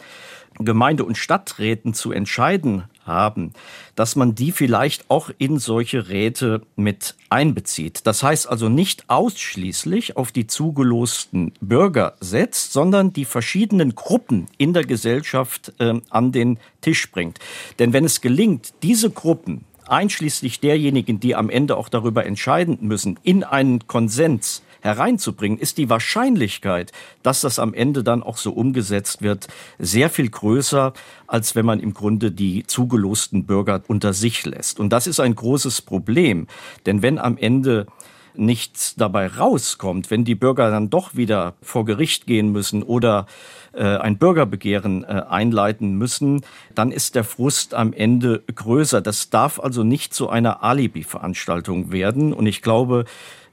Gemeinde- 0.58 1.06
und 1.06 1.16
Stadträten 1.16 1.94
zu 1.94 2.12
entscheiden 2.12 2.86
haben, 3.10 3.52
dass 3.96 4.16
man 4.16 4.36
die 4.36 4.54
vielleicht 4.54 5.10
auch 5.10 5.30
in 5.38 5.60
solche 5.60 6.08
Räte 6.08 6.62
mit 6.78 7.16
einbezieht. 7.30 8.08
Das 8.08 8.24
heißt 8.24 8.48
also 8.48 8.70
nicht 8.70 9.10
ausschließlich 9.10 10.16
auf 10.16 10.32
die 10.32 10.48
zugelosten 10.48 11.52
Bürger 11.60 12.16
setzt, 12.22 12.72
sondern 12.72 13.12
die 13.12 13.26
verschiedenen 13.26 13.96
Gruppen 13.96 14.48
in 14.58 14.74
der 14.74 14.86
Gesellschaft 14.86 15.74
äh, 15.80 16.00
an 16.10 16.32
den 16.32 16.60
Tisch 16.80 17.12
bringt. 17.12 17.40
Denn 17.80 17.92
wenn 17.92 18.06
es 18.06 18.22
gelingt, 18.22 18.74
diese 18.84 19.10
Gruppen 19.10 19.66
einschließlich 19.90 20.60
derjenigen, 20.60 21.20
die 21.20 21.36
am 21.36 21.50
Ende 21.50 21.76
auch 21.76 21.90
darüber 21.90 22.26
entscheiden 22.26 22.78
müssen, 22.82 23.20
in 23.24 23.44
einen 23.44 23.88
Konsens 23.88 24.62
hereinzubringen, 24.82 25.60
ist 25.60 25.78
die 25.78 25.90
Wahrscheinlichkeit, 25.90 26.92
dass 27.24 27.42
das 27.42 27.60
am 27.60 27.74
Ende 27.74 28.04
dann 28.04 28.24
auch 28.24 28.38
so 28.38 28.52
umgesetzt 28.52 29.22
wird, 29.22 29.48
sehr 29.78 30.10
viel 30.10 30.30
größer, 30.30 30.94
als 31.28 31.56
wenn 31.56 31.66
man 31.66 31.80
im 31.80 31.94
Grunde 31.94 32.32
die 32.32 32.66
zugelosten 32.66 33.46
Bürger 33.46 33.82
unter 33.88 34.14
sich 34.14 34.46
lässt. 34.46 34.80
Und 34.80 34.90
das 34.90 35.08
ist 35.08 35.20
ein 35.20 35.36
großes 35.36 35.82
Problem, 35.82 36.48
denn 36.86 37.02
wenn 37.02 37.20
am 37.20 37.38
Ende 37.38 37.88
nichts 38.36 38.96
dabei 38.96 39.28
rauskommt, 39.28 40.10
wenn 40.12 40.24
die 40.24 40.36
Bürger 40.36 40.72
dann 40.72 40.90
doch 40.90 41.16
wieder 41.16 41.56
vor 41.62 41.86
Gericht 41.86 42.26
gehen 42.26 42.52
müssen 42.52 42.84
oder 42.84 43.26
äh, 43.74 43.84
ein 43.84 44.18
Bürgerbegehren 44.18 45.04
äh, 45.04 45.24
einleiten 45.30 45.94
müssen, 45.96 46.42
dann 46.74 46.92
ist 46.92 47.16
der 47.16 47.24
Frust 47.24 47.74
am 47.74 47.94
Ende 47.94 48.44
größer. 48.54 49.02
Das 49.02 49.30
darf 49.30 49.60
also 49.60 49.84
nicht 49.84 50.14
zu 50.14 50.30
einer 50.30 50.64
Alibi-Veranstaltung 50.64 51.92
werden. 51.92 52.34
Und 52.34 52.48
ich 52.48 52.62
glaube, 52.62 53.06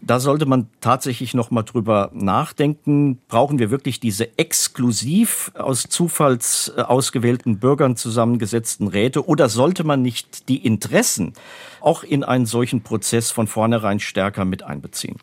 da 0.07 0.21
sollte 0.21 0.47
man 0.47 0.69
tatsächlich 0.81 1.35
noch 1.35 1.51
mal 1.51 1.65
drüber 1.65 2.11
nachdenken. 2.15 3.19
Brauchen 3.29 3.59
wir 3.59 3.71
wirklich 3.71 3.99
diese 3.99 4.39
exklusiv 4.39 5.51
aus 5.55 5.85
Zufalls 5.85 6.73
äh, 6.77 6.83
ausgewählten 6.83 7.59
Bürgern 7.59 7.97
zusammengesetzten 7.97 8.87
Räte 8.87 9.27
oder 9.27 9.49
sollte 9.49 9.85
man 9.85 10.03
nicht 10.03 10.49
die 10.49 10.65
Interessen 10.65 11.33
auch 11.81 12.05
in 12.05 12.23
einen 12.23 12.47
solchen 12.47 12.83
Prozess 12.83 13.31
von 13.31 13.47
vornherein 13.49 13.99
stärker 13.99 14.45
mit 14.45 14.63
einbeziehen? 14.63 15.17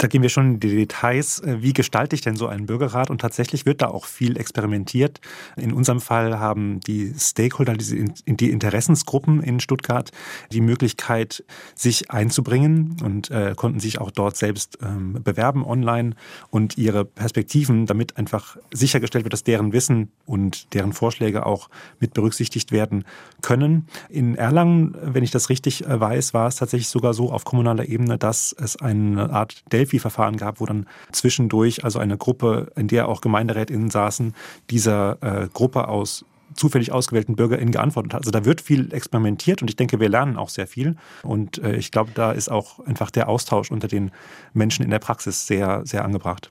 Da 0.00 0.06
gehen 0.06 0.22
wir 0.22 0.30
schon 0.30 0.54
in 0.54 0.60
die 0.60 0.74
Details. 0.74 1.40
Äh, 1.40 1.58
wie 1.60 1.74
gestalte 1.74 2.16
ich 2.16 2.22
denn 2.22 2.34
so 2.34 2.46
einen 2.46 2.64
Bürgerrat? 2.64 3.10
Und 3.10 3.20
tatsächlich 3.20 3.66
wird 3.66 3.82
da 3.82 3.88
auch 3.88 4.06
viel 4.06 4.38
experimentiert. 4.38 5.20
In 5.56 5.74
unserem 5.74 6.00
Fall 6.00 6.38
haben 6.38 6.80
die 6.80 7.12
Stakeholder, 7.18 7.74
die 7.74 8.50
Interessensgruppen 8.50 9.42
in 9.42 9.60
Stuttgart 9.60 10.10
die 10.52 10.62
Möglichkeit, 10.62 11.44
sich 11.74 12.10
einzubringen 12.10 12.96
und 13.04 13.30
äh, 13.30 13.52
konnten 13.54 13.78
sich 13.78 14.00
auch 14.00 14.10
dort 14.10 14.38
selbst 14.38 14.78
ähm, 14.82 15.22
bewerben 15.22 15.66
online 15.66 16.14
und 16.48 16.78
ihre 16.78 17.04
Perspektiven, 17.04 17.84
damit 17.84 18.16
einfach 18.16 18.56
sichergestellt 18.72 19.26
wird, 19.26 19.34
dass 19.34 19.44
deren 19.44 19.74
Wissen 19.74 20.10
und 20.24 20.72
deren 20.72 20.94
Vorschläge 20.94 21.44
auch 21.44 21.68
mit 21.98 22.14
berücksichtigt 22.14 22.72
werden 22.72 23.04
können. 23.42 23.86
In 24.08 24.34
Erlangen, 24.34 24.96
wenn 25.02 25.24
ich 25.24 25.30
das 25.30 25.50
richtig 25.50 25.84
äh, 25.84 26.00
weiß, 26.00 26.32
war 26.32 26.48
es 26.48 26.56
tatsächlich 26.56 26.88
sogar 26.88 27.12
so 27.12 27.30
auf 27.30 27.44
kommunaler 27.44 27.86
Ebene, 27.86 28.16
dass 28.16 28.56
es 28.58 28.76
eine 28.76 29.28
Art 29.28 29.62
Delphi 29.70 29.89
Delphi-Verfahren 29.90 30.36
gab, 30.36 30.60
wo 30.60 30.66
dann 30.66 30.86
zwischendurch 31.12 31.84
also 31.84 31.98
eine 31.98 32.16
Gruppe, 32.16 32.72
in 32.76 32.88
der 32.88 33.08
auch 33.08 33.20
GemeinderätInnen 33.20 33.90
saßen, 33.90 34.34
dieser 34.70 35.18
äh, 35.22 35.48
Gruppe 35.52 35.88
aus 35.88 36.24
zufällig 36.54 36.90
ausgewählten 36.90 37.36
BürgerInnen 37.36 37.70
geantwortet 37.70 38.12
hat. 38.12 38.22
Also 38.22 38.32
da 38.32 38.44
wird 38.44 38.60
viel 38.60 38.92
experimentiert 38.92 39.62
und 39.62 39.70
ich 39.70 39.76
denke, 39.76 40.00
wir 40.00 40.08
lernen 40.08 40.36
auch 40.36 40.48
sehr 40.48 40.66
viel. 40.66 40.96
Und 41.22 41.58
äh, 41.58 41.76
ich 41.76 41.92
glaube, 41.92 42.10
da 42.14 42.32
ist 42.32 42.50
auch 42.50 42.80
einfach 42.80 43.10
der 43.10 43.28
Austausch 43.28 43.70
unter 43.70 43.86
den 43.86 44.10
Menschen 44.52 44.84
in 44.84 44.90
der 44.90 44.98
Praxis 44.98 45.46
sehr, 45.46 45.82
sehr 45.84 46.04
angebracht. 46.04 46.50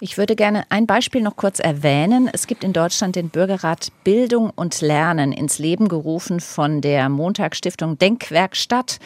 Ich 0.00 0.18
würde 0.18 0.36
gerne 0.36 0.64
ein 0.68 0.86
Beispiel 0.86 1.22
noch 1.22 1.36
kurz 1.36 1.58
erwähnen. 1.58 2.28
Es 2.32 2.46
gibt 2.46 2.64
in 2.64 2.72
Deutschland 2.72 3.16
den 3.16 3.30
Bürgerrat 3.30 3.92
Bildung 4.04 4.50
und 4.54 4.80
Lernen 4.80 5.32
ins 5.32 5.58
Leben 5.58 5.88
gerufen 5.88 6.40
von 6.40 6.80
der 6.80 7.08
Montagsstiftung 7.08 7.98
Denkwerkstatt. 7.98 8.98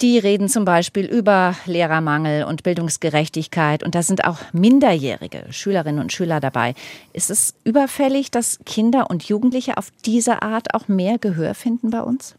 Die 0.00 0.18
reden 0.18 0.48
zum 0.48 0.64
Beispiel 0.64 1.06
über 1.06 1.56
Lehrermangel 1.66 2.44
und 2.44 2.62
Bildungsgerechtigkeit 2.62 3.82
und 3.82 3.96
da 3.96 4.04
sind 4.04 4.24
auch 4.24 4.38
minderjährige 4.52 5.46
Schülerinnen 5.50 6.00
und 6.00 6.12
Schüler 6.12 6.38
dabei. 6.38 6.74
Ist 7.12 7.30
es 7.30 7.54
überfällig, 7.64 8.30
dass 8.30 8.60
Kinder 8.64 9.10
und 9.10 9.24
Jugendliche 9.24 9.76
auf 9.76 9.90
diese 10.06 10.42
Art 10.42 10.72
auch 10.72 10.86
mehr 10.86 11.18
Gehör 11.18 11.54
finden 11.54 11.90
bei 11.90 12.00
uns? 12.00 12.36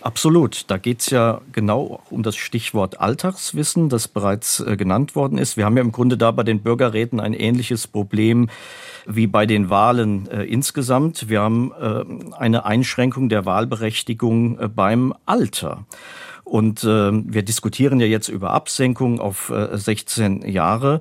Absolut. 0.00 0.70
Da 0.70 0.78
geht 0.78 1.00
es 1.00 1.10
ja 1.10 1.42
genau 1.52 2.00
um 2.08 2.22
das 2.22 2.36
Stichwort 2.36 2.98
Alltagswissen, 3.00 3.88
das 3.90 4.08
bereits 4.08 4.60
äh, 4.60 4.76
genannt 4.76 5.16
worden 5.16 5.36
ist. 5.36 5.58
Wir 5.58 5.66
haben 5.66 5.76
ja 5.76 5.82
im 5.82 5.92
Grunde 5.92 6.16
da 6.16 6.30
bei 6.30 6.44
den 6.44 6.62
Bürgerräten 6.62 7.20
ein 7.20 7.34
ähnliches 7.34 7.86
Problem 7.86 8.48
wie 9.04 9.26
bei 9.26 9.44
den 9.46 9.68
Wahlen 9.68 10.28
äh, 10.30 10.44
insgesamt. 10.44 11.28
Wir 11.28 11.40
haben 11.40 11.72
äh, 11.78 12.36
eine 12.36 12.64
Einschränkung 12.64 13.28
der 13.28 13.44
Wahlberechtigung 13.44 14.58
äh, 14.58 14.68
beim 14.68 15.12
Alter. 15.26 15.84
Und 16.46 16.84
äh, 16.84 17.10
wir 17.12 17.42
diskutieren 17.42 17.98
ja 17.98 18.06
jetzt 18.06 18.28
über 18.28 18.52
Absenkung 18.52 19.18
auf 19.18 19.50
äh, 19.50 19.76
16 19.76 20.42
Jahre, 20.48 21.00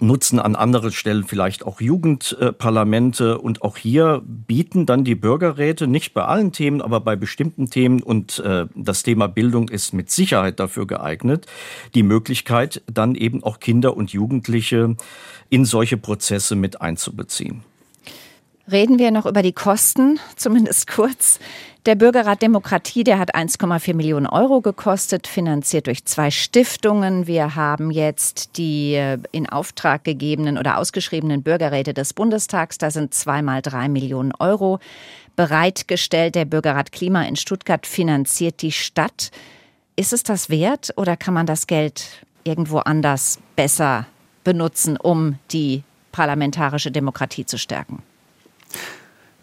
nutzen 0.00 0.38
an 0.38 0.56
anderen 0.56 0.90
Stellen 0.90 1.24
vielleicht 1.24 1.66
auch 1.66 1.82
Jugendparlamente. 1.82 3.36
und 3.38 3.60
auch 3.60 3.76
hier 3.76 4.22
bieten 4.24 4.86
dann 4.86 5.04
die 5.04 5.14
Bürgerräte, 5.14 5.86
nicht 5.86 6.14
bei 6.14 6.24
allen 6.24 6.50
Themen, 6.50 6.80
aber 6.80 7.00
bei 7.00 7.14
bestimmten 7.14 7.68
Themen, 7.68 8.02
und 8.02 8.38
äh, 8.38 8.68
das 8.74 9.02
Thema 9.02 9.26
Bildung 9.28 9.68
ist 9.68 9.92
mit 9.92 10.10
Sicherheit 10.10 10.58
dafür 10.60 10.86
geeignet, 10.86 11.44
die 11.94 12.02
Möglichkeit, 12.02 12.80
dann 12.90 13.16
eben 13.16 13.44
auch 13.44 13.60
Kinder 13.60 13.98
und 13.98 14.14
Jugendliche 14.14 14.96
in 15.50 15.66
solche 15.66 15.98
Prozesse 15.98 16.56
mit 16.56 16.80
einzubeziehen. 16.80 17.64
Reden 18.70 18.98
wir 18.98 19.10
noch 19.10 19.26
über 19.26 19.42
die 19.42 19.52
Kosten, 19.52 20.18
zumindest 20.36 20.86
kurz. 20.86 21.38
Der 21.86 21.94
Bürgerrat 21.94 22.42
Demokratie, 22.42 23.04
der 23.04 23.20
hat 23.20 23.36
1,4 23.36 23.94
Millionen 23.94 24.26
Euro 24.26 24.60
gekostet, 24.60 25.28
finanziert 25.28 25.86
durch 25.86 26.04
zwei 26.04 26.32
Stiftungen. 26.32 27.28
Wir 27.28 27.54
haben 27.54 27.92
jetzt 27.92 28.58
die 28.58 28.94
äh, 28.94 29.18
in 29.30 29.48
Auftrag 29.48 30.02
gegebenen 30.02 30.58
oder 30.58 30.78
ausgeschriebenen 30.78 31.44
Bürgerräte 31.44 31.94
des 31.94 32.12
Bundestags. 32.12 32.78
Da 32.78 32.90
sind 32.90 33.14
zweimal 33.14 33.62
drei 33.62 33.88
Millionen 33.88 34.32
Euro 34.40 34.80
bereitgestellt. 35.36 36.34
Der 36.34 36.44
Bürgerrat 36.44 36.90
Klima 36.90 37.22
in 37.22 37.36
Stuttgart 37.36 37.86
finanziert 37.86 38.62
die 38.62 38.72
Stadt. 38.72 39.30
Ist 39.94 40.12
es 40.12 40.24
das 40.24 40.50
wert 40.50 40.92
oder 40.96 41.16
kann 41.16 41.34
man 41.34 41.46
das 41.46 41.68
Geld 41.68 42.26
irgendwo 42.42 42.78
anders 42.78 43.38
besser 43.54 44.06
benutzen, 44.42 44.96
um 44.96 45.38
die 45.52 45.84
parlamentarische 46.10 46.90
Demokratie 46.90 47.46
zu 47.46 47.58
stärken? 47.58 48.02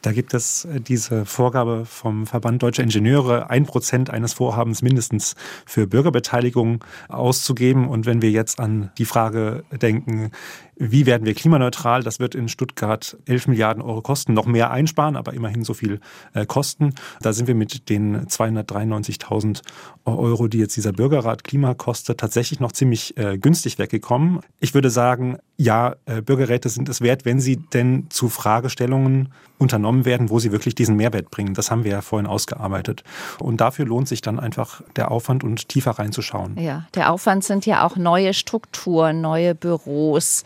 Da 0.03 0.11
gibt 0.11 0.33
es 0.33 0.65
äh, 0.65 0.81
diese 0.81 1.25
Vorgabe 1.25 1.85
vom 1.85 2.27
Verband 2.27 2.61
Deutscher 2.61 2.83
Ingenieure, 2.83 3.49
ein 3.49 3.65
Prozent 3.65 4.09
eines 4.09 4.33
Vorhabens 4.33 4.81
mindestens 4.81 5.35
für 5.65 5.87
Bürgerbeteiligung 5.87 6.83
auszugeben. 7.07 7.87
Und 7.87 8.05
wenn 8.05 8.21
wir 8.21 8.29
jetzt 8.29 8.59
an 8.59 8.91
die 8.97 9.05
Frage 9.05 9.63
denken, 9.71 10.31
wie 10.75 11.05
werden 11.05 11.25
wir 11.25 11.33
klimaneutral? 11.33 12.03
Das 12.03 12.19
wird 12.19 12.35
in 12.35 12.47
Stuttgart 12.47 13.17
11 13.25 13.47
Milliarden 13.47 13.81
Euro 13.83 14.01
kosten, 14.01 14.33
noch 14.33 14.45
mehr 14.45 14.71
einsparen, 14.71 15.15
aber 15.15 15.33
immerhin 15.33 15.63
so 15.63 15.73
viel 15.73 15.99
äh, 16.33 16.45
kosten. 16.45 16.93
Da 17.21 17.33
sind 17.33 17.47
wir 17.47 17.55
mit 17.55 17.89
den 17.89 18.25
293.000 18.27 19.61
Euro, 20.05 20.47
die 20.47 20.59
jetzt 20.59 20.75
dieser 20.75 20.91
Bürgerrat 20.91 21.43
Klima 21.43 21.73
kostet, 21.73 22.19
tatsächlich 22.19 22.59
noch 22.59 22.71
ziemlich 22.71 23.17
äh, 23.17 23.37
günstig 23.37 23.79
weggekommen. 23.79 24.39
Ich 24.59 24.73
würde 24.73 24.89
sagen, 24.89 25.37
ja, 25.57 25.95
äh, 26.05 26.21
Bürgerräte 26.21 26.69
sind 26.69 26.89
es 26.89 27.01
wert, 27.01 27.25
wenn 27.25 27.39
sie 27.39 27.57
denn 27.57 28.07
zu 28.09 28.29
Fragestellungen 28.29 29.29
unternommen 29.59 30.03
werden, 30.05 30.29
wo 30.29 30.39
sie 30.39 30.51
wirklich 30.51 30.75
diesen 30.75 30.95
Mehrwert 30.95 31.31
bringen. 31.31 31.53
Das 31.53 31.71
haben 31.71 31.83
wir 31.83 31.91
ja 31.91 32.01
vorhin 32.01 32.27
ausgearbeitet. 32.27 33.03
Und 33.39 33.61
dafür 33.61 33.85
lohnt 33.85 34.07
sich 34.07 34.21
dann 34.21 34.39
einfach 34.39 34.81
der 34.95 35.11
Aufwand 35.11 35.43
und 35.43 35.69
tiefer 35.69 35.91
reinzuschauen. 35.91 36.57
Ja, 36.59 36.85
der 36.95 37.11
Aufwand 37.11 37.43
sind 37.43 37.65
ja 37.65 37.85
auch 37.85 37.95
neue 37.95 38.33
Strukturen, 38.33 39.21
neue 39.21 39.55
Büros. 39.55 40.43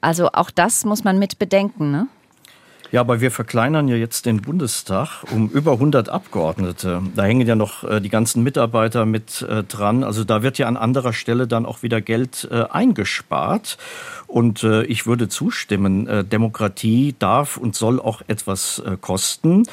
Also 0.00 0.28
auch 0.32 0.50
das 0.50 0.84
muss 0.84 1.04
man 1.04 1.18
mit 1.18 1.38
bedenken, 1.38 1.90
ne? 1.90 2.08
Ja, 2.92 3.02
aber 3.02 3.20
wir 3.20 3.30
verkleinern 3.30 3.86
ja 3.86 3.94
jetzt 3.94 4.26
den 4.26 4.42
Bundestag 4.42 5.22
um 5.30 5.48
über 5.48 5.72
100 5.72 6.08
Abgeordnete. 6.08 7.00
Da 7.14 7.22
hängen 7.22 7.46
ja 7.46 7.54
noch 7.54 7.84
äh, 7.84 8.00
die 8.00 8.08
ganzen 8.08 8.42
Mitarbeiter 8.42 9.06
mit 9.06 9.42
äh, 9.42 9.62
dran. 9.62 10.02
Also 10.02 10.24
da 10.24 10.42
wird 10.42 10.58
ja 10.58 10.66
an 10.66 10.76
anderer 10.76 11.12
Stelle 11.12 11.46
dann 11.46 11.66
auch 11.66 11.84
wieder 11.84 12.00
Geld 12.00 12.48
äh, 12.50 12.64
eingespart. 12.68 13.78
Und 14.26 14.62
ich 14.62 15.08
würde 15.08 15.28
zustimmen, 15.28 16.28
Demokratie 16.30 17.16
darf 17.18 17.56
und 17.56 17.74
soll 17.74 17.98
auch 17.98 18.22
etwas 18.28 18.80
kosten. 19.00 19.64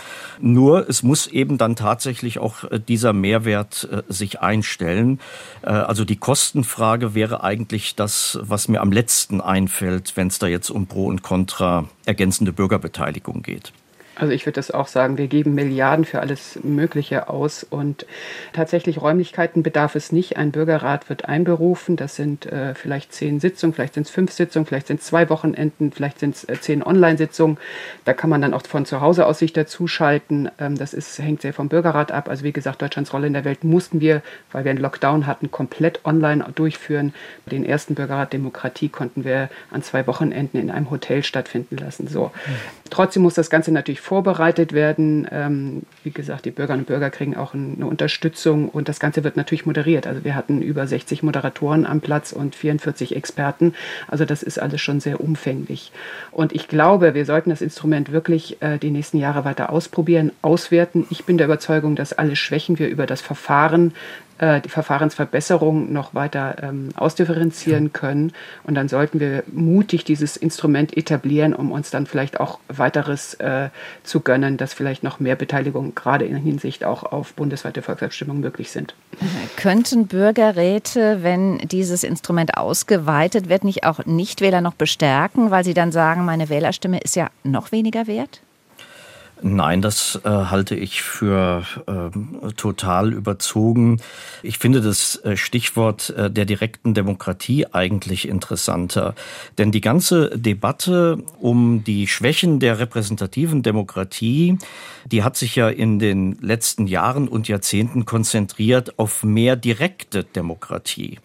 Nur 0.42 0.90
es 0.90 1.04
muss 1.04 1.28
eben 1.28 1.60
dann 1.60 1.76
tatsächlich 1.76 2.40
auch 2.40 2.64
dieser 2.88 3.14
Mehrwert 3.14 3.88
sich 4.08 4.40
einstellen. 4.40 5.20
Also 5.62 6.06
die 6.06 6.16
Kostenfrage 6.16 7.14
wäre 7.14 7.44
eigentlich 7.44 7.94
das, 7.94 8.40
was 8.42 8.68
mir 8.68 8.82
am 8.82 8.92
letzten 8.92 9.42
einfällt, 9.42 10.14
wenn 10.18 10.30
es 10.30 10.40
da 10.40 10.48
jetzt 10.48 10.72
um 10.72 10.88
Pro 10.88 11.06
und 11.06 11.22
Contra 11.22 11.88
ergänzende 12.08 12.54
Bürgerbeteiligung 12.54 13.42
geht. 13.42 13.74
Also 14.20 14.34
ich 14.34 14.46
würde 14.46 14.56
das 14.56 14.72
auch 14.72 14.88
sagen, 14.88 15.18
wir 15.18 15.28
geben 15.28 15.54
Milliarden 15.54 16.04
für 16.04 16.20
alles 16.22 16.60
Mögliche 16.64 17.30
aus 17.30 17.64
und 17.64 18.06
tatsächlich 18.52 19.00
Räumlichkeiten 19.00 19.62
bedarf 19.62 19.96
es 19.96 20.12
nicht. 20.12 20.38
Ein 20.38 20.52
Bürgerrat 20.52 21.08
wird 21.10 21.26
einberufen, 21.26 21.96
das 21.96 22.16
sind 22.16 22.48
äh, 22.48 22.74
vielleicht 22.74 23.14
zehn 23.14 23.40
Sitzungen, 23.40 23.74
vielleicht 23.74 23.94
sind 23.94 24.08
es 24.08 24.10
fünf 24.10 24.32
Sitzungen, 24.32 24.66
vielleicht 24.66 24.88
sind 24.88 25.02
es 25.02 25.06
zwei 25.06 25.30
Wochenenden, 25.30 25.92
vielleicht 25.92 26.20
sind 26.20 26.36
es 26.36 26.44
äh, 26.50 26.60
zehn 26.60 26.82
Online-Sitzungen. 26.82 27.58
Da 28.06 28.14
kann 28.14 28.30
man 28.30 28.42
dann 28.42 28.56
auch 28.56 28.66
von 28.66 28.86
zu 28.86 29.02
Hause 29.02 29.28
aus 29.28 29.40
sich 29.40 29.54
dazuschalten. 29.54 30.50
Ähm, 30.60 30.78
das 30.78 30.96
ist, 30.96 31.20
hängt 31.20 31.42
sehr 31.42 31.54
vom 31.54 31.70
Bürgerrat 31.70 32.12
ab. 32.12 32.28
Also 32.28 32.44
wie 32.44 32.54
gesagt, 32.54 32.82
Deutschlands 32.82 33.14
Rolle 33.14 33.28
in 33.28 33.34
der 33.34 33.46
Welt 33.46 33.64
mussten 33.64 34.02
wir, 34.02 34.24
weil 34.52 34.64
wir 34.64 34.72
einen 34.72 34.82
Lockdown 34.82 35.28
hatten, 35.28 35.52
komplett 35.52 36.06
online 36.06 36.44
durchführen. 36.56 37.14
Den 37.46 37.64
ersten 37.64 37.94
Bürgerrat 37.94 38.34
Demokratie 38.34 38.90
konnten 38.90 39.26
wir 39.26 39.50
an 39.70 39.84
zwei 39.84 40.08
Wochenenden 40.08 40.58
in 40.60 40.72
einem 40.72 40.90
Hotel 40.90 41.24
stattfinden 41.24 41.78
lassen. 41.78 42.08
So. 42.08 42.26
Mhm. 42.26 42.52
Trotzdem 42.90 43.22
muss 43.22 43.36
das 43.36 43.50
Ganze 43.50 43.72
natürlich 43.72 44.02
vorbereitet 44.08 44.72
werden. 44.72 45.28
Ähm, 45.32 45.82
wie 46.06 46.12
gesagt, 46.12 46.46
die 46.46 46.52
Bürgerinnen 46.52 46.84
und 46.84 46.88
Bürger 46.88 47.10
kriegen 47.10 47.36
auch 47.36 47.54
eine 47.54 47.86
Unterstützung 47.86 48.70
und 48.70 48.88
das 48.88 49.02
Ganze 49.02 49.26
wird 49.26 49.36
natürlich 49.36 49.66
moderiert. 49.66 50.08
Also 50.08 50.24
wir 50.24 50.34
hatten 50.34 50.62
über 50.62 50.88
60 50.88 51.24
Moderatoren 51.24 51.86
am 51.86 52.00
Platz 52.00 52.32
und 52.32 52.56
44 52.56 53.18
Experten. 53.18 53.74
Also 54.08 54.24
das 54.24 54.44
ist 54.44 54.60
alles 54.60 54.80
schon 54.80 55.02
sehr 55.02 55.20
umfänglich. 55.20 55.92
Und 56.32 56.54
ich 56.54 56.70
glaube, 56.70 57.16
wir 57.16 57.26
sollten 57.26 57.50
das 57.50 57.62
Instrument 57.62 58.14
wirklich 58.14 58.62
äh, 58.62 58.78
die 58.78 58.92
nächsten 58.92 59.18
Jahre 59.18 59.44
weiter 59.44 59.74
ausprobieren, 59.74 60.32
auswerten. 60.42 61.06
Ich 61.10 61.26
bin 61.26 61.38
der 61.38 61.48
Überzeugung, 61.48 61.98
dass 61.98 62.14
alle 62.14 62.38
Schwächen 62.38 62.80
wir 62.80 62.88
über 62.88 63.08
das 63.08 63.20
Verfahren 63.20 63.94
äh, 64.38 64.62
die 64.62 64.70
Verfahrensverbesserung 64.70 65.92
noch 65.92 66.14
weiter 66.14 66.56
ähm, 66.62 66.90
ausdifferenzieren 66.96 67.94
können. 67.94 68.34
Und 68.64 68.76
dann 68.76 68.88
sollten 68.88 69.20
wir 69.20 69.44
mutig 69.52 70.04
dieses 70.04 70.38
Instrument 70.38 70.96
etablieren, 70.96 71.54
um 71.54 71.72
uns 71.72 71.90
dann 71.90 72.06
vielleicht 72.06 72.40
auch 72.40 72.60
weiteres 72.68 73.34
äh, 73.36 73.70
zu 74.04 74.22
gönnen, 74.22 74.58
dass 74.58 74.74
vielleicht 74.74 75.04
noch 75.04 75.20
mehr 75.20 75.36
Beteiligung 75.36 75.96
gerade 75.96 76.26
in 76.26 76.36
Hinsicht 76.36 76.84
auch 76.84 77.04
auf 77.04 77.34
bundesweite 77.34 77.82
Volksabstimmungen 77.82 78.42
möglich 78.42 78.72
sind. 78.72 78.96
Könnten 79.56 80.08
Bürgerräte, 80.08 81.24
wenn 81.24 81.58
dieses 81.60 82.04
Instrument 82.04 82.58
ausgeweitet 82.58 83.50
wird, 83.50 83.64
nicht 83.64 83.86
auch 83.86 84.06
Nichtwähler 84.06 84.62
noch 84.62 84.74
bestärken, 84.74 85.52
weil 85.52 85.64
sie 85.64 85.74
dann 85.74 85.92
sagen, 85.92 86.26
meine 86.26 86.50
Wählerstimme 86.50 87.00
ist 87.00 87.16
ja 87.16 87.30
noch 87.44 87.72
weniger 87.72 88.08
wert? 88.08 88.42
Nein, 89.42 89.82
das 89.82 90.20
äh, 90.24 90.30
halte 90.30 90.76
ich 90.76 91.04
für 91.04 91.64
äh, 91.86 92.52
total 92.54 93.14
überzogen. 93.14 94.02
Ich 94.42 94.58
finde 94.58 94.82
das 94.82 95.24
äh, 95.24 95.38
Stichwort 95.38 96.10
äh, 96.12 96.32
der 96.32 96.46
direkten 96.46 96.94
Demokratie 96.96 97.68
eigentlich 97.72 98.28
interessanter. 98.28 99.14
Denn 99.58 99.72
die 99.72 99.82
ganze 99.82 100.38
Debatte 100.38 101.20
um 101.40 101.84
die 101.84 102.08
Schwächen 102.08 102.60
der 102.60 102.80
repräsentativen 102.80 103.62
Demokratie, 103.62 104.58
die 105.06 105.24
hat 105.24 105.38
sich 105.38 105.56
ja 105.56 105.70
in 105.70 106.00
den 106.00 106.38
letzten 106.42 106.88
Jahren 106.88 107.28
und 107.28 107.48
Jahrzehnten 107.48 108.06
konzentriert 108.06 108.98
auf 108.98 109.24
mehr 109.24 109.56
direkte 109.56 110.24
Demokratie. 110.24 111.20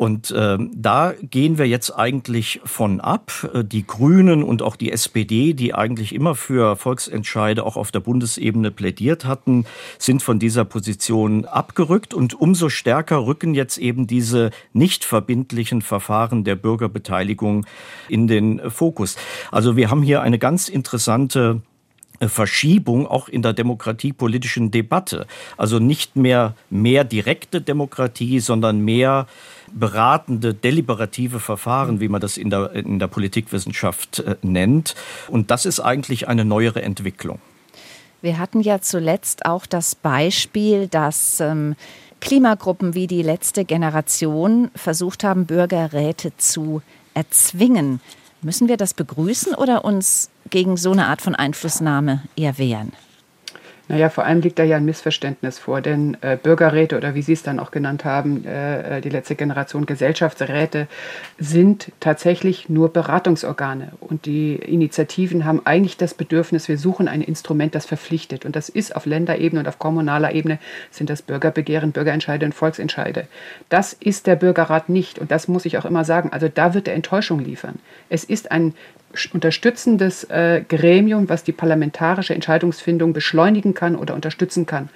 Und 0.00 0.30
äh, 0.30 0.56
da 0.74 1.12
gehen 1.20 1.58
wir 1.58 1.68
jetzt 1.68 1.90
eigentlich 1.90 2.62
von 2.64 3.02
ab. 3.02 3.46
Äh, 3.52 3.64
die 3.64 3.86
Grünen 3.86 4.42
und 4.42 4.62
auch 4.62 4.76
die 4.76 4.92
SPD, 4.92 5.52
die 5.52 5.74
eigentlich 5.74 6.14
immer 6.14 6.34
für 6.34 6.76
Volksentscheide 6.76 7.66
auch 7.66 7.76
auf 7.76 7.90
der 7.90 8.00
Bundesebene 8.00 8.70
plädiert 8.70 9.26
hatten, 9.26 9.66
sind 9.98 10.22
von 10.22 10.38
dieser 10.38 10.64
Position 10.64 11.44
abgerückt. 11.44 12.14
Und 12.14 12.32
umso 12.32 12.70
stärker 12.70 13.26
rücken 13.26 13.52
jetzt 13.52 13.76
eben 13.76 14.06
diese 14.06 14.52
nicht 14.72 15.04
verbindlichen 15.04 15.82
Verfahren 15.82 16.44
der 16.44 16.56
Bürgerbeteiligung 16.56 17.66
in 18.08 18.26
den 18.26 18.70
Fokus. 18.70 19.18
Also 19.52 19.76
wir 19.76 19.90
haben 19.90 20.02
hier 20.02 20.22
eine 20.22 20.38
ganz 20.38 20.70
interessante 20.70 21.60
Verschiebung 22.28 23.06
auch 23.06 23.28
in 23.28 23.42
der 23.42 23.52
demokratiepolitischen 23.52 24.70
Debatte. 24.70 25.26
Also 25.56 25.78
nicht 25.78 26.16
mehr 26.16 26.54
mehr 26.68 27.04
direkte 27.04 27.60
Demokratie, 27.60 28.40
sondern 28.40 28.80
mehr 28.80 29.26
beratende, 29.72 30.52
deliberative 30.54 31.40
Verfahren, 31.40 32.00
wie 32.00 32.08
man 32.08 32.20
das 32.20 32.36
in 32.36 32.50
der, 32.50 32.72
in 32.72 32.98
der 32.98 33.06
Politikwissenschaft 33.06 34.20
äh, 34.20 34.36
nennt. 34.42 34.94
Und 35.28 35.50
das 35.50 35.66
ist 35.66 35.80
eigentlich 35.80 36.28
eine 36.28 36.44
neuere 36.44 36.82
Entwicklung. 36.82 37.38
Wir 38.22 38.38
hatten 38.38 38.60
ja 38.60 38.80
zuletzt 38.80 39.46
auch 39.46 39.64
das 39.64 39.94
Beispiel, 39.94 40.88
dass 40.88 41.40
ähm, 41.40 41.74
Klimagruppen 42.20 42.94
wie 42.94 43.06
die 43.06 43.22
letzte 43.22 43.64
Generation 43.64 44.70
versucht 44.74 45.24
haben, 45.24 45.46
Bürgerräte 45.46 46.36
zu 46.36 46.82
erzwingen. 47.14 48.00
Müssen 48.42 48.68
wir 48.68 48.78
das 48.78 48.94
begrüßen 48.94 49.54
oder 49.54 49.84
uns 49.84 50.30
gegen 50.48 50.76
so 50.76 50.92
eine 50.92 51.06
Art 51.06 51.20
von 51.20 51.34
Einflussnahme 51.34 52.22
eher 52.36 52.56
wehren? 52.56 52.92
Naja, 53.90 54.08
vor 54.08 54.24
allem 54.24 54.40
liegt 54.40 54.60
da 54.60 54.62
ja 54.62 54.76
ein 54.76 54.84
Missverständnis 54.84 55.58
vor, 55.58 55.80
denn 55.80 56.16
äh, 56.20 56.36
Bürgerräte 56.40 56.96
oder 56.96 57.16
wie 57.16 57.22
Sie 57.22 57.32
es 57.32 57.42
dann 57.42 57.58
auch 57.58 57.72
genannt 57.72 58.04
haben, 58.04 58.44
äh, 58.46 58.98
äh, 58.98 59.00
die 59.00 59.08
letzte 59.08 59.34
Generation 59.34 59.84
Gesellschaftsräte 59.84 60.86
sind 61.40 61.90
tatsächlich 61.98 62.68
nur 62.68 62.92
Beratungsorgane. 62.92 63.90
Und 63.98 64.26
die 64.26 64.54
Initiativen 64.54 65.44
haben 65.44 65.62
eigentlich 65.64 65.96
das 65.96 66.14
Bedürfnis, 66.14 66.68
wir 66.68 66.78
suchen 66.78 67.08
ein 67.08 67.20
Instrument, 67.20 67.74
das 67.74 67.84
verpflichtet. 67.84 68.44
Und 68.44 68.54
das 68.54 68.68
ist 68.68 68.94
auf 68.94 69.06
Länderebene 69.06 69.58
und 69.58 69.66
auf 69.66 69.80
kommunaler 69.80 70.34
Ebene 70.34 70.60
sind 70.92 71.10
das 71.10 71.22
Bürgerbegehren, 71.22 71.90
Bürgerentscheide 71.90 72.46
und 72.46 72.54
Volksentscheide. 72.54 73.26
Das 73.70 73.92
ist 73.92 74.28
der 74.28 74.36
Bürgerrat 74.36 74.88
nicht. 74.88 75.18
Und 75.18 75.32
das 75.32 75.48
muss 75.48 75.64
ich 75.64 75.78
auch 75.78 75.84
immer 75.84 76.04
sagen. 76.04 76.30
Also 76.32 76.46
da 76.46 76.74
wird 76.74 76.86
er 76.86 76.94
Enttäuschung 76.94 77.40
liefern. 77.40 77.80
Es 78.08 78.22
ist 78.22 78.52
ein 78.52 78.72
unterstützendes 79.32 80.24
äh, 80.24 80.62
Gremium, 80.68 81.28
was 81.28 81.42
die 81.42 81.52
parlamentarische 81.52 82.34
Entscheidungsfindung 82.34 83.12
beschleunigen 83.12 83.74
kann 83.74 83.96
oder 83.96 84.14
unterstützen 84.14 84.66
kann. 84.66 84.88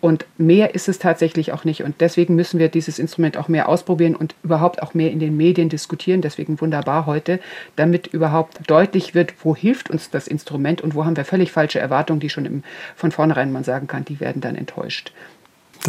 Und 0.00 0.26
mehr 0.38 0.74
ist 0.74 0.88
es 0.88 0.98
tatsächlich 0.98 1.52
auch 1.52 1.64
nicht. 1.64 1.82
Und 1.84 2.00
deswegen 2.00 2.34
müssen 2.34 2.58
wir 2.58 2.68
dieses 2.68 2.98
Instrument 2.98 3.36
auch 3.36 3.48
mehr 3.48 3.68
ausprobieren 3.68 4.16
und 4.16 4.34
überhaupt 4.42 4.82
auch 4.82 4.94
mehr 4.94 5.10
in 5.10 5.20
den 5.20 5.36
Medien 5.36 5.68
diskutieren. 5.68 6.20
Deswegen 6.20 6.60
wunderbar 6.60 7.06
heute, 7.06 7.40
damit 7.76 8.08
überhaupt 8.08 8.58
deutlich 8.68 9.14
wird, 9.14 9.34
wo 9.44 9.54
hilft 9.54 9.90
uns 9.90 10.10
das 10.10 10.26
Instrument 10.26 10.80
und 10.80 10.94
wo 10.94 11.04
haben 11.04 11.16
wir 11.16 11.24
völlig 11.24 11.52
falsche 11.52 11.78
Erwartungen, 11.78 12.20
die 12.20 12.30
schon 12.30 12.46
im, 12.46 12.62
von 12.96 13.12
vornherein 13.12 13.52
man 13.52 13.64
sagen 13.64 13.86
kann, 13.86 14.04
die 14.04 14.20
werden 14.20 14.40
dann 14.40 14.56
enttäuscht. 14.56 15.12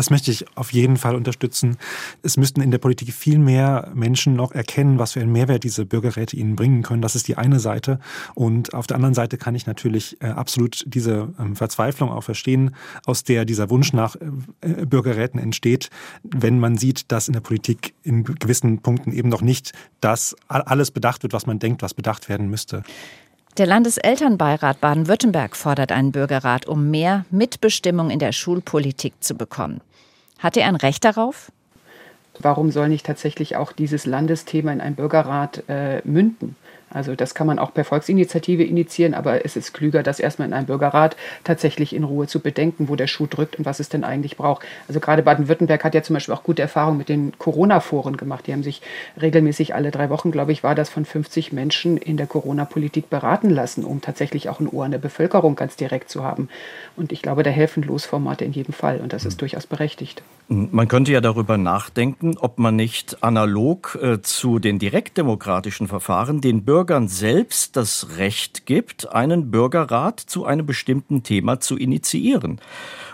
Das 0.02 0.10
möchte 0.10 0.32
ich 0.32 0.48
auf 0.58 0.74
jeden 0.74 0.98
Fall 0.98 1.14
unterstützen. 1.14 1.78
Es 2.24 2.36
müssten 2.36 2.60
in 2.62 2.72
der 2.72 2.80
Politik 2.80 3.14
viel 3.14 3.38
mehr 3.38 3.92
Menschen 3.94 4.36
noch 4.36 4.52
erkennen, 4.52 4.98
was 4.98 5.12
für 5.12 5.20
einen 5.20 5.32
Mehrwert 5.32 5.64
diese 5.64 5.86
Bürgerräte 5.86 6.36
ihnen 6.36 6.56
bringen 6.56 6.82
können. 6.82 7.04
Das 7.04 7.16
ist 7.16 7.28
die 7.28 7.38
eine 7.38 7.60
Seite. 7.60 8.00
Und 8.34 8.74
auf 8.74 8.88
der 8.88 8.96
anderen 8.96 9.14
Seite 9.14 9.38
kann 9.38 9.54
ich 9.54 9.68
natürlich 9.68 10.20
äh, 10.20 10.30
absolut 10.30 10.84
diese 10.88 11.32
ähm, 11.38 11.56
Verzweiflung 11.56 12.10
auch 12.10 12.24
verstehen, 12.24 12.74
aus 13.06 13.24
der 13.24 13.46
dieser 13.46 13.70
Wunsch 13.70 13.94
nach 13.94 14.16
äh, 14.16 14.88
Bürgerräten 14.88 15.40
entsteht, 15.40 15.92
wenn 16.24 16.60
man 16.60 16.80
sieht, 16.80 17.12
dass 17.12 17.28
in 17.28 17.34
der 17.34 17.42
Politik 17.42 17.94
in 18.02 18.24
gewissen 18.24 18.80
Punkten 18.80 19.12
eben 19.12 19.30
noch 19.30 19.44
nicht 19.44 19.72
das 20.00 20.36
alles 20.48 20.90
bedacht 20.90 21.22
wird, 21.22 21.34
was 21.34 21.46
man 21.46 21.60
denkt, 21.60 21.84
was 21.84 21.94
bedacht 21.94 22.28
werden 22.28 22.50
müsste. 22.50 22.82
Der 23.58 23.68
Landeselternbeirat 23.68 24.82
Baden-Württemberg 24.82 25.56
fordert 25.56 25.92
einen 25.92 26.12
Bürgerrat, 26.12 26.68
um 26.68 26.90
mehr 26.90 27.26
Mitbestimmung 27.30 28.10
in 28.10 28.18
der 28.18 28.32
Schulpolitik 28.32 29.14
zu 29.20 29.36
bekommen. 29.36 29.82
Hat 30.42 30.58
er 30.58 30.68
ein 30.68 30.76
Recht 30.76 31.06
darauf? 31.06 31.52
Warum 32.40 32.72
soll 32.72 32.90
nicht 32.90 33.06
tatsächlich 33.06 33.56
auch 33.56 33.72
dieses 33.72 34.06
Landesthema 34.06 34.74
in 34.74 34.82
einen 34.82 34.96
Bürgerrat 34.96 35.64
äh, 35.70 36.02
münden? 36.04 36.56
Also 36.94 37.16
das 37.16 37.36
kann 37.36 37.48
man 37.48 37.60
auch 37.60 37.74
per 37.74 37.86
Volksinitiative 37.86 38.64
initiieren, 38.64 39.14
aber 39.14 39.46
es 39.46 39.56
ist 39.56 39.74
klüger, 39.74 40.04
das 40.04 40.20
erstmal 40.20 40.48
in 40.48 40.54
einem 40.54 40.66
Bürgerrat 40.66 41.16
tatsächlich 41.44 41.96
in 41.96 42.04
Ruhe 42.04 42.28
zu 42.28 42.40
bedenken, 42.40 42.90
wo 42.90 42.96
der 42.96 43.08
Schuh 43.08 43.28
drückt 43.28 43.58
und 43.58 43.66
was 43.66 43.80
es 43.80 43.90
denn 43.90 44.04
eigentlich 44.04 44.38
braucht. 44.38 44.66
Also 44.88 45.00
gerade 45.00 45.24
Baden-Württemberg 45.24 45.84
hat 45.84 45.96
ja 45.96 46.04
zum 46.04 46.16
Beispiel 46.16 46.34
auch 46.34 46.44
gute 46.44 46.62
Erfahrungen 46.62 46.98
mit 46.98 47.10
den 47.10 47.34
Corona-Foren 47.38 48.18
gemacht. 48.18 48.48
Die 48.48 48.54
haben 48.54 48.64
sich 48.64 48.82
regelmäßig 49.20 49.76
alle 49.76 49.92
drei 49.92 50.10
Wochen, 50.10 50.32
glaube 50.32 50.52
ich, 50.52 50.64
war 50.64 50.76
das 50.76 50.90
von 50.90 51.06
50 51.06 51.52
Menschen 51.52 51.98
in 51.98 52.18
der 52.18 52.28
Corona-Politik 52.28 53.10
beraten 53.10 53.50
lassen, 53.50 53.84
um 53.84 54.02
tatsächlich 54.02 54.50
auch 54.50 54.60
ein 54.60 54.68
Ohr 54.68 54.86
an 54.86 54.92
der 54.92 55.00
Bevölkerung 55.00 55.56
ganz 55.56 55.76
direkt 55.76 56.10
zu 56.10 56.24
haben. 56.24 56.50
Und 56.96 57.12
ich 57.12 57.22
glaube, 57.22 57.44
da 57.44 57.50
helfen 57.50 57.84
Losformate 57.84 58.46
in 58.46 58.52
jedem 58.52 58.74
Fall 58.74 59.00
und 59.02 59.14
das 59.14 59.26
ist 59.26 59.42
durchaus 59.42 59.68
berechtigt. 59.68 60.24
Man 60.48 60.90
könnte 60.90 61.14
ja 61.14 61.22
darüber 61.22 61.58
nachdenken, 61.58 62.38
ob 62.38 62.60
man 62.60 62.76
nicht 62.76 63.24
analog 63.24 63.98
äh, 64.02 64.22
zu 64.22 64.60
den 64.60 64.80
direktdemokratischen 64.80 65.88
Verfahren 65.88 66.42
den 66.42 66.66
Bürgern 66.82 67.08
selbst 67.08 67.76
das 67.76 68.18
Recht 68.18 68.66
gibt, 68.66 69.14
einen 69.14 69.52
Bürgerrat 69.52 70.20
zu 70.20 70.46
einem 70.46 70.66
bestimmten 70.66 71.22
Thema 71.22 71.60
zu 71.60 71.78
initiieren. 71.78 72.60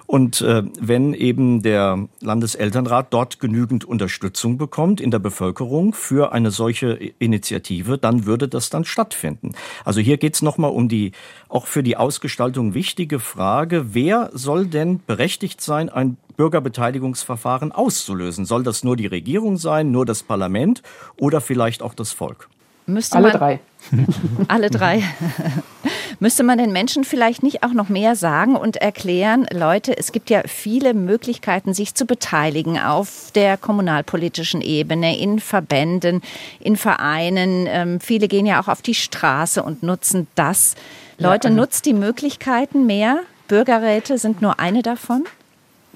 Und 0.06 0.40
äh, 0.40 0.64
wenn 0.80 1.14
eben 1.14 1.64
der 1.64 2.08
Landeselternrat 2.22 3.08
dort 3.10 3.42
genügend 3.42 3.84
Unterstützung 3.84 4.58
bekommt 4.58 5.02
in 5.02 5.12
der 5.12 5.20
Bevölkerung 5.20 5.92
für 5.92 6.32
eine 6.32 6.50
solche 6.50 6.94
Initiative, 7.20 7.98
dann 7.98 8.26
würde 8.26 8.48
das 8.48 8.70
dann 8.70 8.86
stattfinden. 8.86 9.52
Also 9.84 10.00
hier 10.00 10.16
geht 10.16 10.36
es 10.36 10.42
nochmal 10.42 10.72
um 10.72 10.88
die 10.88 11.12
auch 11.50 11.68
für 11.68 11.84
die 11.84 11.98
Ausgestaltung 11.98 12.74
wichtige 12.74 13.20
Frage, 13.20 13.94
wer 13.94 14.30
soll 14.32 14.68
denn 14.68 15.02
berechtigt 15.06 15.60
sein, 15.60 15.90
ein 15.90 16.16
Bürgerbeteiligungsverfahren 16.38 17.74
auszulösen? 17.74 18.46
Soll 18.46 18.64
das 18.64 18.86
nur 18.86 18.96
die 18.96 19.08
Regierung 19.08 19.58
sein, 19.58 19.92
nur 19.92 20.06
das 20.06 20.24
Parlament 20.24 20.84
oder 21.18 21.42
vielleicht 21.42 21.82
auch 21.82 21.94
das 21.94 22.14
Volk? 22.14 22.48
Müsste 22.88 23.18
alle 23.18 23.32
drei. 23.32 23.60
alle 24.48 24.70
drei. 24.70 25.04
Müsste 26.20 26.44
man 26.44 26.58
den 26.58 26.72
Menschen 26.72 27.04
vielleicht 27.04 27.44
nicht 27.44 27.64
auch 27.64 27.74
noch 27.74 27.90
mehr 27.90 28.16
sagen 28.16 28.56
und 28.56 28.78
erklären, 28.78 29.46
Leute, 29.54 29.96
es 29.96 30.12
gibt 30.12 30.30
ja 30.30 30.42
viele 30.48 30.94
Möglichkeiten, 30.94 31.74
sich 31.74 31.94
zu 31.94 32.06
beteiligen 32.06 32.80
auf 32.80 33.32
der 33.36 33.58
kommunalpolitischen 33.58 34.62
Ebene, 34.62 35.20
in 35.20 35.40
Verbänden, 35.40 36.22
in 36.60 36.76
Vereinen. 36.78 37.68
Ähm, 37.68 38.00
viele 38.00 38.28
gehen 38.28 38.46
ja 38.46 38.62
auch 38.62 38.70
auf 38.70 38.82
die 38.82 38.96
Straße 38.96 39.62
und 39.62 39.84
nutzen 39.84 40.28
das. 40.36 40.76
Leute, 41.18 41.50
ja, 41.50 41.52
also 41.52 41.62
nutzt 41.62 41.86
die 41.86 41.94
Möglichkeiten 41.94 42.86
mehr. 42.86 43.20
Bürgerräte 43.48 44.18
sind 44.18 44.42
nur 44.42 44.60
eine 44.60 44.82
davon 44.82 45.26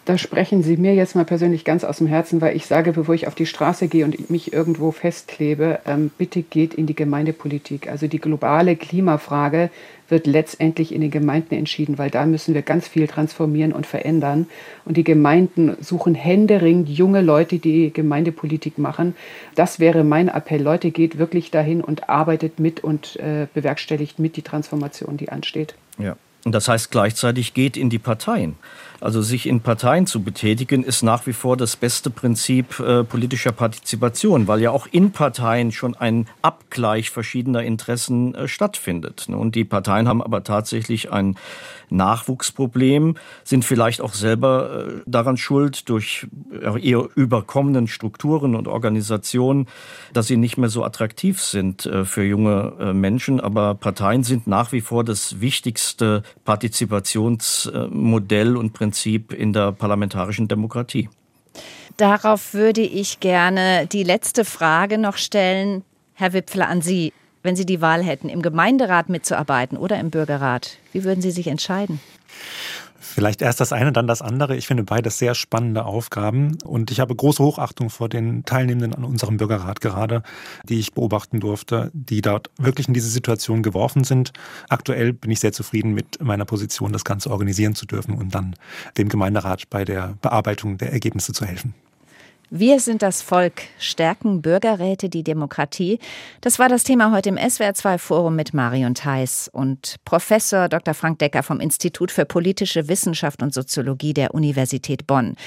da 0.06 0.18
sprechen 0.18 0.64
Sie 0.64 0.78
mir 0.78 0.96
jetzt 0.96 1.16
mal 1.16 1.26
persönlich 1.26 1.64
ganz 1.64 1.84
aus 1.84 2.00
dem 2.00 2.08
Herzen, 2.08 2.42
weil 2.42 2.56
ich 2.56 2.66
sage, 2.66 2.92
bevor 2.92 3.14
ich 3.14 3.28
auf 3.28 3.36
die 3.36 3.46
Straße 3.46 3.88
gehe 3.88 4.04
und 4.04 4.30
mich 4.30 4.52
irgendwo 4.52 4.92
festklebe, 4.92 5.80
ähm, 5.86 6.10
bitte 6.18 6.42
geht 6.42 6.74
in 6.74 6.88
die 6.88 6.96
Gemeindepolitik. 6.96 7.88
Also 7.88 8.08
die 8.08 8.20
globale 8.20 8.76
Klimafrage 8.76 9.70
wird 10.10 10.28
letztendlich 10.28 10.94
in 10.94 11.02
den 11.02 11.12
Gemeinden 11.12 11.56
entschieden, 11.56 11.98
weil 11.98 12.10
da 12.10 12.26
müssen 12.26 12.54
wir 12.54 12.64
ganz 12.64 12.88
viel 12.88 13.08
transformieren 13.08 13.72
und 13.74 13.86
verändern. 13.86 14.48
Und 14.86 14.98
die 14.98 15.04
Gemeinden 15.04 15.78
suchen 15.80 16.16
händeringend 16.16 16.90
junge 16.90 17.22
Leute, 17.22 17.60
die 17.60 17.94
Gemeindepolitik 17.94 18.78
machen. 18.78 19.16
Das 19.56 19.80
wäre 19.80 20.04
mein 20.04 20.28
Appell. 20.28 20.62
Leute, 20.62 20.92
geht 20.92 21.18
wirklich 21.18 21.52
dahin 21.52 21.82
und 21.82 22.10
arbeitet 22.10 22.60
mit 22.60 22.84
und 22.84 23.18
äh, 23.18 23.48
bewerkstelligt 23.54 24.20
mit 24.20 24.36
die 24.36 24.42
Transformation, 24.42 25.18
die 25.18 25.30
ansteht. 25.30 25.76
Ja. 25.98 26.18
Und 26.44 26.54
das 26.54 26.68
heißt 26.68 26.92
gleichzeitig 26.92 27.54
geht 27.54 27.78
in 27.78 27.90
die 27.90 28.00
Parteien. 28.00 28.56
Also 29.02 29.22
sich 29.24 29.48
in 29.48 29.62
Parteien 29.62 30.06
zu 30.06 30.22
betätigen, 30.22 30.84
ist 30.84 31.02
nach 31.02 31.26
wie 31.26 31.34
vor 31.34 31.58
das 31.58 31.76
beste 31.76 32.12
Prinzip 32.12 32.80
äh, 32.80 33.04
politischer 33.04 33.52
Partizipation, 33.52 34.48
weil 34.48 34.62
ja 34.62 34.70
auch 34.70 34.86
in 34.92 35.12
Parteien 35.12 35.72
schon 35.72 35.96
ein 35.96 36.28
Abgleich 36.44 37.10
verschiedener 37.10 37.64
Interessen 37.64 38.36
äh, 38.36 38.48
stattfindet. 38.48 39.28
Und 39.28 39.56
die 39.56 39.66
Parteien 39.66 40.08
haben 40.08 40.22
aber 40.22 40.44
tatsächlich 40.44 41.12
ein 41.12 41.36
Nachwuchsproblem, 41.90 43.16
sind 43.44 43.66
vielleicht 43.66 44.02
auch 44.02 44.14
selber 44.14 44.86
äh, 44.88 44.92
daran 45.08 45.36
schuld 45.36 45.90
durch 45.90 46.28
ihre 46.80 47.10
überkommenen 47.16 47.88
Strukturen 47.88 48.56
und 48.56 48.68
Organisationen, 48.68 49.66
dass 50.14 50.28
sie 50.28 50.38
nicht 50.38 50.58
mehr 50.58 50.70
so 50.70 50.86
attraktiv 50.86 51.42
sind 51.42 51.88
äh, 51.88 52.06
für 52.06 52.24
junge 52.24 52.74
äh, 52.80 52.94
Menschen. 52.94 53.42
Aber 53.42 53.74
Parteien 53.74 54.24
sind 54.24 54.46
nach 54.46 54.72
wie 54.72 54.82
vor 54.82 55.04
das 55.04 55.42
wichtigste 55.42 56.22
Partizipationsmodell 56.46 58.56
und 58.56 58.74
Prinzip 58.74 58.91
in 59.34 59.54
der 59.54 59.72
parlamentarischen 59.72 60.48
Demokratie. 60.48 61.10
Darauf 61.98 62.54
würde 62.54 62.82
ich 62.82 63.20
gerne 63.20 63.88
die 63.88 64.04
letzte 64.04 64.46
Frage 64.46 64.98
noch 64.98 65.18
stellen, 65.18 65.84
Herr 66.14 66.34
Wipfler, 66.34 66.68
an 66.68 66.82
Sie 66.82 67.14
wenn 67.44 67.56
Sie 67.56 67.66
die 67.66 67.82
Wahl 67.82 68.04
hätten, 68.04 68.30
im 68.30 68.42
Gemeinderat 68.42 69.10
mitzuarbeiten 69.10 69.78
oder 69.78 70.00
im 70.00 70.10
Bürgerrat, 70.10 70.78
wie 70.92 71.04
würden 71.04 71.22
Sie 71.22 71.32
sich 71.32 71.48
entscheiden? 71.48 72.00
Vielleicht 73.04 73.42
erst 73.42 73.60
das 73.60 73.74
eine, 73.74 73.92
dann 73.92 74.06
das 74.06 74.22
andere. 74.22 74.56
Ich 74.56 74.68
finde 74.68 74.84
beides 74.84 75.18
sehr 75.18 75.34
spannende 75.34 75.86
Aufgaben 75.86 76.58
und 76.64 76.92
ich 76.92 77.00
habe 77.00 77.16
große 77.16 77.44
Hochachtung 77.44 77.90
vor 77.90 78.10
den 78.10 78.46
Teilnehmenden 78.46 78.94
an 78.94 79.04
unserem 79.04 79.38
Bürgerrat 79.38 79.82
gerade, 79.82 80.22
die 80.70 80.80
ich 80.80 80.94
beobachten 80.94 81.40
durfte, 81.40 81.90
die 81.94 82.22
dort 82.22 82.52
wirklich 82.58 82.88
in 82.88 82.94
diese 82.94 83.10
Situation 83.10 83.64
geworfen 83.64 84.04
sind. 84.04 84.34
Aktuell 84.70 85.14
bin 85.14 85.32
ich 85.32 85.40
sehr 85.40 85.52
zufrieden 85.52 85.94
mit 85.94 86.22
meiner 86.22 86.46
Position, 86.46 86.94
das 86.94 87.04
Ganze 87.04 87.32
organisieren 87.32 87.74
zu 87.74 87.88
dürfen 87.88 88.14
und 88.14 88.36
dann 88.36 88.56
dem 89.00 89.10
Gemeinderat 89.10 89.68
bei 89.72 89.84
der 89.84 90.16
Bearbeitung 90.22 90.78
der 90.78 90.94
Ergebnisse 90.94 91.34
zu 91.34 91.46
helfen. 91.46 91.74
Wir 92.54 92.82
sind 92.82 93.02
das 93.02 93.22
Volk, 93.22 93.62
stärken 93.80 94.42
Bürgerräte 94.42 95.08
die 95.08 95.24
Demokratie. 95.24 96.00
Das 96.42 96.60
war 96.60 96.68
das 96.68 96.84
Thema 96.84 97.14
heute 97.14 97.30
im 97.30 97.38
SWR2 97.38 97.98
Forum 97.98 98.36
mit 98.36 98.54
Marion 98.54 98.94
Theis 98.94 99.50
und 99.54 99.96
Professor 100.04 100.68
Dr. 100.68 100.94
Frank 100.94 101.20
Decker 101.20 101.44
vom 101.44 101.62
Institut 101.62 102.12
für 102.12 102.26
politische 102.26 102.90
Wissenschaft 102.90 103.42
und 103.42 103.54
Soziologie 103.54 104.14
der 104.14 104.34
Universität 104.34 105.08
Bonn. 105.08 105.38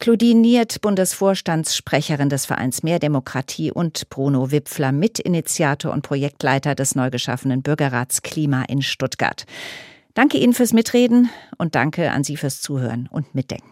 Claudine 0.00 0.40
Niert, 0.40 0.80
Bundesvorstandssprecherin 0.80 2.28
des 2.28 2.44
Vereins 2.44 2.82
Mehr 2.82 2.98
Demokratie 2.98 3.70
und 3.70 4.08
Bruno 4.10 4.50
Wipfler, 4.50 4.90
Mitinitiator 4.90 5.92
und 5.92 6.02
Projektleiter 6.02 6.74
des 6.74 6.96
neu 6.96 7.10
geschaffenen 7.10 7.62
Bürgerrats 7.62 8.22
Klima 8.22 8.64
in 8.64 8.82
Stuttgart. 8.82 9.44
Danke 10.14 10.38
Ihnen 10.38 10.54
fürs 10.54 10.72
Mitreden 10.72 11.30
und 11.56 11.76
danke 11.76 12.10
an 12.10 12.24
Sie 12.24 12.36
fürs 12.36 12.60
Zuhören 12.60 13.08
und 13.12 13.32
Mitdenken. 13.32 13.66